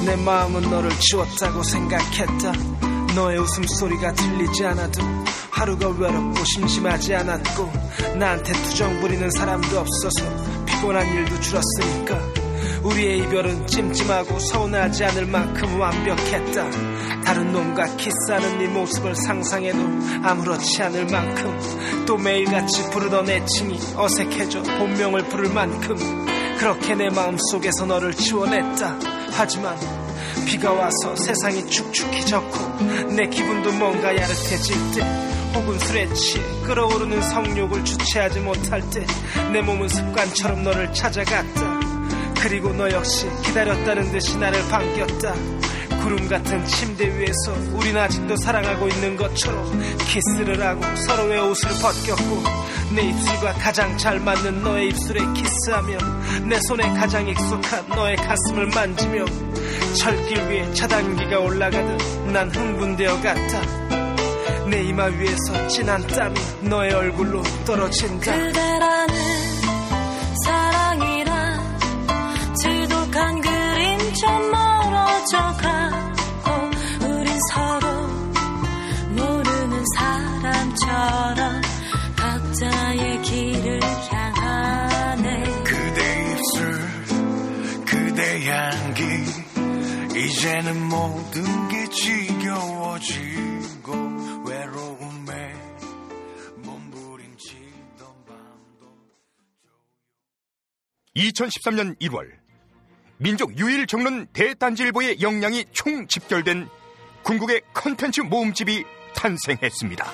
내 0.09 0.15
마음은 0.15 0.71
너를 0.71 0.89
지웠다고 0.89 1.61
생각했다. 1.61 2.51
너의 3.13 3.37
웃음소리가 3.37 4.11
들리지 4.13 4.65
않아도 4.65 5.03
하루가 5.51 5.89
외롭고 5.89 6.43
심심하지 6.45 7.13
않았고 7.13 7.71
나한테 8.17 8.53
투정 8.53 9.01
부리는 9.01 9.29
사람도 9.29 9.67
없어서 9.79 10.65
피곤한 10.65 11.05
일도 11.13 11.39
줄었으니까 11.39 12.17
우리의 12.81 13.19
이별은 13.19 13.67
찜찜하고 13.67 14.39
서운하지 14.39 15.05
않을 15.05 15.27
만큼 15.27 15.79
완벽했다. 15.79 16.71
다른 17.23 17.51
놈과 17.51 17.97
키스하는 17.97 18.57
네 18.57 18.67
모습을 18.67 19.15
상상해도 19.15 19.77
아무렇지 20.23 20.81
않을 20.81 21.05
만큼 21.05 22.05
또 22.07 22.17
매일같이 22.17 22.89
부르던 22.89 23.29
애칭이 23.29 23.79
어색해져 23.95 24.63
본명을 24.63 25.29
부를 25.29 25.53
만큼 25.53 25.95
그렇게 26.57 26.95
내 26.95 27.09
마음속에서 27.09 27.85
너를 27.85 28.15
지워냈다. 28.15 28.97
하지만 29.33 29.98
비가 30.49 30.73
와서 30.73 31.15
세상이 31.15 31.69
축축해졌고 31.69 32.83
내 33.15 33.27
기분도 33.27 33.71
뭔가 33.73 34.09
야릇해질 34.17 34.75
때 34.95 35.01
혹은 35.53 35.77
술에 35.77 36.11
취해 36.15 36.43
끓어오르는 36.63 37.21
성욕을 37.21 37.85
주체하지 37.85 38.39
못할 38.39 38.81
때 38.89 39.05
내 39.53 39.61
몸은 39.61 39.87
습관처럼 39.87 40.63
너를 40.63 40.91
찾아갔다. 40.93 41.79
그리고 42.41 42.71
너 42.73 42.89
역시 42.89 43.27
기다렸다는 43.43 44.11
듯이 44.11 44.37
나를 44.37 44.59
반겼다 44.69 45.33
구름 46.03 46.27
같은 46.27 46.65
침대 46.65 47.05
위에서 47.05 47.53
우린 47.73 47.97
아직도 47.97 48.35
사랑하고 48.37 48.87
있는 48.87 49.15
것처럼 49.15 49.65
키스를 50.07 50.61
하고 50.61 50.81
서로의 51.07 51.39
옷을 51.41 51.69
벗겼고 51.81 52.43
내 52.95 53.03
입술과 53.03 53.53
가장 53.53 53.97
잘 53.97 54.19
맞는 54.19 54.63
너의 54.63 54.89
입술에 54.89 55.21
키스하며 55.33 55.97
내 56.45 56.59
손에 56.67 56.89
가장 56.93 57.27
익숙한 57.27 57.87
너의 57.89 58.15
가슴을 58.15 58.67
만지며 58.67 59.25
철길 59.95 60.37
위에 60.49 60.73
차단기가 60.73 61.39
올라가듯 61.39 62.31
난 62.31 62.49
흥분되어 62.49 63.21
갔다. 63.21 63.61
내 64.69 64.83
이마 64.83 65.05
위에서 65.05 65.67
진한 65.67 66.05
땀이 66.07 66.39
너의 66.61 66.93
얼굴로 66.93 67.41
떨어진다. 67.65 68.31
그대라는 68.31 69.15
사랑 70.45 70.78
이제는 90.59 90.89
모든 90.89 91.67
게 91.69 91.87
지겨워지고 91.87 92.43
외로움에 94.45 95.53
몸부림치던 96.57 98.25
밤도 98.27 98.87
2013년 101.15 101.97
1월 102.01 102.29
민족 103.17 103.57
유일 103.57 103.87
정론 103.87 104.27
대단지일보의 104.33 105.21
역량이 105.21 105.65
총 105.71 106.05
집결된 106.07 106.67
궁극의 107.23 107.61
컨텐츠 107.73 108.21
모음집이 108.21 108.83
탄생했습니다. 109.15 110.05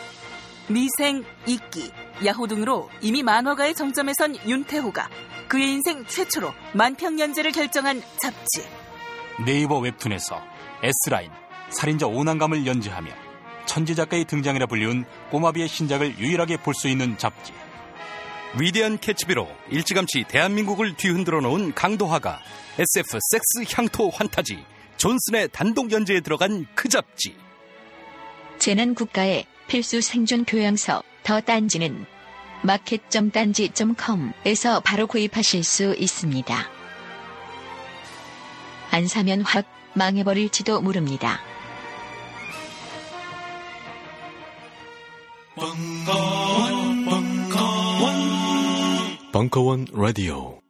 미생, 0.68 1.24
이끼, 1.48 1.92
야호 2.24 2.46
등으로 2.48 2.92
이미 3.02 3.24
만화가의 3.24 3.74
정점에 3.74 4.14
선 4.18 4.36
윤태호가 4.48 5.10
그의 5.48 5.72
인생 5.72 6.06
최초로 6.06 6.54
만평연재를 6.74 7.52
결정한 7.52 8.02
잡지. 8.22 8.85
네이버 9.44 9.80
웹툰에서 9.80 10.42
S라인, 10.84 11.32
살인자 11.70 12.08
오난감을 12.08 12.66
연재하며 12.66 13.12
천재 13.66 13.94
작가의 13.96 14.24
등장이라 14.26 14.66
불리운 14.68 15.06
꼬마비의 15.32 15.68
신작을 15.68 16.20
유일하게 16.20 16.58
볼 16.58 16.74
수 16.76 16.88
있는 16.88 17.18
잡지. 17.18 17.52
위대한 18.58 18.98
캐치비로 18.98 19.50
일찌감치 19.70 20.24
대한민국을 20.30 20.96
뒤흔들어 20.96 21.42
놓은 21.42 21.74
강도화가 21.74 22.40
SF 22.80 23.20
섹스 23.32 23.66
향토 23.76 24.10
환타지 24.10 24.64
존슨의 24.98 25.50
단독 25.52 25.92
연재에 25.92 26.22
들어간 26.22 26.66
그 26.74 26.88
잡지. 26.88 27.36
재난 28.58 28.96
국가의 28.96 29.46
필수 29.68 30.00
생존 30.00 30.46
교양서 30.46 31.04
더 31.24 31.42
딴지는 31.42 32.06
마켓.딴지.com에서 32.62 34.80
바로 34.80 35.08
구입하실 35.08 35.66
수 35.66 35.94
있습니다. 35.98 36.75
안 38.96 39.10
사면 39.10 39.42
확 39.42 39.66
망해버릴지도 39.94 40.80
모릅니다. 40.80 41.42
벙커원, 45.56 47.04
벙커원, 47.04 48.14
벙커원 49.34 49.88
라디오. 49.92 50.65